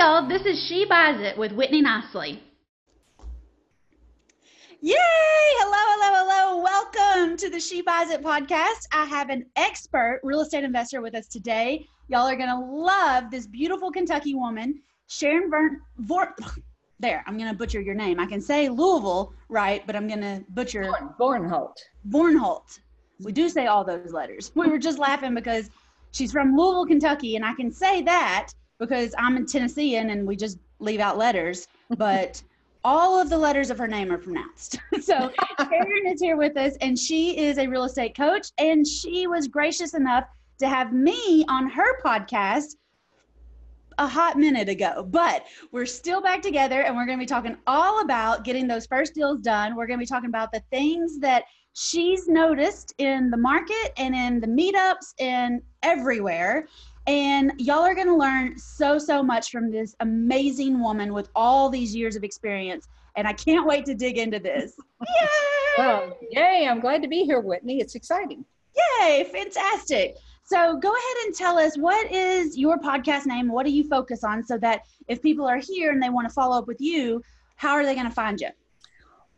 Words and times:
y'all. 0.00 0.26
This 0.26 0.46
is 0.46 0.58
She 0.66 0.86
Buys 0.86 1.20
It 1.20 1.36
with 1.36 1.52
Whitney 1.52 1.82
Nicely. 1.82 2.42
Yay! 4.80 4.96
Hello, 4.96 5.76
hello, 5.76 6.24
hello. 6.24 6.62
Welcome 6.62 7.36
to 7.36 7.50
the 7.50 7.60
She 7.60 7.82
Buys 7.82 8.08
It 8.08 8.22
podcast. 8.22 8.86
I 8.94 9.04
have 9.04 9.28
an 9.28 9.44
expert 9.56 10.20
real 10.22 10.40
estate 10.40 10.64
investor 10.64 11.02
with 11.02 11.14
us 11.14 11.26
today. 11.26 11.86
Y'all 12.08 12.26
are 12.26 12.34
going 12.34 12.48
to 12.48 12.58
love 12.58 13.30
this 13.30 13.46
beautiful 13.46 13.92
Kentucky 13.92 14.34
woman, 14.34 14.80
Sharon 15.08 15.50
Vern. 15.50 15.82
Vor- 15.98 16.34
there, 16.98 17.22
I'm 17.26 17.36
going 17.36 17.50
to 17.50 17.54
butcher 17.54 17.82
your 17.82 17.94
name. 17.94 18.18
I 18.18 18.24
can 18.24 18.40
say 18.40 18.70
Louisville, 18.70 19.34
right? 19.50 19.86
But 19.86 19.96
I'm 19.96 20.08
going 20.08 20.22
to 20.22 20.42
butcher 20.48 20.90
Born, 21.18 21.44
Vornholt. 21.44 21.76
Vornholt. 22.08 22.78
We 23.22 23.32
do 23.32 23.50
say 23.50 23.66
all 23.66 23.84
those 23.84 24.14
letters. 24.14 24.50
We 24.54 24.66
were 24.66 24.78
just 24.78 24.98
laughing 24.98 25.34
because 25.34 25.68
she's 26.12 26.32
from 26.32 26.56
Louisville, 26.56 26.86
Kentucky, 26.86 27.36
and 27.36 27.44
I 27.44 27.52
can 27.52 27.70
say 27.70 28.00
that 28.00 28.54
because 28.80 29.14
I'm 29.16 29.36
a 29.36 29.44
Tennessean 29.44 30.10
and 30.10 30.26
we 30.26 30.34
just 30.34 30.58
leave 30.80 30.98
out 30.98 31.16
letters. 31.16 31.68
But 31.96 32.42
all 32.84 33.20
of 33.20 33.30
the 33.30 33.38
letters 33.38 33.70
of 33.70 33.78
her 33.78 33.86
name 33.86 34.10
are 34.10 34.18
pronounced. 34.18 34.78
so 35.00 35.30
Karen 35.58 36.06
is 36.06 36.20
here 36.20 36.36
with 36.36 36.56
us, 36.56 36.76
and 36.80 36.98
she 36.98 37.38
is 37.38 37.58
a 37.58 37.66
real 37.68 37.84
estate 37.84 38.16
coach, 38.16 38.48
and 38.58 38.84
she 38.86 39.26
was 39.26 39.46
gracious 39.46 39.94
enough 39.94 40.24
to 40.58 40.68
have 40.68 40.92
me 40.92 41.44
on 41.48 41.68
her 41.68 42.00
podcast 42.02 42.76
a 43.98 44.08
hot 44.08 44.38
minute 44.38 44.68
ago. 44.68 45.06
But 45.08 45.44
we're 45.72 45.86
still 45.86 46.22
back 46.22 46.40
together, 46.40 46.82
and 46.82 46.96
we're 46.96 47.06
going 47.06 47.18
to 47.18 47.22
be 47.22 47.26
talking 47.26 47.56
all 47.66 48.00
about 48.00 48.44
getting 48.44 48.66
those 48.66 48.86
first 48.86 49.14
deals 49.14 49.40
done. 49.40 49.76
We're 49.76 49.86
going 49.86 49.98
to 49.98 50.02
be 50.02 50.08
talking 50.08 50.30
about 50.30 50.52
the 50.52 50.62
things 50.70 51.18
that 51.20 51.44
she's 51.74 52.28
noticed 52.28 52.94
in 52.98 53.30
the 53.30 53.36
market 53.36 53.92
and 53.96 54.14
in 54.14 54.40
the 54.40 54.46
meetups 54.46 55.14
and 55.18 55.62
everywhere. 55.82 56.66
And 57.06 57.52
y'all 57.58 57.80
are 57.80 57.94
going 57.94 58.06
to 58.06 58.16
learn 58.16 58.58
so, 58.58 58.98
so 58.98 59.22
much 59.22 59.50
from 59.50 59.70
this 59.70 59.96
amazing 60.00 60.80
woman 60.80 61.12
with 61.12 61.28
all 61.34 61.68
these 61.68 61.94
years 61.94 62.16
of 62.16 62.24
experience. 62.24 62.86
And 63.16 63.26
I 63.26 63.32
can't 63.32 63.66
wait 63.66 63.84
to 63.86 63.94
dig 63.94 64.18
into 64.18 64.38
this. 64.38 64.74
Yay! 65.00 65.26
Well, 65.78 66.18
yay, 66.32 66.66
I'm 66.68 66.80
glad 66.80 67.00
to 67.02 67.08
be 67.08 67.22
here, 67.22 67.40
Whitney. 67.40 67.80
It's 67.80 67.94
exciting. 67.94 68.44
Yay, 68.76 69.24
fantastic. 69.32 70.16
So 70.44 70.76
go 70.76 70.88
ahead 70.88 71.26
and 71.26 71.34
tell 71.34 71.58
us 71.58 71.78
what 71.78 72.10
is 72.10 72.58
your 72.58 72.76
podcast 72.76 73.24
name? 73.24 73.50
What 73.50 73.64
do 73.64 73.72
you 73.72 73.88
focus 73.88 74.24
on 74.24 74.44
so 74.44 74.58
that 74.58 74.82
if 75.06 75.22
people 75.22 75.46
are 75.46 75.58
here 75.58 75.92
and 75.92 76.02
they 76.02 76.10
want 76.10 76.28
to 76.28 76.34
follow 76.34 76.58
up 76.58 76.66
with 76.66 76.80
you, 76.80 77.22
how 77.54 77.74
are 77.74 77.84
they 77.84 77.94
going 77.94 78.08
to 78.08 78.12
find 78.12 78.40
you? 78.40 78.48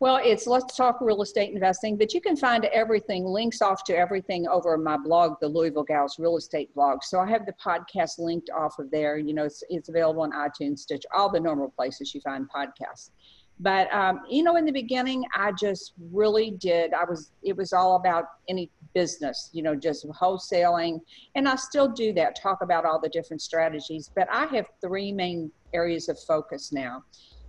Well, 0.03 0.19
it's 0.21 0.49
Let's 0.49 0.77
Talk 0.77 1.01
Real 1.01 1.23
Estate 1.23 1.55
Investing, 1.55 1.97
but 1.97 2.13
you 2.13 2.21
can 2.21 2.37
find 2.37 2.65
everything, 2.65 3.25
links 3.25 3.63
off 3.63 3.85
to 3.85 3.97
everything 3.97 4.49
over 4.49 4.77
my 4.77 4.97
blog, 4.97 5.35
the 5.41 5.47
Louisville 5.47 5.85
Gals 5.85 6.19
Real 6.19 6.37
Estate 6.37 6.75
blog. 6.75 7.05
So 7.05 7.21
I 7.21 7.31
have 7.31 7.47
the 7.47 7.53
podcast 7.65 8.19
linked 8.19 8.51
off 8.51 8.81
of 8.81 8.91
there. 8.91 9.17
You 9.17 9.33
know, 9.33 9.45
it's, 9.45 9.63
it's 9.69 9.91
available 9.91 10.23
on 10.23 10.33
iTunes, 10.33 10.81
Stitch, 10.81 11.05
all 11.15 11.31
the 11.31 11.39
normal 11.39 11.69
places 11.69 12.13
you 12.17 12.21
find 12.21 12.49
podcasts. 12.51 13.11
But, 13.61 13.95
um, 13.95 14.23
you 14.29 14.43
know, 14.43 14.57
in 14.57 14.65
the 14.65 14.73
beginning, 14.73 15.25
I 15.37 15.53
just 15.53 15.93
really 16.11 16.51
did, 16.51 16.95
I 16.95 17.05
was, 17.05 17.31
it 17.45 17.57
was 17.57 17.73
all 17.73 17.95
about 17.95 18.25
any 18.49 18.73
business, 18.95 19.51
you 19.53 19.63
know, 19.63 19.77
just 19.77 20.05
wholesaling. 20.09 20.99
And 21.37 21.49
I 21.49 21.55
still 21.55 21.87
do 21.87 22.13
that, 22.15 22.37
talk 22.43 22.63
about 22.63 22.85
all 22.85 23.01
the 23.01 23.09
different 23.09 23.41
strategies. 23.41 24.11
But 24.13 24.27
I 24.33 24.47
have 24.47 24.67
three 24.81 25.13
main 25.13 25.53
areas 25.73 26.09
of 26.09 26.19
focus 26.19 26.73
now. 26.73 27.05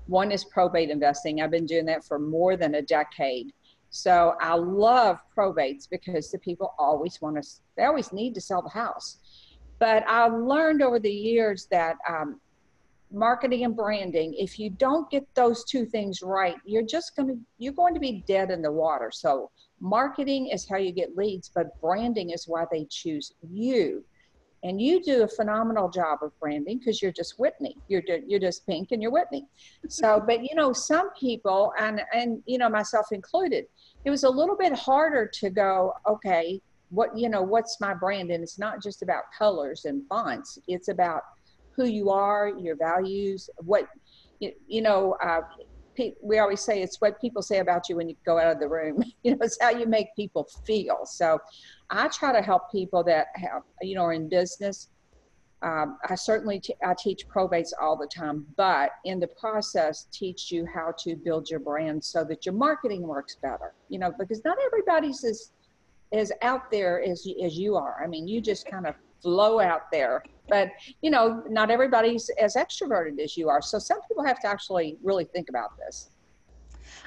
One 0.08 0.32
is 0.32 0.44
probate 0.44 0.90
investing. 0.90 1.42
I've 1.42 1.52
been 1.52 1.66
doing 1.66 1.86
that 1.86 2.04
for 2.04 2.20
more 2.20 2.58
than 2.58 2.76
a 2.76 2.82
decade. 2.82 3.54
So 3.90 4.36
I 4.42 4.56
love 4.56 5.20
probates 5.38 5.88
because 5.90 6.32
the 6.32 6.40
people 6.40 6.73
always 6.80 7.22
want 7.22 7.42
to, 7.42 7.48
they 7.78 7.84
always 7.84 8.12
need 8.12 8.34
to 8.36 8.42
sell 8.42 8.62
the 8.62 8.70
house. 8.70 9.20
But 9.80 10.04
I 10.08 10.28
learned 10.28 10.81
over 10.81 11.00
the 11.00 11.12
years 11.12 11.68
that 11.70 11.98
um, 12.09 12.40
marketing 13.12 13.64
and 13.64 13.76
branding, 13.76 14.34
if 14.38 14.58
you 14.58 14.72
don't 14.72 15.09
get 15.09 15.28
those 15.36 15.64
two 15.64 15.86
things 15.86 16.22
right, 16.24 16.56
you're 16.66 16.86
just 16.86 17.16
going 17.16 17.28
to, 17.28 17.38
you're 17.59 17.74
going 17.74 17.94
to 17.94 18.00
be 18.00 18.24
dead 18.28 18.50
in 18.50 18.62
the 18.62 18.72
water. 18.72 19.12
So 19.14 19.52
marketing 19.80 20.47
is 20.47 20.68
how 20.68 20.78
you 20.78 20.91
get 20.91 21.16
leads, 21.16 21.52
but 21.53 21.80
branding 21.80 22.31
is 22.31 22.47
why 22.47 22.66
they 22.72 22.88
choose 22.90 23.31
you 23.47 24.03
and 24.63 24.81
you 24.81 25.03
do 25.03 25.24
a 25.24 25.28
phenomenal 25.28 25.90
job 25.90 26.19
of 26.22 26.38
branding 26.40 26.79
because 26.79 27.01
you're 27.01 27.12
just 27.12 27.38
Whitney. 27.38 27.78
You're 27.90 28.01
you're 28.25 28.40
just 28.40 28.66
pink 28.66 28.91
and 28.91 29.01
you're 29.01 29.12
Whitney. 29.12 29.46
So, 29.90 30.24
but 30.25 30.41
you 30.41 30.56
know, 30.56 30.72
some 30.74 31.09
people 31.19 31.74
and 31.79 32.01
and 32.13 32.41
you 32.46 32.57
know 32.57 32.69
myself 32.69 33.07
included, 33.12 33.66
it 34.06 34.09
was 34.09 34.23
a 34.23 34.29
little 34.29 34.56
bit 34.56 34.73
harder 34.73 35.29
to 35.41 35.50
go. 35.50 35.94
Okay, 36.07 36.62
what 36.90 37.16
you 37.18 37.29
know, 37.29 37.41
what's 37.41 37.79
my 37.81 37.94
brand? 37.94 38.31
And 38.31 38.44
it's 38.44 38.57
not 38.57 38.81
just 38.81 39.02
about 39.02 39.23
colors 39.38 39.85
and 39.85 40.07
fonts. 40.07 40.57
It's 40.68 40.88
about 40.88 41.23
who 41.75 41.85
you 41.85 42.09
are, 42.09 42.52
your 42.57 42.75
values, 42.75 43.50
what 43.57 43.88
you, 44.40 44.53
you 44.68 44.81
know. 44.81 45.18
Uh, 45.22 45.41
we 46.22 46.40
always 46.40 46.62
say 46.62 46.81
it's 46.81 47.00
what 47.00 47.20
people 47.20 47.42
say 47.42 47.59
about 47.59 47.90
you 47.90 47.96
when 47.98 48.09
you 48.09 48.16
go 48.26 48.40
out 48.40 48.52
of 48.52 48.59
the 48.59 48.68
room. 48.68 49.04
You 49.24 49.31
know, 49.31 49.38
it's 49.42 49.58
how 49.62 49.70
you 49.70 49.86
make 49.86 50.08
people 50.18 50.50
feel. 50.66 51.06
So 51.06 51.40
I 51.90 52.09
try 52.09 52.34
to 52.34 52.42
help 52.42 52.70
people 52.72 53.04
that 53.06 53.28
have, 53.36 53.62
you 53.81 53.96
know, 53.96 54.03
are 54.03 54.12
in 54.12 54.28
business. 54.28 54.90
Um, 55.62 55.98
I 56.09 56.16
certainly 56.16 56.59
t- 56.59 56.76
I 56.84 56.94
teach 56.94 57.26
probates 57.30 57.70
all 57.82 57.96
the 57.96 58.08
time, 58.08 58.46
but 58.58 58.92
in 59.06 59.22
the 59.22 59.28
process, 59.28 60.08
teach 60.12 60.52
you 60.52 60.66
how 60.66 60.94
to 61.00 61.16
build 61.16 61.50
your 61.50 61.62
brand 61.62 62.03
so 62.03 62.26
that 62.26 62.46
your 62.46 62.53
marketing 62.53 63.03
works 63.03 63.38
better. 63.42 63.74
You 63.88 64.00
know, 64.00 64.12
because 64.20 64.44
not 64.44 64.58
everybody's 64.66 65.24
as 65.24 65.53
as 66.12 66.34
out 66.42 66.70
there 66.70 67.02
as 67.02 67.26
as 67.42 67.58
you 67.58 67.78
are. 67.78 68.03
I 68.03 68.08
mean, 68.08 68.28
you 68.28 68.42
just 68.42 68.70
kind 68.70 68.86
of 68.86 68.96
flow 69.23 69.59
out 69.59 69.81
there, 69.91 70.23
but 70.50 70.69
you 71.01 71.09
know, 71.09 71.44
not 71.50 71.72
everybody's 71.72 72.29
as 72.39 72.56
extroverted 72.56 73.19
as 73.19 73.38
you 73.38 73.50
are. 73.50 73.61
So 73.61 73.79
some 73.79 74.00
people 74.07 74.23
have 74.25 74.39
to 74.41 74.47
actually 74.47 74.97
really 75.03 75.25
think 75.25 75.50
about 75.50 75.69
this. 75.85 76.11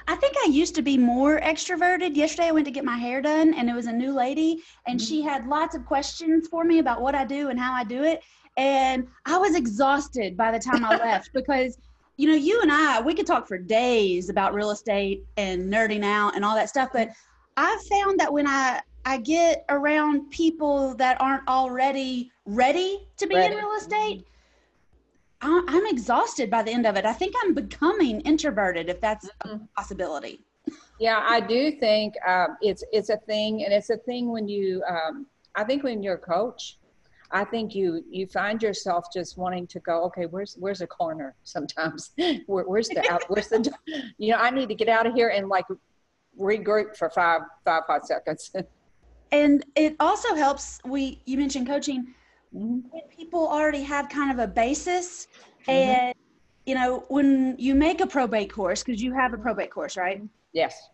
I 0.07 0.15
think 0.15 0.35
I 0.45 0.49
used 0.49 0.75
to 0.75 0.81
be 0.81 0.97
more 0.97 1.39
extroverted. 1.39 2.15
Yesterday 2.15 2.47
I 2.47 2.51
went 2.51 2.65
to 2.65 2.71
get 2.71 2.83
my 2.83 2.97
hair 2.97 3.21
done 3.21 3.53
and 3.53 3.69
it 3.69 3.75
was 3.75 3.85
a 3.87 3.93
new 3.93 4.13
lady 4.13 4.63
and 4.87 4.99
she 5.01 5.21
Mm-hmm. 5.21 5.29
had 5.29 5.47
lots 5.47 5.75
of 5.75 5.85
questions 5.85 6.47
for 6.49 6.63
me 6.63 6.79
about 6.79 7.01
what 7.01 7.15
I 7.15 7.25
do 7.25 7.49
and 7.49 7.59
how 7.59 7.73
I 7.73 7.83
do 7.83 8.03
it. 8.03 8.23
And 8.57 9.07
I 9.25 9.37
was 9.37 9.55
exhausted 9.55 10.35
by 10.35 10.51
the 10.51 10.59
time 10.59 10.83
I 10.83 10.93
left 11.03 11.29
because 11.33 11.77
you 12.19 12.27
know, 12.27 12.35
you 12.35 12.61
and 12.63 12.71
I, 12.71 12.99
we 13.01 13.13
could 13.13 13.27
talk 13.27 13.47
for 13.47 13.59
days 13.59 14.29
about 14.29 14.55
real 14.55 14.71
estate 14.71 15.23
and 15.37 15.71
nerding 15.71 16.03
out 16.03 16.35
and 16.35 16.43
all 16.43 16.55
that 16.55 16.69
stuff, 16.69 16.89
but 16.91 17.09
I've 17.57 17.81
found 17.83 18.19
that 18.19 18.33
when 18.33 18.47
I 18.47 18.81
I 19.07 19.15
get 19.19 19.63
around 19.69 20.29
people 20.31 20.93
that 20.95 21.19
aren't 21.21 21.47
already 21.47 22.29
ready 22.45 23.07
to 23.15 23.25
be 23.25 23.35
Ready. 23.35 23.53
in 23.53 23.57
real 23.57 23.73
estate, 23.77 24.27
I- 25.41 25.63
I'm 25.65 25.85
exhausted 25.85 26.51
by 26.51 26.61
the 26.61 26.71
end 26.71 26.85
of 26.85 26.97
it. 26.97 27.05
I 27.05 27.13
think 27.13 27.33
I'm 27.41 27.53
becoming 27.53 28.19
introverted, 28.21 28.89
if 28.89 28.99
that's 28.99 29.29
a 29.45 29.61
possibility. 29.77 30.43
Yeah, 30.99 31.23
I 31.25 31.39
do 31.39 31.71
think 31.71 32.15
um, 32.27 32.57
it's 32.61 32.83
it's 32.91 33.07
a 33.09 33.15
thing, 33.15 33.63
and 33.63 33.73
it's 33.73 33.89
a 33.89 33.97
thing 33.97 34.29
when 34.29 34.49
you. 34.49 34.83
Um, 34.83 35.27
I 35.55 35.63
think 35.63 35.83
when 35.83 36.03
you're 36.03 36.15
a 36.15 36.17
coach, 36.35 36.77
I 37.31 37.45
think 37.45 37.73
you 37.73 38.03
you 38.09 38.27
find 38.27 38.61
yourself 38.61 39.05
just 39.13 39.37
wanting 39.37 39.67
to 39.67 39.79
go. 39.79 40.03
Okay, 40.05 40.25
where's 40.25 40.57
where's 40.59 40.81
a 40.81 40.87
corner? 40.87 41.33
Sometimes, 41.43 42.11
Where, 42.47 42.65
where's 42.65 42.89
the 42.89 43.09
out? 43.09 43.23
Where's 43.29 43.47
the? 43.47 43.71
You 44.17 44.31
know, 44.33 44.39
I 44.39 44.49
need 44.49 44.67
to 44.67 44.75
get 44.75 44.89
out 44.89 45.07
of 45.07 45.13
here 45.13 45.29
and 45.29 45.47
like 45.47 45.65
regroup 46.37 46.97
for 46.97 47.09
five 47.09 47.41
five 47.63 47.83
hot 47.87 48.05
seconds. 48.05 48.51
And 49.31 49.65
it 49.75 49.95
also 49.99 50.35
helps. 50.35 50.79
We 50.85 51.21
you 51.25 51.37
mentioned 51.37 51.67
coaching 51.67 52.13
Mhm. 52.55 52.83
when 52.89 53.01
people 53.09 53.47
already 53.47 53.83
have 53.83 54.07
kind 54.09 54.31
of 54.31 54.39
a 54.39 54.47
basis, 54.47 55.27
Mhm. 55.67 55.73
and 55.73 56.13
you 56.65 56.75
know 56.75 57.03
when 57.09 57.55
you 57.57 57.75
make 57.75 57.99
a 58.01 58.07
probate 58.07 58.51
course 58.51 58.83
because 58.83 59.01
you 59.01 59.13
have 59.13 59.33
a 59.33 59.37
probate 59.37 59.71
course, 59.71 59.97
right? 59.97 60.21
yes. 60.53 60.89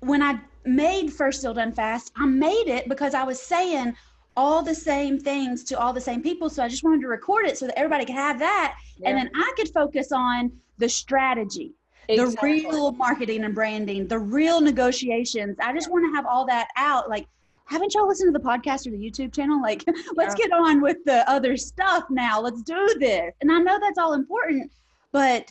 when 0.00 0.22
I 0.22 0.38
made 0.66 1.10
First 1.12 1.40
Deal 1.40 1.54
Done 1.54 1.72
Fast, 1.72 2.12
I 2.16 2.26
made 2.26 2.66
it 2.68 2.88
because 2.90 3.14
I 3.14 3.22
was 3.22 3.40
saying 3.40 3.96
all 4.36 4.60
the 4.62 4.74
same 4.74 5.18
things 5.18 5.64
to 5.64 5.78
all 5.78 5.94
the 5.94 6.00
same 6.00 6.20
people. 6.22 6.50
So 6.50 6.62
I 6.62 6.68
just 6.68 6.84
wanted 6.84 7.00
to 7.02 7.08
record 7.08 7.46
it 7.46 7.56
so 7.56 7.66
that 7.66 7.78
everybody 7.78 8.04
could 8.04 8.14
have 8.16 8.38
that. 8.40 8.76
And 9.04 9.16
then 9.16 9.30
I 9.34 9.52
could 9.56 9.70
focus 9.72 10.12
on 10.12 10.52
the 10.76 10.88
strategy, 10.90 11.72
Exactly. 12.08 12.62
the 12.64 12.68
real 12.68 12.92
marketing 12.92 13.44
and 13.44 13.54
branding, 13.54 14.06
the 14.06 14.18
real 14.18 14.60
negotiations. 14.60 15.56
I 15.58 15.72
just 15.72 15.90
want 15.90 16.04
to 16.04 16.14
have 16.16 16.26
all 16.26 16.44
that 16.46 16.68
out. 16.76 17.08
Like, 17.08 17.26
haven't 17.66 17.94
y'all 17.94 18.06
listened 18.06 18.32
to 18.34 18.38
the 18.38 18.44
podcast 18.44 18.86
or 18.86 18.90
the 18.90 18.98
YouTube 18.98 19.34
channel? 19.34 19.60
Like, 19.60 19.84
let's 20.16 20.34
Yeah. 20.38 20.46
get 20.46 20.52
on 20.52 20.80
with 20.80 20.98
the 21.04 21.28
other 21.30 21.56
stuff 21.56 22.04
now. 22.10 22.40
Let's 22.40 22.62
do 22.62 22.94
this. 22.98 23.32
And 23.40 23.50
I 23.50 23.58
know 23.58 23.78
that's 23.80 23.98
all 23.98 24.12
important, 24.12 24.70
but 25.12 25.50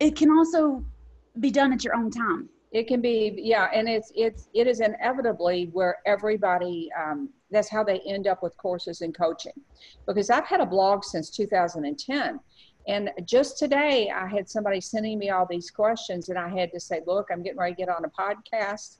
it 0.00 0.16
can 0.16 0.30
also 0.30 0.84
be 1.40 1.50
done 1.50 1.72
at 1.72 1.84
your 1.84 1.94
own 1.94 2.10
time. 2.10 2.48
It 2.70 2.86
can 2.86 3.00
be, 3.00 3.32
yeah, 3.36 3.68
and 3.72 3.88
it's 3.88 4.12
it's 4.14 4.48
it 4.52 4.66
is 4.66 4.80
inevitably 4.80 5.70
where 5.72 5.98
everybody. 6.04 6.90
Um, 6.98 7.30
that's 7.50 7.70
how 7.70 7.82
they 7.82 8.00
end 8.00 8.26
up 8.26 8.42
with 8.42 8.54
courses 8.58 9.00
and 9.00 9.16
coaching, 9.16 9.54
because 10.06 10.28
I've 10.28 10.44
had 10.44 10.60
a 10.60 10.66
blog 10.66 11.02
since 11.02 11.30
2010, 11.30 12.38
and 12.88 13.10
just 13.26 13.58
today 13.58 14.10
I 14.10 14.26
had 14.26 14.48
somebody 14.48 14.80
sending 14.80 15.18
me 15.18 15.28
all 15.28 15.46
these 15.48 15.70
questions, 15.70 16.30
and 16.30 16.38
I 16.38 16.48
had 16.48 16.72
to 16.72 16.80
say, 16.80 17.02
look, 17.06 17.28
I'm 17.30 17.42
getting 17.42 17.58
ready 17.58 17.74
to 17.74 17.78
get 17.78 17.88
on 17.90 18.04
a 18.04 18.08
podcast. 18.08 18.96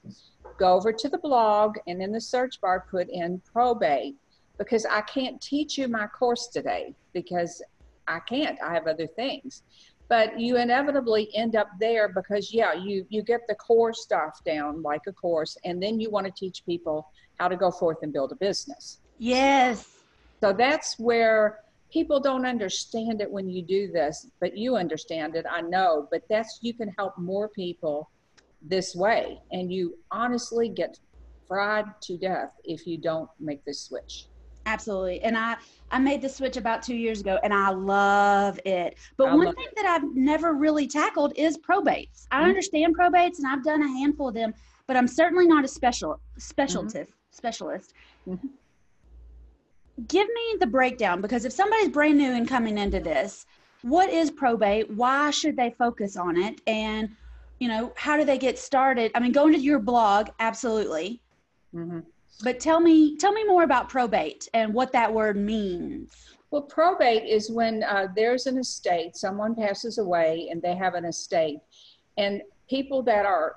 Go 0.59 0.75
over 0.75 0.93
to 0.93 1.09
the 1.09 1.19
blog, 1.19 1.79
and 1.87 2.03
in 2.03 2.13
the 2.13 2.21
search 2.21 2.61
bar 2.61 2.87
put 2.91 3.09
in 3.09 3.41
probate, 3.51 4.17
because 4.59 4.85
I 4.85 5.01
can't 5.01 5.41
teach 5.41 5.79
you 5.79 5.89
my 5.89 6.07
course 6.07 6.49
today 6.49 6.95
because 7.15 7.63
I 8.07 8.21
can't. 8.21 8.61
I 8.63 8.75
have 8.75 8.87
other 8.87 9.07
things. 9.07 9.63
But 10.09 10.39
you 10.39 10.57
inevitably 10.57 11.35
end 11.35 11.57
up 11.57 11.69
there 11.81 12.09
because 12.09 12.53
yeah, 12.53 12.75
you 12.75 13.07
you 13.09 13.23
get 13.23 13.41
the 13.49 13.55
core 13.55 13.95
stuff 13.95 14.43
down 14.45 14.83
like 14.83 15.03
a 15.07 15.13
course, 15.13 15.57
and 15.65 15.83
then 15.83 15.99
you 15.99 16.11
want 16.11 16.27
to 16.27 16.33
teach 16.33 16.65
people 16.67 17.11
how 17.41 17.49
to 17.49 17.57
go 17.57 17.71
forth 17.71 17.99
and 18.03 18.13
build 18.13 18.33
a 18.33 18.37
business. 18.37 18.99
Yes. 19.19 19.89
So 20.41 20.53
that's 20.53 20.99
where 20.99 21.61
people 21.93 22.21
don't 22.21 22.47
understand 22.47 23.21
it 23.21 23.31
when 23.31 23.49
you 23.49 23.63
do 23.63 23.91
this, 23.91 24.27
but 24.41 24.57
you 24.57 24.77
understand 24.77 25.37
it, 25.37 25.47
I 25.51 25.61
know. 25.63 26.09
But 26.11 26.23
that's 26.29 26.59
you 26.63 26.75
can 26.75 26.89
help 26.99 27.17
more 27.19 27.49
people 27.49 28.11
this 28.61 28.95
way, 28.95 29.39
and 29.53 29.73
you 29.73 29.95
honestly 30.11 30.69
get 30.69 30.99
fried 31.47 31.87
to 32.03 32.19
death 32.19 32.51
if 32.65 32.87
you 32.87 32.99
don't 32.99 33.29
make 33.41 33.65
this 33.65 33.83
switch. 33.85 34.27
Absolutely. 34.67 35.23
And 35.23 35.39
I 35.39 35.57
I 35.91 35.99
made 35.99 36.21
the 36.21 36.29
switch 36.29 36.59
about 36.59 36.83
2 36.83 36.95
years 36.95 37.21
ago 37.21 37.39
and 37.43 37.55
I 37.55 37.71
love 37.71 38.61
it. 38.67 38.99
But 39.17 39.29
I 39.29 39.35
one 39.35 39.55
thing 39.55 39.69
that 39.77 39.87
I've 39.87 40.15
never 40.15 40.53
really 40.53 40.87
tackled 40.87 41.33
is 41.37 41.57
probates. 41.57 42.27
I 42.31 42.43
Mhm. 42.43 42.49
understand 42.49 42.95
probates 42.95 43.39
and 43.39 43.47
I've 43.47 43.65
done 43.65 43.83
a 43.83 43.89
handful 43.89 44.29
of 44.29 44.35
them, 44.35 44.53
but 44.87 44.95
I'm 44.95 45.09
certainly 45.09 45.47
not 45.47 45.65
a 45.65 45.69
special 45.69 46.21
specialist 46.37 46.97
specialist. 47.31 47.95
Mhm. 48.27 48.51
Give 50.07 50.29
me 50.29 50.57
the 50.61 50.67
breakdown 50.67 51.21
because 51.21 51.45
if 51.45 51.53
somebody's 51.53 51.89
brand 51.89 52.19
new 52.19 52.33
and 52.33 52.47
coming 52.47 52.79
into 52.79 53.01
this, 53.01 53.47
what 53.83 54.11
is 54.11 54.31
probate? 54.31 54.91
Why 54.91 55.31
should 55.31 55.57
they 55.57 55.75
focus 55.79 56.17
on 56.17 56.37
it? 56.37 56.61
And 56.67 57.11
you 57.59 57.69
know, 57.69 57.93
how 57.97 58.17
do 58.17 58.25
they 58.25 58.39
get 58.39 58.59
started? 58.59 59.11
I 59.15 59.21
mean, 59.21 59.33
going 59.33 59.53
to 59.53 59.59
your 59.59 59.81
blog, 59.81 60.29
absolutely. 60.39 61.21
Mm-hmm. 61.75 62.01
But 62.45 62.61
tell 62.61 62.79
me, 62.81 63.17
tell 63.17 63.33
me 63.33 63.45
more 63.45 63.65
about 63.65 63.89
probate 63.89 64.49
and 64.55 64.73
what 64.73 64.93
that 64.93 65.13
word 65.13 65.37
means. 65.37 66.15
Well, 66.51 66.63
probate 66.63 67.25
is 67.25 67.51
when 67.51 67.83
uh, 67.83 68.09
there's 68.15 68.47
an 68.47 68.59
estate, 68.59 69.17
someone 69.17 69.55
passes 69.55 69.99
away 69.99 70.49
and 70.51 70.63
they 70.63 70.77
have 70.77 70.95
an 70.95 71.05
estate. 71.05 71.59
And 72.17 72.43
people 72.71 73.03
that 73.03 73.27
are 73.27 73.57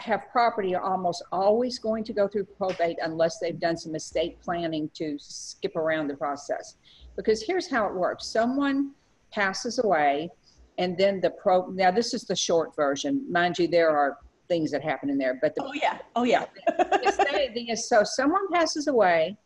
have 0.00 0.28
property 0.30 0.74
are 0.74 0.82
almost 0.82 1.22
always 1.30 1.78
going 1.78 2.04
to 2.04 2.12
go 2.12 2.26
through 2.26 2.44
probate 2.44 2.98
unless 3.02 3.38
they've 3.38 3.60
done 3.60 3.76
some 3.76 3.94
estate 3.94 4.40
planning 4.42 4.90
to 4.94 5.16
skip 5.18 5.76
around 5.76 6.08
the 6.08 6.16
process. 6.16 6.76
Because 7.16 7.42
here's 7.42 7.70
how 7.70 7.86
it 7.86 7.94
works. 7.94 8.26
Someone 8.26 8.90
passes 9.30 9.78
away 9.78 10.30
and 10.78 10.96
then 10.98 11.20
the 11.20 11.30
pro 11.30 11.66
now 11.66 11.90
this 11.90 12.14
is 12.14 12.24
the 12.24 12.36
short 12.36 12.74
version. 12.74 13.24
Mind 13.30 13.58
you, 13.58 13.68
there 13.68 13.96
are 13.96 14.18
things 14.48 14.70
that 14.72 14.82
happen 14.82 15.08
in 15.08 15.18
there, 15.18 15.38
but 15.40 15.54
the 15.54 15.62
Oh 15.64 15.72
yeah, 15.72 15.98
oh 16.16 16.24
yeah. 16.24 16.46
the 16.66 17.00
estate, 17.08 17.54
the, 17.54 17.76
so 17.76 18.02
someone 18.04 18.50
passes 18.52 18.88
away, 18.88 19.36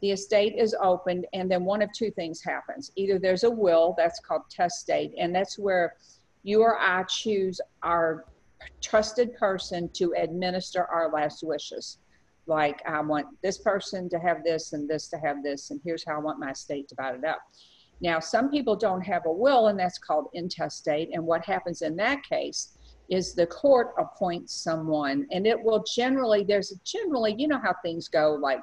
the 0.00 0.12
estate 0.12 0.54
is 0.56 0.74
opened, 0.80 1.26
and 1.32 1.50
then 1.50 1.64
one 1.64 1.82
of 1.82 1.92
two 1.92 2.10
things 2.12 2.42
happens. 2.42 2.90
Either 2.96 3.18
there's 3.18 3.44
a 3.44 3.50
will, 3.50 3.94
that's 3.98 4.20
called 4.20 4.42
testate, 4.50 5.12
and 5.18 5.34
that's 5.34 5.58
where 5.58 5.94
you 6.42 6.62
or 6.62 6.78
I 6.78 7.04
choose 7.04 7.60
our 7.82 8.24
trusted 8.82 9.34
person 9.36 9.88
to 9.94 10.14
administer 10.16 10.84
our 10.84 11.10
last 11.10 11.42
wishes. 11.42 11.98
Like, 12.46 12.80
I 12.86 13.00
want 13.00 13.26
this 13.42 13.58
person 13.58 14.08
to 14.08 14.18
have 14.18 14.42
this 14.44 14.72
and 14.72 14.88
this 14.88 15.08
to 15.08 15.18
have 15.18 15.42
this, 15.42 15.70
and 15.70 15.80
here's 15.84 16.04
how 16.04 16.16
I 16.16 16.20
want 16.20 16.40
my 16.40 16.50
estate 16.50 16.88
divided 16.88 17.24
up. 17.24 17.40
Now, 18.00 18.20
some 18.20 18.50
people 18.50 18.76
don't 18.76 19.02
have 19.02 19.26
a 19.26 19.32
will, 19.32 19.68
and 19.68 19.78
that's 19.78 19.98
called 19.98 20.28
intestate. 20.34 21.10
And 21.12 21.26
what 21.26 21.44
happens 21.44 21.82
in 21.82 21.96
that 21.96 22.22
case 22.22 22.78
is 23.08 23.34
the 23.34 23.46
court 23.46 23.94
appoints 23.98 24.54
someone 24.54 25.26
and 25.32 25.46
it 25.46 25.60
will 25.60 25.82
generally 25.84 26.44
there's 26.44 26.70
generally 26.84 27.34
you 27.38 27.48
know 27.48 27.58
how 27.58 27.74
things 27.82 28.08
go 28.08 28.34
like 28.40 28.60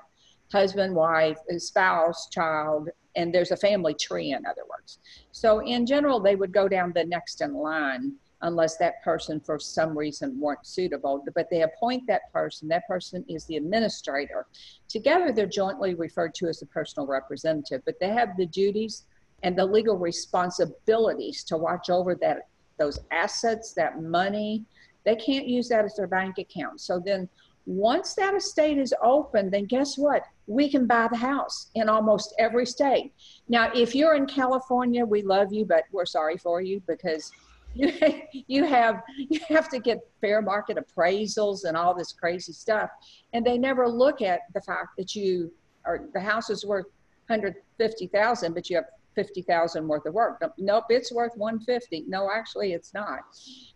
husband 0.51 0.93
wife 0.93 1.37
spouse 1.57 2.27
child 2.29 2.89
and 3.15 3.33
there's 3.33 3.51
a 3.51 3.57
family 3.57 3.95
tree 3.95 4.31
in 4.31 4.45
other 4.45 4.61
words 4.69 4.99
so 5.31 5.59
in 5.59 5.85
general 5.85 6.19
they 6.19 6.35
would 6.35 6.51
go 6.51 6.67
down 6.67 6.91
the 6.93 7.03
next 7.03 7.41
in 7.41 7.53
line 7.53 8.13
unless 8.41 8.77
that 8.77 9.03
person 9.03 9.39
for 9.39 9.57
some 9.57 9.97
reason 9.97 10.39
weren't 10.39 10.65
suitable 10.65 11.23
but 11.33 11.47
they 11.49 11.61
appoint 11.61 12.03
that 12.07 12.31
person 12.33 12.67
that 12.67 12.85
person 12.87 13.23
is 13.29 13.45
the 13.45 13.55
administrator 13.55 14.45
together 14.89 15.31
they're 15.31 15.45
jointly 15.45 15.93
referred 15.95 16.33
to 16.35 16.47
as 16.47 16.59
the 16.59 16.65
personal 16.67 17.07
representative 17.07 17.81
but 17.85 17.95
they 17.99 18.09
have 18.09 18.35
the 18.37 18.45
duties 18.47 19.05
and 19.43 19.57
the 19.57 19.65
legal 19.65 19.97
responsibilities 19.97 21.43
to 21.43 21.57
watch 21.57 21.89
over 21.89 22.15
that 22.15 22.47
those 22.77 22.99
assets, 23.11 23.73
that 23.73 24.01
money, 24.01 24.65
they 25.05 25.15
can't 25.15 25.47
use 25.47 25.69
that 25.69 25.85
as 25.85 25.95
their 25.95 26.07
bank 26.07 26.37
account. 26.37 26.81
So 26.81 27.01
then 27.03 27.29
once 27.65 28.13
that 28.15 28.35
estate 28.35 28.77
is 28.77 28.93
open, 29.01 29.49
then 29.49 29.65
guess 29.65 29.97
what? 29.97 30.23
We 30.47 30.69
can 30.69 30.85
buy 30.85 31.07
the 31.09 31.17
house 31.17 31.71
in 31.75 31.89
almost 31.89 32.35
every 32.37 32.65
state. 32.65 33.11
Now, 33.49 33.71
if 33.73 33.95
you're 33.95 34.15
in 34.15 34.27
California, 34.27 35.05
we 35.05 35.23
love 35.23 35.51
you, 35.51 35.65
but 35.65 35.83
we're 35.91 36.05
sorry 36.05 36.37
for 36.37 36.61
you 36.61 36.81
because 36.87 37.31
you, 37.75 37.93
you 38.47 38.63
have 38.65 39.03
you 39.17 39.39
have 39.49 39.69
to 39.69 39.79
get 39.79 39.99
fair 40.21 40.41
market 40.41 40.77
appraisals 40.77 41.65
and 41.65 41.77
all 41.77 41.93
this 41.93 42.11
crazy 42.13 42.53
stuff. 42.53 42.89
And 43.33 43.45
they 43.45 43.57
never 43.57 43.87
look 43.87 44.21
at 44.21 44.41
the 44.53 44.61
fact 44.61 44.97
that 44.97 45.15
you 45.15 45.51
are 45.85 46.07
the 46.13 46.19
house 46.19 46.49
is 46.49 46.65
worth 46.65 46.85
150,000, 47.27 48.53
but 48.53 48.69
you 48.69 48.77
have 48.77 48.85
50,000 49.15 49.87
worth 49.87 50.05
of 50.05 50.13
work. 50.13 50.41
Nope, 50.57 50.85
it's 50.89 51.11
worth 51.11 51.31
150. 51.35 52.05
No, 52.07 52.29
actually 52.31 52.73
it's 52.73 52.93
not. 52.93 53.19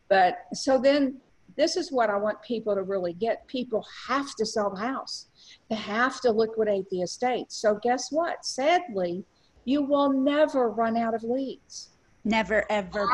But 0.10 0.36
so 0.54 0.80
then 0.80 1.20
this 1.56 1.78
is 1.78 1.92
what 1.92 2.10
I 2.10 2.18
want 2.18 2.42
people 2.42 2.76
to 2.76 2.84
really 2.84 3.14
get. 3.14 3.48
People 3.48 3.86
have 4.08 4.36
to 4.36 4.46
sell 4.46 4.70
the 4.70 4.82
house. 4.82 5.28
They 5.70 5.76
have 5.76 6.22
to 6.22 6.32
liquidate 6.32 6.90
the 6.90 7.02
estate. 7.02 7.52
So 7.52 7.80
guess 7.82 8.12
what? 8.12 8.46
Sadly, 8.46 9.24
you 9.66 9.82
will 9.84 10.12
never 10.12 10.70
run 10.70 10.98
out 10.98 11.14
of 11.14 11.24
leads. 11.24 11.90
Never 12.24 12.66
ever. 12.70 13.06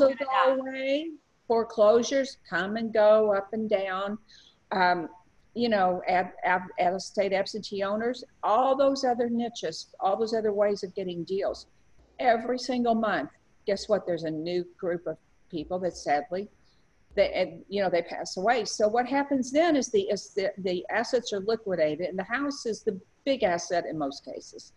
will 0.00 0.14
go 0.14 0.60
away. 0.60 1.10
Foreclosures 1.48 2.38
come 2.48 2.76
and 2.76 2.92
go 2.92 3.34
up 3.34 3.52
and 3.52 3.68
down. 3.68 4.18
Um, 4.72 5.08
you 5.56 5.70
know, 5.70 6.02
at 6.06 6.34
estate 6.78 7.32
absentee 7.32 7.82
owners, 7.82 8.22
all 8.42 8.76
those 8.76 9.04
other 9.04 9.30
niches, 9.30 9.86
all 10.00 10.16
those 10.16 10.34
other 10.34 10.52
ways 10.52 10.82
of 10.82 10.94
getting 10.94 11.24
deals. 11.24 11.66
Every 12.18 12.58
single 12.58 12.94
month, 12.94 13.30
guess 13.66 13.88
what? 13.88 14.06
There's 14.06 14.24
a 14.24 14.30
new 14.30 14.66
group 14.78 15.06
of 15.06 15.16
people 15.50 15.78
that 15.78 15.96
sadly, 15.96 16.48
they, 17.14 17.32
and, 17.32 17.64
you 17.70 17.82
know, 17.82 17.88
they 17.88 18.02
pass 18.02 18.36
away. 18.36 18.66
So 18.66 18.86
what 18.86 19.06
happens 19.06 19.50
then 19.50 19.76
is 19.76 19.88
the, 19.88 20.02
is 20.02 20.34
the, 20.34 20.52
the 20.58 20.84
assets 20.90 21.32
are 21.32 21.40
liquidated 21.40 22.06
and 22.06 22.18
the 22.18 22.24
house 22.24 22.66
is 22.66 22.82
the 22.82 23.00
big 23.24 23.42
asset 23.42 23.86
in 23.88 23.96
most 23.96 24.26
cases. 24.26 24.72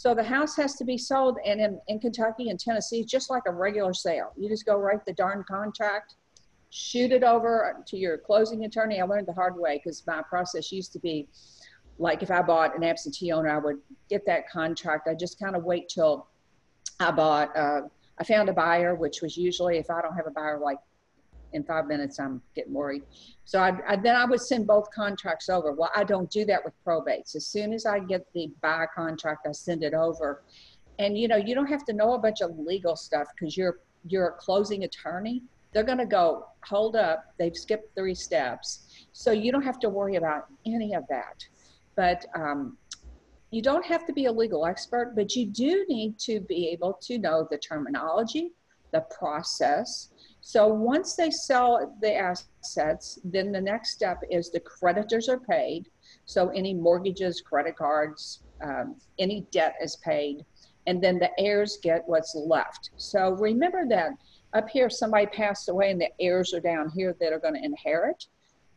So 0.00 0.14
the 0.14 0.24
house 0.24 0.56
has 0.56 0.76
to 0.76 0.84
be 0.86 0.96
sold 0.96 1.36
and 1.44 1.60
in, 1.60 1.78
in 1.88 2.00
Kentucky 2.00 2.48
and 2.48 2.58
Tennessee, 2.58 3.04
just 3.04 3.28
like 3.28 3.42
a 3.46 3.52
regular 3.52 3.92
sale. 3.92 4.32
You 4.34 4.48
just 4.48 4.64
go 4.64 4.78
write 4.78 5.04
the 5.04 5.12
darn 5.12 5.44
contract, 5.46 6.14
shoot 6.70 7.12
it 7.12 7.22
over 7.22 7.84
to 7.86 7.98
your 7.98 8.16
closing 8.16 8.64
attorney. 8.64 8.98
I 8.98 9.04
learned 9.04 9.28
the 9.28 9.34
hard 9.34 9.58
way 9.58 9.76
because 9.76 10.02
my 10.06 10.22
process 10.22 10.72
used 10.72 10.94
to 10.94 10.98
be 11.00 11.28
like 11.98 12.22
if 12.22 12.30
I 12.30 12.40
bought 12.40 12.74
an 12.74 12.82
absentee 12.82 13.30
owner, 13.30 13.50
I 13.50 13.58
would 13.58 13.76
get 14.08 14.24
that 14.24 14.48
contract. 14.48 15.06
I 15.06 15.12
just 15.12 15.38
kind 15.38 15.54
of 15.54 15.64
wait 15.64 15.90
till 15.90 16.28
I 16.98 17.10
bought, 17.10 17.54
uh, 17.54 17.82
I 18.16 18.24
found 18.24 18.48
a 18.48 18.54
buyer, 18.54 18.94
which 18.94 19.20
was 19.20 19.36
usually 19.36 19.76
if 19.76 19.90
I 19.90 20.00
don't 20.00 20.16
have 20.16 20.26
a 20.26 20.30
buyer 20.30 20.58
like 20.58 20.78
in 21.52 21.64
five 21.64 21.86
minutes, 21.86 22.18
I'm 22.18 22.40
getting 22.54 22.72
worried. 22.72 23.02
So 23.44 23.60
I, 23.60 23.78
I, 23.88 23.96
then 23.96 24.16
I 24.16 24.24
would 24.24 24.40
send 24.40 24.66
both 24.66 24.90
contracts 24.90 25.48
over. 25.48 25.72
Well, 25.72 25.90
I 25.94 26.04
don't 26.04 26.30
do 26.30 26.44
that 26.46 26.64
with 26.64 26.74
probates. 26.86 27.34
As 27.34 27.46
soon 27.46 27.72
as 27.72 27.86
I 27.86 27.98
get 27.98 28.26
the 28.32 28.50
buy 28.62 28.86
contract, 28.94 29.46
I 29.48 29.52
send 29.52 29.82
it 29.82 29.94
over. 29.94 30.42
And 30.98 31.18
you 31.18 31.28
know, 31.28 31.36
you 31.36 31.54
don't 31.54 31.66
have 31.66 31.84
to 31.86 31.92
know 31.92 32.14
a 32.14 32.18
bunch 32.18 32.40
of 32.40 32.58
legal 32.58 32.96
stuff 32.96 33.28
because 33.34 33.56
you're 33.56 33.80
you're 34.06 34.28
a 34.28 34.32
closing 34.32 34.84
attorney. 34.84 35.42
They're 35.72 35.84
going 35.84 35.98
to 35.98 36.06
go, 36.06 36.46
hold 36.64 36.96
up, 36.96 37.34
they've 37.38 37.56
skipped 37.56 37.94
three 37.94 38.14
steps. 38.14 39.06
So 39.12 39.30
you 39.30 39.52
don't 39.52 39.62
have 39.62 39.78
to 39.80 39.88
worry 39.88 40.16
about 40.16 40.46
any 40.66 40.94
of 40.94 41.04
that. 41.08 41.44
But 41.96 42.24
um, 42.34 42.76
you 43.50 43.62
don't 43.62 43.84
have 43.84 44.06
to 44.06 44.12
be 44.12 44.26
a 44.26 44.32
legal 44.32 44.64
expert, 44.66 45.14
but 45.14 45.34
you 45.36 45.46
do 45.46 45.84
need 45.88 46.18
to 46.20 46.40
be 46.40 46.68
able 46.68 46.98
to 47.02 47.18
know 47.18 47.46
the 47.50 47.58
terminology, 47.58 48.52
the 48.92 49.00
process. 49.16 50.10
So 50.40 50.68
once 50.68 51.16
they 51.16 51.30
sell 51.30 51.96
the 52.00 52.14
assets, 52.14 53.18
then 53.24 53.52
the 53.52 53.60
next 53.60 53.92
step 53.92 54.22
is 54.30 54.50
the 54.50 54.60
creditors 54.60 55.28
are 55.28 55.40
paid. 55.40 55.88
So 56.24 56.48
any 56.48 56.74
mortgages, 56.74 57.40
credit 57.40 57.76
cards, 57.76 58.40
um, 58.62 58.96
any 59.18 59.46
debt 59.52 59.74
is 59.82 59.96
paid, 59.96 60.44
and 60.86 61.02
then 61.02 61.18
the 61.18 61.30
heirs 61.38 61.78
get 61.82 62.02
what's 62.06 62.34
left. 62.34 62.90
So 62.96 63.30
remember 63.32 63.86
that 63.88 64.12
up 64.52 64.68
here, 64.68 64.90
somebody 64.90 65.26
passed 65.26 65.68
away 65.68 65.90
and 65.90 66.00
the 66.00 66.10
heirs 66.20 66.52
are 66.54 66.60
down 66.60 66.90
here 66.90 67.14
that 67.20 67.32
are 67.32 67.38
going 67.38 67.54
to 67.54 67.64
inherit. 67.64 68.26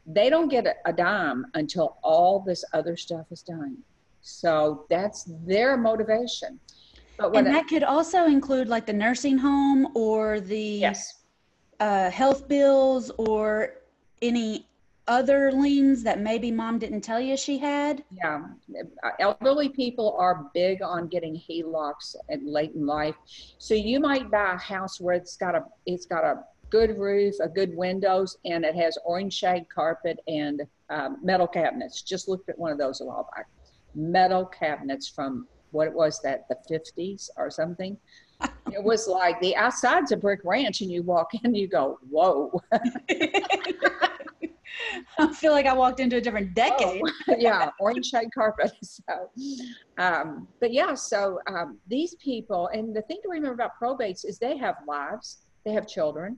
They 0.05 0.29
don't 0.29 0.49
get 0.49 0.67
a, 0.85 0.93
dime 0.93 1.45
until 1.53 1.97
all 2.03 2.39
this 2.39 2.63
other 2.73 2.97
stuff 2.97 3.25
is 3.31 3.41
done. 3.41 3.77
So 4.21 4.85
that's 4.89 5.29
their 5.45 5.77
motivation. 5.77 6.59
But 7.17 7.35
And 7.35 7.47
that 7.47 7.67
could 7.67 7.83
also 7.83 8.25
include 8.25 8.67
like 8.67 8.85
the 8.85 8.93
nursing 8.93 9.37
home 9.37 9.87
or 9.95 10.39
the 10.39 10.59
yes, 10.59 11.22
uh, 11.83 12.09
health 12.09 12.47
bills 12.47 13.11
or 13.17 13.73
any 14.21 14.65
other 15.09 15.51
liens 15.51 16.01
that 16.01 16.21
maybe 16.21 16.49
mom 16.49 16.79
didn't 16.79 17.01
tell 17.01 17.19
you 17.19 17.35
she 17.35 17.57
had? 17.57 18.05
Yeah, 18.09 18.45
elderly 19.19 19.67
people 19.67 20.15
are 20.17 20.49
big 20.53 20.81
on 20.81 21.09
getting 21.09 21.35
HELOCs 21.35 22.15
at 22.29 22.41
late 22.45 22.71
in 22.73 22.85
life. 22.85 23.15
So 23.57 23.73
you 23.73 23.99
might 23.99 24.31
buy 24.31 24.53
a 24.53 24.57
house 24.57 25.01
where 25.01 25.13
it's 25.13 25.35
got 25.35 25.55
a 25.55 25.65
it's 25.85 26.05
got 26.05 26.23
a 26.23 26.45
good 26.69 26.97
roof, 26.97 27.35
a 27.41 27.49
good 27.49 27.75
windows, 27.75 28.37
and 28.45 28.63
it 28.63 28.75
has 28.75 28.97
orange 29.03 29.33
shag 29.33 29.67
carpet 29.67 30.19
and 30.27 30.61
um, 30.89 31.17
metal 31.21 31.47
cabinets. 31.47 32.01
Just 32.01 32.29
looked 32.29 32.47
at 32.47 32.57
one 32.57 32.71
of 32.71 32.77
those 32.77 33.01
a 33.01 33.03
while 33.03 33.27
back. 33.35 33.47
Metal 33.93 34.45
cabinets 34.45 35.09
from 35.09 35.47
what 35.71 35.87
it 35.87 35.93
was 35.93 36.21
that 36.21 36.47
the 36.47 36.57
50s 36.71 37.29
or 37.35 37.49
something. 37.51 37.97
It 38.41 38.83
was 38.83 39.07
like 39.07 39.39
the 39.39 39.55
outside's 39.55 40.11
a 40.11 40.17
brick 40.17 40.41
ranch, 40.43 40.81
and 40.81 40.91
you 40.91 41.03
walk 41.03 41.31
in, 41.43 41.53
you 41.53 41.67
go, 41.67 41.99
"Whoa!" 42.09 42.51
I 45.19 45.33
feel 45.33 45.51
like 45.51 45.65
I 45.65 45.73
walked 45.73 45.99
into 45.99 46.17
a 46.17 46.21
different 46.21 46.53
decade. 46.53 47.01
Oh, 47.29 47.35
yeah, 47.37 47.69
orange 47.79 48.07
shade 48.07 48.29
carpet. 48.33 48.71
So, 48.83 49.29
um, 49.97 50.47
but 50.59 50.71
yeah, 50.71 50.93
so 50.93 51.39
um, 51.47 51.79
these 51.87 52.15
people, 52.15 52.67
and 52.73 52.95
the 52.95 53.01
thing 53.03 53.19
to 53.23 53.29
remember 53.29 53.53
about 53.53 53.71
probates 53.81 54.25
is 54.25 54.37
they 54.37 54.57
have 54.57 54.75
lives, 54.87 55.45
they 55.65 55.71
have 55.71 55.87
children. 55.87 56.37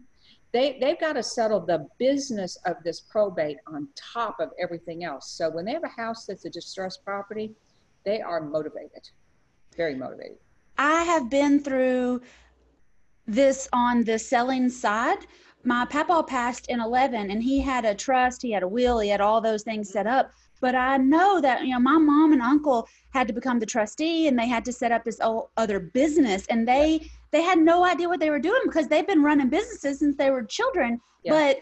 They, 0.52 0.78
they've 0.80 1.00
got 1.00 1.14
to 1.14 1.24
settle 1.24 1.60
the 1.60 1.88
business 2.00 2.58
of 2.66 2.78
this 2.86 3.02
probate 3.02 3.58
on 3.68 3.90
top 3.96 4.40
of 4.40 4.52
everything 4.60 5.04
else. 5.04 5.30
So 5.32 5.50
when 5.50 5.66
they 5.66 5.74
have 5.74 5.84
a 5.84 5.90
house 5.90 6.26
that's 6.26 6.46
a 6.46 6.50
distressed 6.50 7.04
property, 7.04 7.52
they 8.06 8.22
are 8.22 8.40
motivated, 8.40 9.10
very 9.76 9.96
motivated. 9.96 10.38
I 10.78 11.04
have 11.04 11.30
been 11.30 11.60
through 11.60 12.22
this 13.28 13.68
on 13.74 14.04
the 14.04 14.20
selling 14.20 14.70
side 14.70 15.26
my 15.66 15.86
papa 15.86 16.24
passed 16.28 16.68
in 16.68 16.80
11 16.80 17.32
and 17.32 17.42
he 17.42 17.60
had 17.60 17.86
a 17.86 17.96
trust, 17.96 18.42
he 18.42 18.52
had 18.52 18.64
a 18.64 18.68
will, 18.68 19.00
he 19.00 19.10
had 19.10 19.22
all 19.22 19.42
those 19.42 19.64
things 19.64 19.90
set 19.90 20.08
up. 20.08 20.32
But 20.62 20.76
I 20.76 20.98
know 20.98 21.42
that, 21.42 21.66
you 21.66 21.74
know, 21.74 21.80
my 21.80 21.98
mom 21.98 22.32
and 22.32 22.42
uncle 22.42 22.88
had 23.10 23.28
to 23.28 23.34
become 23.34 23.60
the 23.60 23.66
trustee 23.66 24.28
and 24.28 24.38
they 24.38 24.48
had 24.48 24.64
to 24.66 24.74
set 24.74 24.92
up 24.92 25.04
this 25.04 25.20
other 25.58 25.80
business 25.80 26.46
and 26.48 26.68
they, 26.68 27.10
they 27.32 27.42
had 27.42 27.60
no 27.60 27.84
idea 27.84 28.08
what 28.08 28.20
they 28.20 28.30
were 28.30 28.40
doing 28.40 28.62
because 28.66 28.88
they've 28.88 29.08
been 29.08 29.24
running 29.24 29.50
businesses 29.50 30.00
since 30.00 30.16
they 30.16 30.30
were 30.30 30.44
children. 30.44 31.02
Yeah. 31.24 31.32
But 31.32 31.60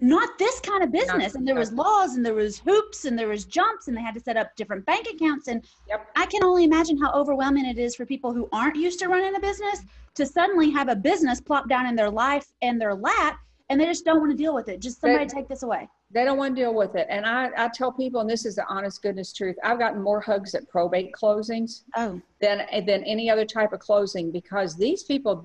not 0.00 0.38
this 0.38 0.60
kind 0.60 0.82
of 0.82 0.92
business. 0.92 1.34
and 1.34 1.46
there 1.46 1.54
was 1.54 1.72
laws 1.72 2.16
and 2.16 2.24
there 2.24 2.34
was 2.34 2.58
hoops 2.58 3.04
and 3.04 3.18
there 3.18 3.28
was 3.28 3.44
jumps 3.44 3.88
and 3.88 3.96
they 3.96 4.02
had 4.02 4.14
to 4.14 4.20
set 4.20 4.36
up 4.36 4.54
different 4.56 4.84
bank 4.86 5.06
accounts. 5.12 5.48
And 5.48 5.66
yep. 5.88 6.06
i 6.16 6.26
can 6.26 6.42
only 6.44 6.64
imagine 6.64 6.98
how 6.98 7.12
overwhelming 7.12 7.66
it 7.66 7.78
is 7.78 7.94
for 7.94 8.06
people 8.06 8.32
who 8.32 8.48
aren't 8.52 8.76
used 8.76 8.98
to 9.00 9.08
running 9.08 9.36
a 9.36 9.40
business 9.40 9.82
to 10.14 10.26
suddenly 10.26 10.70
have 10.70 10.88
a 10.88 10.96
business 10.96 11.40
plop 11.40 11.68
down 11.68 11.86
in 11.86 11.94
their 11.94 12.10
life 12.10 12.46
and 12.62 12.80
their 12.80 12.94
lap 12.94 13.38
and 13.68 13.80
they 13.80 13.84
just 13.84 14.04
don't 14.04 14.20
want 14.20 14.30
to 14.30 14.36
deal 14.36 14.54
with 14.54 14.68
it. 14.68 14.80
Just 14.80 15.00
somebody 15.00 15.24
they, 15.24 15.34
take 15.34 15.48
this 15.48 15.64
away. 15.64 15.88
They 16.12 16.24
don't 16.24 16.38
want 16.38 16.54
to 16.54 16.62
deal 16.62 16.72
with 16.72 16.94
it. 16.94 17.08
And 17.10 17.26
I, 17.26 17.50
I 17.56 17.68
tell 17.68 17.90
people 17.90 18.20
and 18.20 18.30
this 18.30 18.46
is 18.46 18.54
the 18.54 18.66
honest 18.68 19.02
goodness 19.02 19.32
truth 19.32 19.56
i've 19.64 19.78
gotten 19.78 20.02
more 20.02 20.20
hugs 20.20 20.54
at 20.54 20.68
probate 20.68 21.12
closings 21.12 21.82
oh. 21.96 22.20
than 22.40 22.58
than 22.86 23.02
any 23.04 23.28
other 23.30 23.44
type 23.44 23.72
of 23.72 23.80
closing 23.80 24.30
because 24.30 24.76
these 24.76 25.02
people 25.02 25.42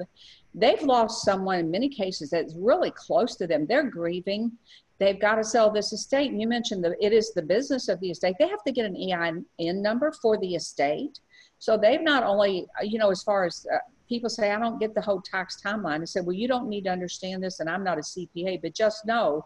they've 0.53 0.81
lost 0.81 1.23
someone 1.23 1.59
in 1.59 1.71
many 1.71 1.89
cases 1.89 2.29
that's 2.29 2.55
really 2.55 2.91
close 2.91 3.35
to 3.37 3.47
them. 3.47 3.65
They're 3.65 3.89
grieving. 3.89 4.51
They've 4.99 5.19
got 5.19 5.35
to 5.35 5.43
sell 5.43 5.71
this 5.71 5.93
estate. 5.93 6.31
And 6.31 6.39
you 6.39 6.47
mentioned 6.47 6.83
that 6.83 6.95
it 7.01 7.13
is 7.13 7.33
the 7.33 7.41
business 7.41 7.87
of 7.87 7.99
the 7.99 8.11
estate. 8.11 8.35
They 8.39 8.47
have 8.47 8.63
to 8.65 8.71
get 8.71 8.85
an 8.85 8.95
EIN 8.95 9.45
number 9.81 10.11
for 10.21 10.37
the 10.37 10.55
estate. 10.55 11.19
So 11.59 11.77
they've 11.77 12.01
not 12.01 12.23
only, 12.23 12.67
you 12.83 12.99
know, 12.99 13.11
as 13.11 13.23
far 13.23 13.45
as 13.45 13.65
uh, 13.73 13.77
people 14.09 14.29
say, 14.29 14.51
I 14.51 14.59
don't 14.59 14.79
get 14.79 14.93
the 14.93 15.01
whole 15.01 15.21
tax 15.21 15.57
timeline. 15.65 16.01
I 16.01 16.05
said, 16.05 16.25
well, 16.25 16.35
you 16.35 16.47
don't 16.47 16.67
need 16.67 16.83
to 16.83 16.91
understand 16.91 17.41
this, 17.41 17.61
and 17.61 17.69
I'm 17.69 17.83
not 17.83 17.97
a 17.97 18.01
CPA, 18.01 18.61
but 18.61 18.75
just 18.75 19.05
know 19.05 19.45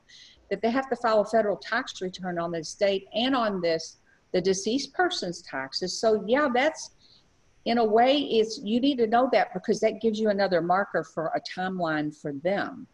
that 0.49 0.61
they 0.61 0.71
have 0.71 0.89
to 0.89 0.95
file 0.95 1.21
a 1.21 1.25
federal 1.25 1.57
tax 1.57 2.01
return 2.01 2.39
on 2.39 2.51
the 2.51 2.59
estate 2.59 3.07
and 3.13 3.35
on 3.35 3.61
this, 3.61 3.97
the 4.33 4.41
deceased 4.41 4.93
person's 4.93 5.41
taxes. 5.43 5.99
So 5.99 6.23
yeah, 6.27 6.49
that's 6.53 6.94
in 7.65 7.79
a 7.79 7.83
way 7.83 8.17
it's 8.17 8.59
you 8.63 8.79
need 8.79 8.97
to 8.97 9.07
know 9.07 9.27
that 9.31 9.53
because 9.53 9.79
that 9.79 9.99
gives 10.01 10.19
you 10.19 10.29
another 10.29 10.61
marker 10.61 11.03
for 11.03 11.31
a 11.35 11.41
timeline 11.41 12.15
for 12.15 12.31
them. 12.31 12.87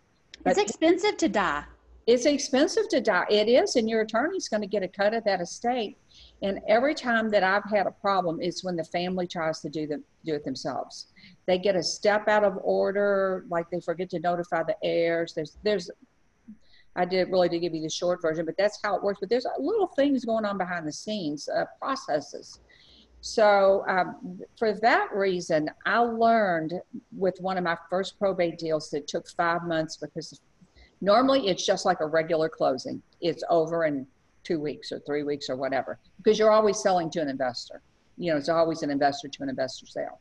But 0.43 0.51
it's 0.51 0.61
expensive 0.61 1.17
to 1.17 1.29
die. 1.29 1.65
It's 2.07 2.25
expensive 2.25 2.89
to 2.89 2.99
die. 2.99 3.25
It 3.29 3.47
is 3.47 3.75
and 3.75 3.89
your 3.89 4.01
attorney's 4.01 4.49
going 4.49 4.61
to 4.61 4.67
get 4.67 4.81
a 4.81 4.87
cut 4.87 5.13
of 5.13 5.23
that 5.25 5.39
estate. 5.39 5.97
And 6.41 6.59
every 6.67 6.95
time 6.95 7.29
that 7.29 7.43
i've 7.43 7.69
had 7.69 7.85
a 7.85 7.91
problem 7.91 8.41
is 8.41 8.63
when 8.63 8.75
the 8.75 8.83
family 8.83 9.27
tries 9.27 9.59
to 9.61 9.69
do 9.69 9.85
the 9.85 10.01
do 10.25 10.33
it 10.35 10.45
themselves. 10.45 11.07
They 11.47 11.57
get 11.57 11.75
a 11.75 11.83
step 11.83 12.27
out 12.27 12.43
of 12.43 12.57
order 12.63 13.45
like 13.49 13.69
they 13.69 13.81
forget 13.81 14.09
to 14.11 14.19
notify 14.19 14.63
the 14.63 14.77
heirs. 14.83 15.33
There's 15.35 15.57
there's 15.63 15.91
I 16.95 17.05
did 17.05 17.29
really 17.29 17.47
to 17.49 17.59
give 17.59 17.73
you 17.73 17.81
the 17.81 17.89
short 17.89 18.21
version, 18.21 18.45
but 18.45 18.55
that's 18.57 18.79
how 18.83 18.95
it 18.95 19.03
works. 19.03 19.19
But 19.21 19.29
there's 19.29 19.45
little 19.59 19.87
things 19.87 20.25
going 20.25 20.43
on 20.43 20.57
behind 20.57 20.85
the 20.85 20.91
scenes, 20.91 21.47
uh, 21.47 21.63
processes 21.79 22.59
so 23.21 23.83
um, 23.87 24.41
for 24.57 24.73
that 24.73 25.13
reason, 25.13 25.69
I 25.85 25.99
learned 25.99 26.73
with 27.15 27.37
one 27.39 27.57
of 27.57 27.63
my 27.63 27.77
first 27.89 28.17
probate 28.17 28.57
deals 28.57 28.89
that 28.89 29.07
took 29.07 29.29
five 29.29 29.63
months 29.63 29.95
because 29.97 30.41
normally 31.01 31.47
it's 31.47 31.65
just 31.65 31.85
like 31.85 31.99
a 32.01 32.07
regular 32.07 32.49
closing. 32.49 33.01
It's 33.21 33.43
over 33.49 33.85
in 33.85 34.07
two 34.43 34.59
weeks 34.59 34.91
or 34.91 34.99
three 34.99 35.21
weeks 35.21 35.49
or 35.49 35.55
whatever 35.55 35.99
because 36.17 36.39
you're 36.39 36.51
always 36.51 36.79
selling 36.79 37.11
to 37.11 37.21
an 37.21 37.29
investor. 37.29 37.83
You 38.17 38.31
know, 38.31 38.37
it's 38.37 38.49
always 38.49 38.81
an 38.81 38.89
investor 38.89 39.27
to 39.27 39.43
an 39.43 39.49
investor 39.49 39.85
sale. 39.85 40.19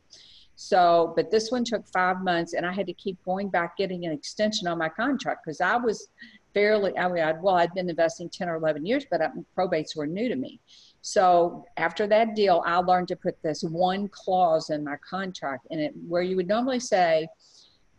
So, 0.55 1.13
but 1.15 1.31
this 1.31 1.49
one 1.49 1.63
took 1.63 1.87
five 1.87 2.21
months 2.21 2.53
and 2.53 2.67
I 2.67 2.71
had 2.71 2.85
to 2.85 2.93
keep 2.93 3.17
going 3.23 3.49
back 3.49 3.77
getting 3.77 4.05
an 4.05 4.11
extension 4.11 4.67
on 4.67 4.77
my 4.77 4.89
contract 4.89 5.41
because 5.43 5.59
I 5.59 5.75
was 5.75 6.09
fairly, 6.53 6.95
I 6.99 7.07
mean, 7.07 7.23
I'd, 7.23 7.41
well, 7.41 7.55
I'd 7.55 7.73
been 7.73 7.89
investing 7.89 8.29
10 8.29 8.47
or 8.47 8.55
11 8.55 8.85
years, 8.85 9.05
but 9.09 9.21
um, 9.21 9.43
probates 9.57 9.95
were 9.95 10.05
new 10.05 10.29
to 10.29 10.35
me. 10.35 10.59
So 11.01 11.65
after 11.77 12.05
that 12.07 12.35
deal, 12.35 12.61
I 12.65 12.77
learned 12.77 13.07
to 13.09 13.15
put 13.15 13.41
this 13.41 13.63
one 13.63 14.07
clause 14.09 14.69
in 14.69 14.83
my 14.83 14.97
contract 14.97 15.67
in 15.71 15.79
it 15.79 15.93
where 16.07 16.21
you 16.21 16.35
would 16.35 16.47
normally 16.47 16.79
say 16.79 17.27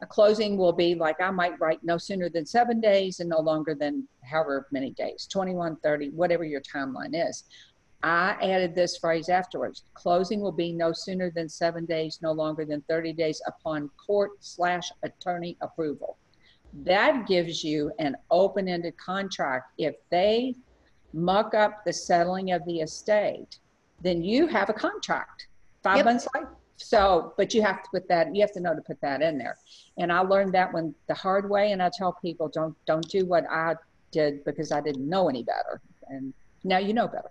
a 0.02 0.06
closing 0.06 0.56
will 0.56 0.73
be 0.73 0.94
like 0.94 1.21
I 1.21 1.30
might 1.30 1.59
write 1.61 1.82
no 1.85 1.97
sooner 1.97 2.28
than 2.28 2.44
seven 2.44 2.80
days 2.80 3.21
and 3.21 3.30
no 3.30 3.40
longer 3.40 3.75
than 3.75 4.06
however 4.23 4.66
many 4.73 4.90
days, 4.90 5.28
21, 5.30 5.76
30, 5.76 6.11
whatever 6.11 6.44
your 6.44 6.61
timeline 6.61 7.12
is. 7.12 7.44
I 8.04 8.37
added 8.42 8.75
this 8.75 8.97
phrase 8.97 9.28
afterwards. 9.28 9.85
Closing 9.94 10.40
will 10.40 10.52
be 10.52 10.73
no 10.73 10.92
sooner 10.92 11.30
than 11.30 11.49
seven 11.49 11.87
days, 11.87 12.18
no 12.21 12.32
longer 12.32 12.64
than 12.64 12.82
30 12.88 13.12
days 13.12 13.40
upon 13.47 13.90
court 13.90 14.32
slash 14.40 14.90
attorney 15.04 15.56
approval. 15.61 16.18
That 16.85 17.28
gives 17.28 17.62
you 17.62 17.92
an 18.00 18.16
open-ended 18.30 18.97
contract. 18.97 19.73
If 19.78 19.94
they 20.11 20.56
muck 21.12 21.54
up 21.54 21.85
the 21.85 21.92
settling 21.92 22.52
of 22.52 22.64
the 22.66 22.81
estate, 22.81 23.59
then 24.00 24.23
you 24.23 24.47
have 24.47 24.69
a 24.69 24.73
contract 24.73 25.47
five 25.83 25.99
yep. 25.99 26.07
months 26.07 26.26
later. 26.35 26.49
So, 26.76 27.33
but 27.37 27.54
you 27.54 27.62
have 27.62 27.83
to 27.83 27.88
put 27.92 28.09
that, 28.09 28.35
you 28.35 28.40
have 28.40 28.52
to 28.52 28.61
know 28.61 28.75
to 28.75 28.81
put 28.81 29.00
that 29.02 29.23
in 29.23 29.38
there. 29.38 29.57
And 29.99 30.12
I 30.12 30.21
learned 30.21 30.52
that 30.54 30.73
one 30.73 30.95
the 31.07 31.14
hard 31.14 31.49
way. 31.49 31.73
And 31.73 31.83
I 31.83 31.90
tell 31.97 32.12
people, 32.21 32.49
don't, 32.49 32.75
don't 32.87 33.09
do 33.09 33.25
what 33.25 33.45
I 33.49 33.76
did 34.11 34.45
because 34.45 34.73
I 34.73 34.81
didn't 34.81 35.09
know 35.09 35.28
any 35.28 35.45
better. 35.45 35.81
And 36.09 36.35
now 36.64 36.78
you 36.78 36.92
know 36.92 37.07
better. 37.07 37.31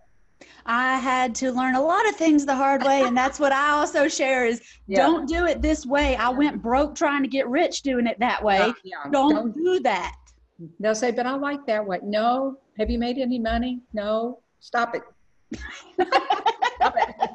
I 0.66 0.98
had 0.98 1.36
to 1.36 1.52
learn 1.52 1.76
a 1.76 1.82
lot 1.82 2.08
of 2.08 2.16
things 2.16 2.46
the 2.46 2.56
hard 2.56 2.84
way, 2.84 3.04
and 3.04 3.16
that's 3.16 3.40
what 3.40 3.52
I 3.52 3.72
also 3.72 4.08
share 4.08 4.46
is 4.46 4.62
yeah. 4.88 4.98
don't 4.98 5.28
do 5.28 5.46
it 5.46 5.62
this 5.62 5.86
way. 5.86 6.16
I 6.16 6.30
went 6.30 6.54
mm-hmm. 6.54 6.62
broke 6.62 6.96
trying 6.96 7.24
to 7.24 7.28
get 7.28 7.48
rich 7.48 7.82
doing 7.82 8.08
it 8.08 8.20
that 8.20 8.44
way. 8.44 8.58
Yeah, 8.58 8.74
yeah. 8.84 9.12
Don't, 9.12 9.36
don't, 9.36 9.56
do 9.56 9.80
that. 9.82 10.16
They'll 10.80 10.96
say, 10.96 11.12
but 11.12 11.26
I 11.26 11.34
like 11.36 11.66
that 11.68 11.86
way. 11.86 12.00
No, 12.04 12.58
have 12.78 12.90
you 12.90 13.00
made 13.00 13.18
any 13.18 13.40
money? 13.40 13.82
No. 13.94 14.40
Stop 14.60 14.96
it. 14.96 15.02
Stop 15.96 16.96
it. 16.98 17.32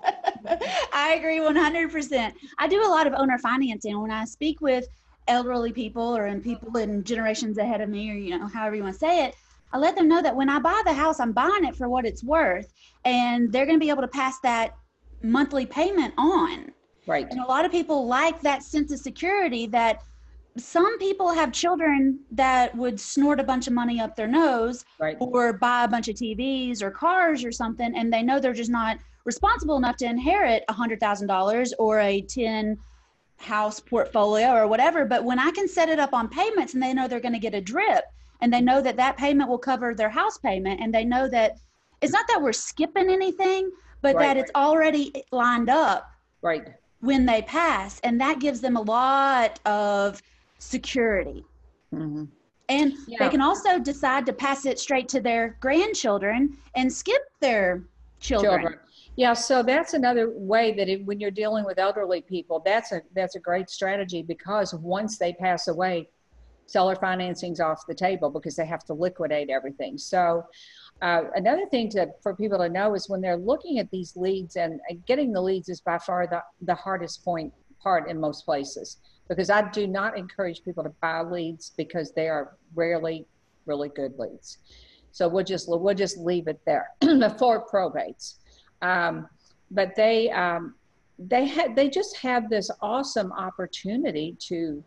I 0.93 1.15
agree 1.15 1.39
100%. 1.39 2.33
I 2.59 2.69
do 2.69 2.87
a 2.87 2.89
lot 2.89 3.07
of 3.07 3.15
owner 3.15 3.37
financing. 3.39 4.01
When 4.01 4.13
I 4.13 4.25
speak 4.25 4.61
with 4.61 4.87
elderly 5.29 5.73
people 5.73 6.17
or 6.17 6.27
in 6.27 6.41
people 6.41 6.77
in 6.77 7.03
generations 7.03 7.59
ahead 7.59 7.81
of 7.81 7.89
me, 7.89 8.11
or 8.11 8.15
you 8.15 8.39
know, 8.39 8.47
however 8.47 8.77
you 8.77 8.83
want 8.85 8.95
to 8.95 8.99
say 8.99 9.25
it, 9.25 9.35
I 9.73 9.79
let 9.79 9.97
them 9.97 10.09
know 10.09 10.23
that 10.23 10.35
when 10.35 10.49
I 10.49 10.61
buy 10.61 10.81
the 10.85 10.93
house, 10.93 11.19
I'm 11.19 11.33
buying 11.33 11.65
it 11.65 11.75
for 11.75 11.89
what 11.89 12.07
it's 12.07 12.23
worth, 12.23 12.73
and 13.05 13.53
they're 13.53 13.67
going 13.67 13.79
to 13.79 13.85
be 13.85 13.91
able 13.91 14.03
to 14.03 14.09
pass 14.09 14.39
that 14.41 14.77
monthly 15.23 15.67
payment 15.67 16.15
on. 16.17 16.71
Right. 17.07 17.27
And 17.31 17.41
a 17.41 17.47
lot 17.47 17.65
of 17.65 17.73
people 17.73 18.07
like 18.07 18.41
that 18.43 18.63
sense 18.63 18.93
of 18.93 19.01
security 19.01 19.67
that 19.69 20.03
some 20.57 20.99
people 20.99 21.33
have 21.33 21.53
children 21.53 22.21
that 22.31 22.75
would 22.77 22.99
snort 22.99 23.41
a 23.41 23.45
bunch 23.45 23.67
of 23.67 23.73
money 23.73 24.01
up 24.01 24.17
their 24.17 24.27
nose 24.27 24.85
right. 24.99 25.17
or 25.21 25.53
buy 25.53 25.85
a 25.85 25.89
bunch 25.89 26.09
of 26.09 26.17
TVs 26.17 26.83
or 26.83 26.91
cars 26.91 27.45
or 27.45 27.53
something, 27.53 27.97
and 27.97 28.13
they 28.13 28.23
know 28.23 28.41
they're 28.41 28.53
just 28.53 28.71
not 28.71 28.99
responsible 29.25 29.77
enough 29.77 29.97
to 29.97 30.07
inherit 30.07 30.65
a 30.69 30.73
hundred 30.73 31.01
thousand 31.01 31.27
dollars 31.27 31.75
or 31.79 32.01
a 32.01 32.23
10 32.23 32.79
house 33.39 33.81
portfolio 33.81 34.53
or 34.53 34.67
whatever. 34.67 35.05
But 35.05 35.25
when 35.25 35.39
I 35.39 35.51
can 35.51 35.69
set 35.69 35.89
it 35.89 35.99
up 35.99 36.15
on 36.15 36.29
payments 36.29 36.75
and 36.75 36.83
they 36.83 36.95
know 36.95 37.07
they're 37.07 37.21
going 37.21 37.35
to 37.35 37.39
get 37.39 37.55
a 37.55 37.61
drip 37.61 38.05
and 38.41 38.53
they 38.53 38.61
know 38.61 38.81
that 38.81 38.97
that 38.97 39.17
payment 39.17 39.51
will 39.51 39.59
cover 39.59 39.95
their 39.95 40.09
house 40.09 40.39
payment 40.39 40.81
and 40.81 40.95
they 40.95 41.05
know 41.05 41.29
that 41.29 41.59
it's 42.01 42.13
not 42.13 42.27
that 42.29 42.41
we're 42.41 42.53
skipping 42.53 43.11
anything, 43.11 43.71
but 44.01 44.15
right, 44.15 44.27
that 44.27 44.37
it's 44.37 44.51
already 44.55 45.25
lined 45.33 45.69
up. 45.69 46.11
Right. 46.41 46.69
When 47.01 47.27
they 47.27 47.43
pass. 47.43 48.01
And 48.01 48.21
that 48.21 48.39
gives 48.39 48.61
them 48.61 48.77
a 48.77 48.83
lot 48.83 49.61
of 49.67 50.23
security. 50.59 51.45
Mm-hmm. 51.95 52.25
And 52.69 52.95
Yeah. 53.07 53.19
they 53.21 53.29
can 53.29 53.41
also 53.41 53.79
decide 53.79 54.27
to 54.27 54.33
pass 54.33 54.67
it 54.67 54.79
straight 54.79 55.09
to 55.11 55.21
their 55.21 55.57
grandchildren 55.61 56.57
and 56.75 56.93
skip 56.93 57.23
their 57.41 57.85
children. 58.19 58.61
children. 58.61 58.81
Yeah, 59.15 59.33
so 59.33 59.63
that's 59.63 59.95
another 59.95 60.31
way 60.35 60.73
that 60.73 60.89
it, 60.89 61.07
when 61.07 61.21
you're 61.21 61.31
dealing 61.31 61.65
with 61.65 61.79
elderly 61.79 62.21
people, 62.21 62.61
that's 62.65 62.93
a 62.93 63.01
that's 63.15 63.35
a 63.35 63.41
great 63.41 63.71
strategy 63.71 64.23
because 64.23 64.75
once 64.75 65.17
they 65.17 65.33
pass 65.33 65.69
away, 65.69 66.11
seller 66.67 66.97
financing's 66.97 67.61
off 67.61 67.87
the 67.87 67.95
table 67.95 68.29
because 68.29 68.57
they 68.57 68.67
have 68.67 68.85
to 68.85 68.93
liquidate 68.93 69.49
everything. 69.49 69.97
So 69.97 70.45
uh, 71.01 71.25
another 71.35 71.67
thing 71.71 71.89
to 71.91 72.09
for 72.23 72.35
people 72.35 72.59
to 72.59 72.69
know 72.69 72.95
is 72.95 73.09
when 73.09 73.23
they're 73.23 73.39
looking 73.39 73.79
at 73.79 73.91
these 73.91 74.17
leads 74.17 74.57
and 74.57 74.81
uh, 74.91 74.95
getting 75.07 75.33
the 75.33 75.41
leads 75.41 75.69
is 75.71 75.81
by 75.81 75.99
far 75.99 76.27
the, 76.27 76.43
the 76.63 76.75
hardest 76.75 77.25
point 77.25 77.55
part 77.83 78.11
in 78.11 78.21
most 78.21 78.45
places 78.45 78.99
because 79.29 79.51
I 79.51 79.69
do 79.71 79.87
not 79.87 80.17
encourage 80.17 80.65
people 80.65 80.85
to 80.85 80.93
buy 81.01 81.23
leads 81.23 81.73
because 81.77 82.13
they 82.13 82.29
are 82.29 82.57
rarely 82.75 83.27
really 83.67 83.89
good 83.89 84.15
leads. 84.19 84.59
So 85.13 85.29
we'll 85.29 85.45
just 85.45 85.69
we'll 85.69 85.95
just 85.95 86.19
leave 86.19 86.47
it 86.47 86.61
there 86.67 86.91
for 87.39 87.67
probates. 87.67 88.35
Um, 88.83 89.29
but 89.71 89.95
they 89.97 90.31
um, 90.31 90.75
they 91.19 91.47
had 91.47 91.75
they 91.75 91.89
just 91.89 92.17
have 92.19 92.49
this 92.51 92.71
awesome 92.81 93.33
opportunity 93.33 94.37
to 94.41 94.83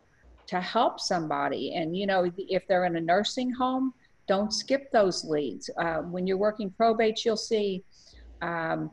to 0.48 0.62
help 0.62 1.00
somebody. 1.00 1.75
And 1.75 1.96
you 1.96 2.08
know, 2.08 2.31
if 2.38 2.67
they're 2.67 2.86
in 2.86 2.96
a 2.96 3.01
nursing 3.01 3.51
home, 3.51 3.93
don't 4.27 4.53
skip 4.53 4.91
those 4.91 5.25
leads. 5.25 5.69
Uh, 5.77 5.98
when 5.98 6.27
you're 6.27 6.38
working 6.38 6.74
probates, 6.79 7.25
you'll 7.25 7.38
see. 7.38 7.84
Um, 8.41 8.91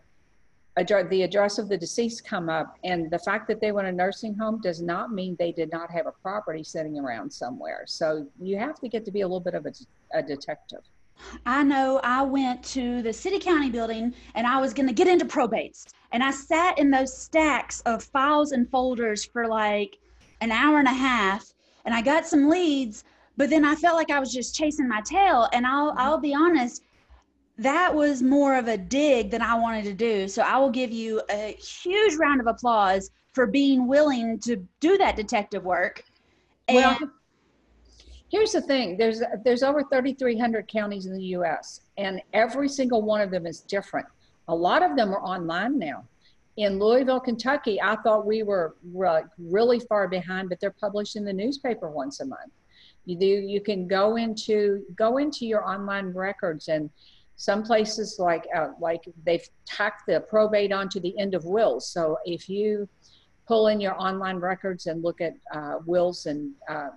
address, 0.76 1.06
the 1.10 1.22
address 1.22 1.58
of 1.58 1.68
the 1.68 1.76
deceased 1.76 2.24
come 2.24 2.48
up 2.48 2.76
and 2.84 3.10
the 3.10 3.18
fact 3.18 3.48
that 3.48 3.60
they 3.60 3.72
were 3.72 3.80
in 3.80 3.86
a 3.86 3.92
nursing 3.92 4.34
home 4.34 4.60
does 4.60 4.82
not 4.82 5.12
mean 5.12 5.36
they 5.38 5.52
did 5.52 5.70
not 5.72 5.90
have 5.90 6.06
a 6.06 6.12
property 6.22 6.62
sitting 6.62 6.98
around 6.98 7.32
somewhere 7.32 7.84
so 7.86 8.26
you 8.40 8.56
have 8.56 8.78
to 8.80 8.88
get 8.88 9.04
to 9.04 9.10
be 9.10 9.22
a 9.22 9.26
little 9.26 9.40
bit 9.40 9.54
of 9.54 9.66
a, 9.66 9.72
a 10.14 10.22
detective 10.22 10.80
I 11.44 11.62
know 11.62 12.00
I 12.02 12.22
went 12.22 12.62
to 12.64 13.02
the 13.02 13.12
city 13.12 13.38
county 13.38 13.70
building 13.70 14.14
and 14.34 14.46
I 14.46 14.60
was 14.60 14.74
going 14.74 14.86
to 14.86 14.92
get 14.92 15.08
into 15.08 15.24
probates. 15.24 15.86
And 16.12 16.22
I 16.22 16.30
sat 16.30 16.78
in 16.78 16.90
those 16.90 17.16
stacks 17.16 17.80
of 17.82 18.02
files 18.02 18.52
and 18.52 18.68
folders 18.70 19.24
for 19.24 19.46
like 19.46 19.98
an 20.40 20.52
hour 20.52 20.78
and 20.78 20.88
a 20.88 20.92
half. 20.92 21.52
And 21.84 21.94
I 21.94 22.02
got 22.02 22.26
some 22.26 22.48
leads, 22.48 23.04
but 23.36 23.50
then 23.50 23.64
I 23.64 23.74
felt 23.74 23.96
like 23.96 24.10
I 24.10 24.20
was 24.20 24.32
just 24.32 24.54
chasing 24.54 24.88
my 24.88 25.00
tail. 25.02 25.48
And 25.52 25.66
I'll, 25.66 25.94
I'll 25.96 26.18
be 26.18 26.34
honest, 26.34 26.82
that 27.58 27.94
was 27.94 28.22
more 28.22 28.56
of 28.56 28.68
a 28.68 28.76
dig 28.76 29.30
than 29.30 29.42
I 29.42 29.54
wanted 29.54 29.84
to 29.84 29.94
do. 29.94 30.28
So 30.28 30.42
I 30.42 30.58
will 30.58 30.70
give 30.70 30.92
you 30.92 31.22
a 31.30 31.52
huge 31.54 32.16
round 32.16 32.40
of 32.40 32.46
applause 32.46 33.10
for 33.32 33.46
being 33.46 33.86
willing 33.86 34.38
to 34.40 34.56
do 34.80 34.98
that 34.98 35.16
detective 35.16 35.64
work. 35.64 36.04
And 36.68 36.98
Well, 37.00 37.10
here's 38.30 38.52
the 38.52 38.60
thing: 38.60 38.96
there's 38.96 39.22
there's 39.44 39.62
over 39.62 39.82
3,300 39.82 40.68
counties 40.68 41.06
in 41.06 41.14
the 41.14 41.24
U.S. 41.24 41.80
and 41.96 42.20
every 42.32 42.68
single 42.68 43.02
one 43.02 43.20
of 43.20 43.30
them 43.30 43.46
is 43.46 43.60
different. 43.60 44.06
A 44.48 44.54
lot 44.54 44.82
of 44.82 44.96
them 44.96 45.10
are 45.12 45.22
online 45.22 45.78
now. 45.78 46.04
In 46.56 46.78
Louisville, 46.78 47.20
Kentucky, 47.20 47.80
I 47.82 47.96
thought 47.96 48.24
we 48.24 48.42
were 48.42 48.76
re- 48.94 49.24
really 49.38 49.78
far 49.78 50.08
behind, 50.08 50.48
but 50.48 50.58
they're 50.58 50.70
published 50.80 51.16
in 51.16 51.24
the 51.24 51.32
newspaper 51.32 51.90
once 51.90 52.20
a 52.20 52.26
month. 52.26 52.52
You 53.04 53.16
do 53.16 53.26
you 53.26 53.60
can 53.60 53.86
go 53.86 54.16
into 54.16 54.82
go 54.96 55.18
into 55.18 55.46
your 55.46 55.68
online 55.68 56.12
records 56.12 56.68
and 56.68 56.90
some 57.36 57.62
places 57.62 58.16
like 58.18 58.46
uh, 58.54 58.68
like 58.80 59.02
they've 59.24 59.46
tacked 59.66 60.06
the 60.06 60.20
probate 60.20 60.72
onto 60.72 60.98
the 61.00 61.16
end 61.18 61.34
of 61.34 61.44
wills. 61.44 61.88
So 61.88 62.18
if 62.24 62.48
you 62.48 62.88
pull 63.46 63.68
in 63.68 63.80
your 63.80 64.00
online 64.00 64.38
records 64.38 64.86
and 64.86 65.02
look 65.04 65.20
at 65.20 65.34
uh, 65.54 65.78
wills 65.84 66.26
and 66.26 66.52
uh, 66.68 66.88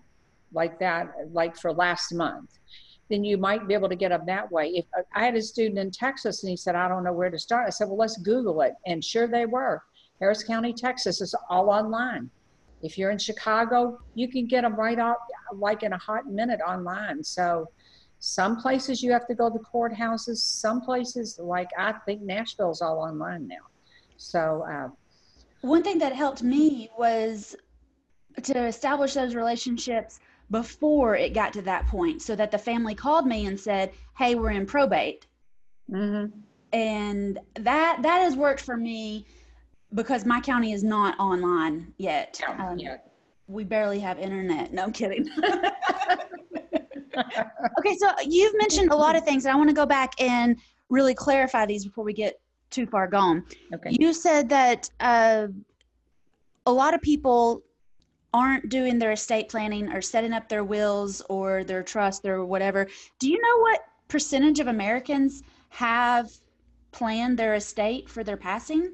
like 0.54 0.80
that, 0.80 1.14
like 1.32 1.56
for 1.58 1.72
last 1.72 2.14
month, 2.14 2.58
then 3.10 3.24
you 3.24 3.38
might 3.38 3.68
be 3.68 3.74
able 3.74 3.90
to 3.90 3.96
get 3.96 4.10
them 4.10 4.26
that 4.26 4.52
way. 4.52 4.70
If 4.70 4.86
uh, 4.98 5.02
I 5.14 5.26
had 5.26 5.36
a 5.36 5.42
student 5.42 5.78
in 5.78 5.92
Texas 5.92 6.44
and 6.44 6.50
he 6.50 6.58
said, 6.58 6.76
I 6.76 6.88
don't 6.88 7.04
know 7.04 7.14
where 7.14 7.30
to 7.30 7.38
start, 7.38 7.68
I 7.68 7.70
said, 7.70 7.88
well, 7.88 7.98
let's 7.98 8.18
Google 8.18 8.62
it. 8.62 8.74
And 8.86 9.04
sure 9.04 9.28
they 9.28 9.46
were. 9.46 9.84
Harris 10.20 10.44
County, 10.44 10.74
Texas 10.74 11.22
is 11.22 11.36
all 11.50 11.70
online. 11.70 12.30
If 12.82 12.98
you're 12.98 13.12
in 13.12 13.18
Chicago, 13.18 14.00
you 14.16 14.30
can 14.30 14.48
get 14.48 14.62
them 14.62 14.76
right 14.76 15.00
off, 15.00 15.18
like 15.54 15.84
in 15.84 15.94
a 15.94 15.98
hot 15.98 16.28
minute 16.28 16.62
online. 16.66 17.24
So 17.24 17.68
some 18.20 18.58
places 18.58 19.02
you 19.02 19.12
have 19.12 19.26
to 19.28 19.36
go 19.36 19.50
to 19.50 19.60
courthouses. 19.60 20.38
Some 20.38 20.82
places, 20.82 21.40
like 21.42 21.70
I 21.78 21.94
think 22.06 22.22
Nashville's 22.22 22.82
all 22.82 23.00
online 23.00 23.48
now. 23.48 23.68
So 24.18 24.66
uh, 24.70 24.90
one 25.62 25.84
thing 25.84 25.98
that 26.00 26.14
helped 26.14 26.44
me 26.44 26.90
was 26.98 27.56
to 28.44 28.66
establish 28.68 29.14
those 29.14 29.36
relationships 29.36 30.20
before 30.52 31.16
it 31.16 31.34
got 31.34 31.54
to 31.54 31.62
that 31.62 31.86
point 31.88 32.22
so 32.22 32.36
that 32.36 32.52
the 32.52 32.58
family 32.58 32.96
called 32.96 33.26
me 33.28 33.46
and 33.46 33.60
said 33.60 33.92
hey 34.18 34.36
we're 34.36 34.52
in 34.52 34.66
probate 34.66 35.26
mhm. 35.92 36.32
and 36.74 37.40
that 37.56 38.00
that 38.02 38.20
has 38.20 38.36
worked 38.36 38.62
for 38.62 38.78
me 38.78 39.26
because 39.94 40.26
my 40.26 40.40
county 40.40 40.72
is 40.72 40.84
not 40.84 41.20
online 41.20 41.94
yet 41.98 42.40
Um, 42.48 42.80
yeah. 42.80 42.98
we 43.48 43.64
barely 43.64 44.00
have 44.00 44.18
internet 44.18 44.74
no 44.74 44.84
i'm 44.84 44.94
kidding 44.94 45.30
okay 47.80 47.96
so 47.98 48.10
you've 48.26 48.54
mentioned 48.58 48.92
a 48.92 48.96
lot 48.96 49.16
of 49.16 49.24
things 49.24 49.46
and 49.46 49.54
i 49.54 49.56
want 49.56 49.70
to 49.70 49.76
go 49.76 49.86
back 49.86 50.14
and 50.20 50.58
really 50.90 51.14
clarify 51.14 51.66
these 51.66 51.86
before 51.86 52.04
we 52.04 52.14
get 52.14 52.40
too 52.70 52.86
far 52.86 53.08
gone 53.08 53.44
okay. 53.74 53.96
you 54.00 54.14
said 54.14 54.48
that 54.50 54.90
uh, 55.00 55.48
a 56.66 56.72
lot 56.72 56.94
of 56.94 57.02
people 57.02 57.64
aren't 58.34 58.70
doing 58.70 59.00
their 59.00 59.12
estate 59.12 59.50
planning 59.50 59.92
or 59.92 60.02
setting 60.02 60.34
up 60.34 60.48
their 60.48 60.64
wills 60.64 61.22
or 61.30 61.64
their 61.64 61.84
trust 61.84 62.26
or 62.26 62.46
whatever. 62.46 62.88
Do 63.20 63.30
you 63.30 63.42
know 63.42 63.62
what 63.62 63.82
percentage 64.08 64.60
of 64.60 64.68
Americans 64.68 65.44
have 65.70 66.32
planned 66.92 67.38
their 67.38 67.56
estate 67.56 68.10
for 68.10 68.24
their 68.24 68.38
passing? 68.38 68.94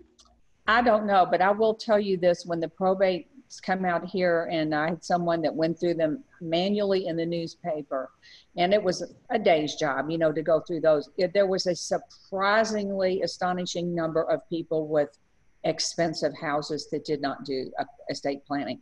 I 0.68 0.82
don't 0.82 1.06
know, 1.06 1.28
but 1.30 1.42
I 1.42 1.52
will 1.52 1.74
tell 1.74 2.00
you 2.00 2.18
this: 2.18 2.46
when 2.46 2.60
the 2.60 2.68
probates 2.68 3.62
come 3.62 3.86
out 3.86 4.06
here, 4.06 4.50
and 4.52 4.74
I 4.74 4.90
had 4.90 5.04
someone 5.04 5.42
that 5.44 5.54
went 5.54 5.80
through 5.80 5.96
them 5.96 6.24
manually 6.50 7.08
in 7.08 7.18
the 7.18 7.26
newspaper, 7.26 8.12
and 8.58 8.74
it 8.74 8.82
was 8.82 9.14
a 9.30 9.40
day's 9.40 9.76
job, 9.76 10.10
you 10.10 10.18
know, 10.18 10.32
to 10.32 10.42
go 10.42 10.62
through 10.62 10.82
those. 10.82 11.10
There 11.34 11.48
was 11.48 11.68
a 11.68 11.76
surprisingly 11.76 13.22
astonishing 13.22 13.94
number 13.94 14.24
of 14.24 14.48
people 14.50 14.88
with 14.88 15.10
expensive 15.64 16.34
houses 16.40 16.88
that 16.92 17.06
did 17.06 17.22
not 17.22 17.44
do 17.44 17.72
estate 18.10 18.46
planning. 18.46 18.80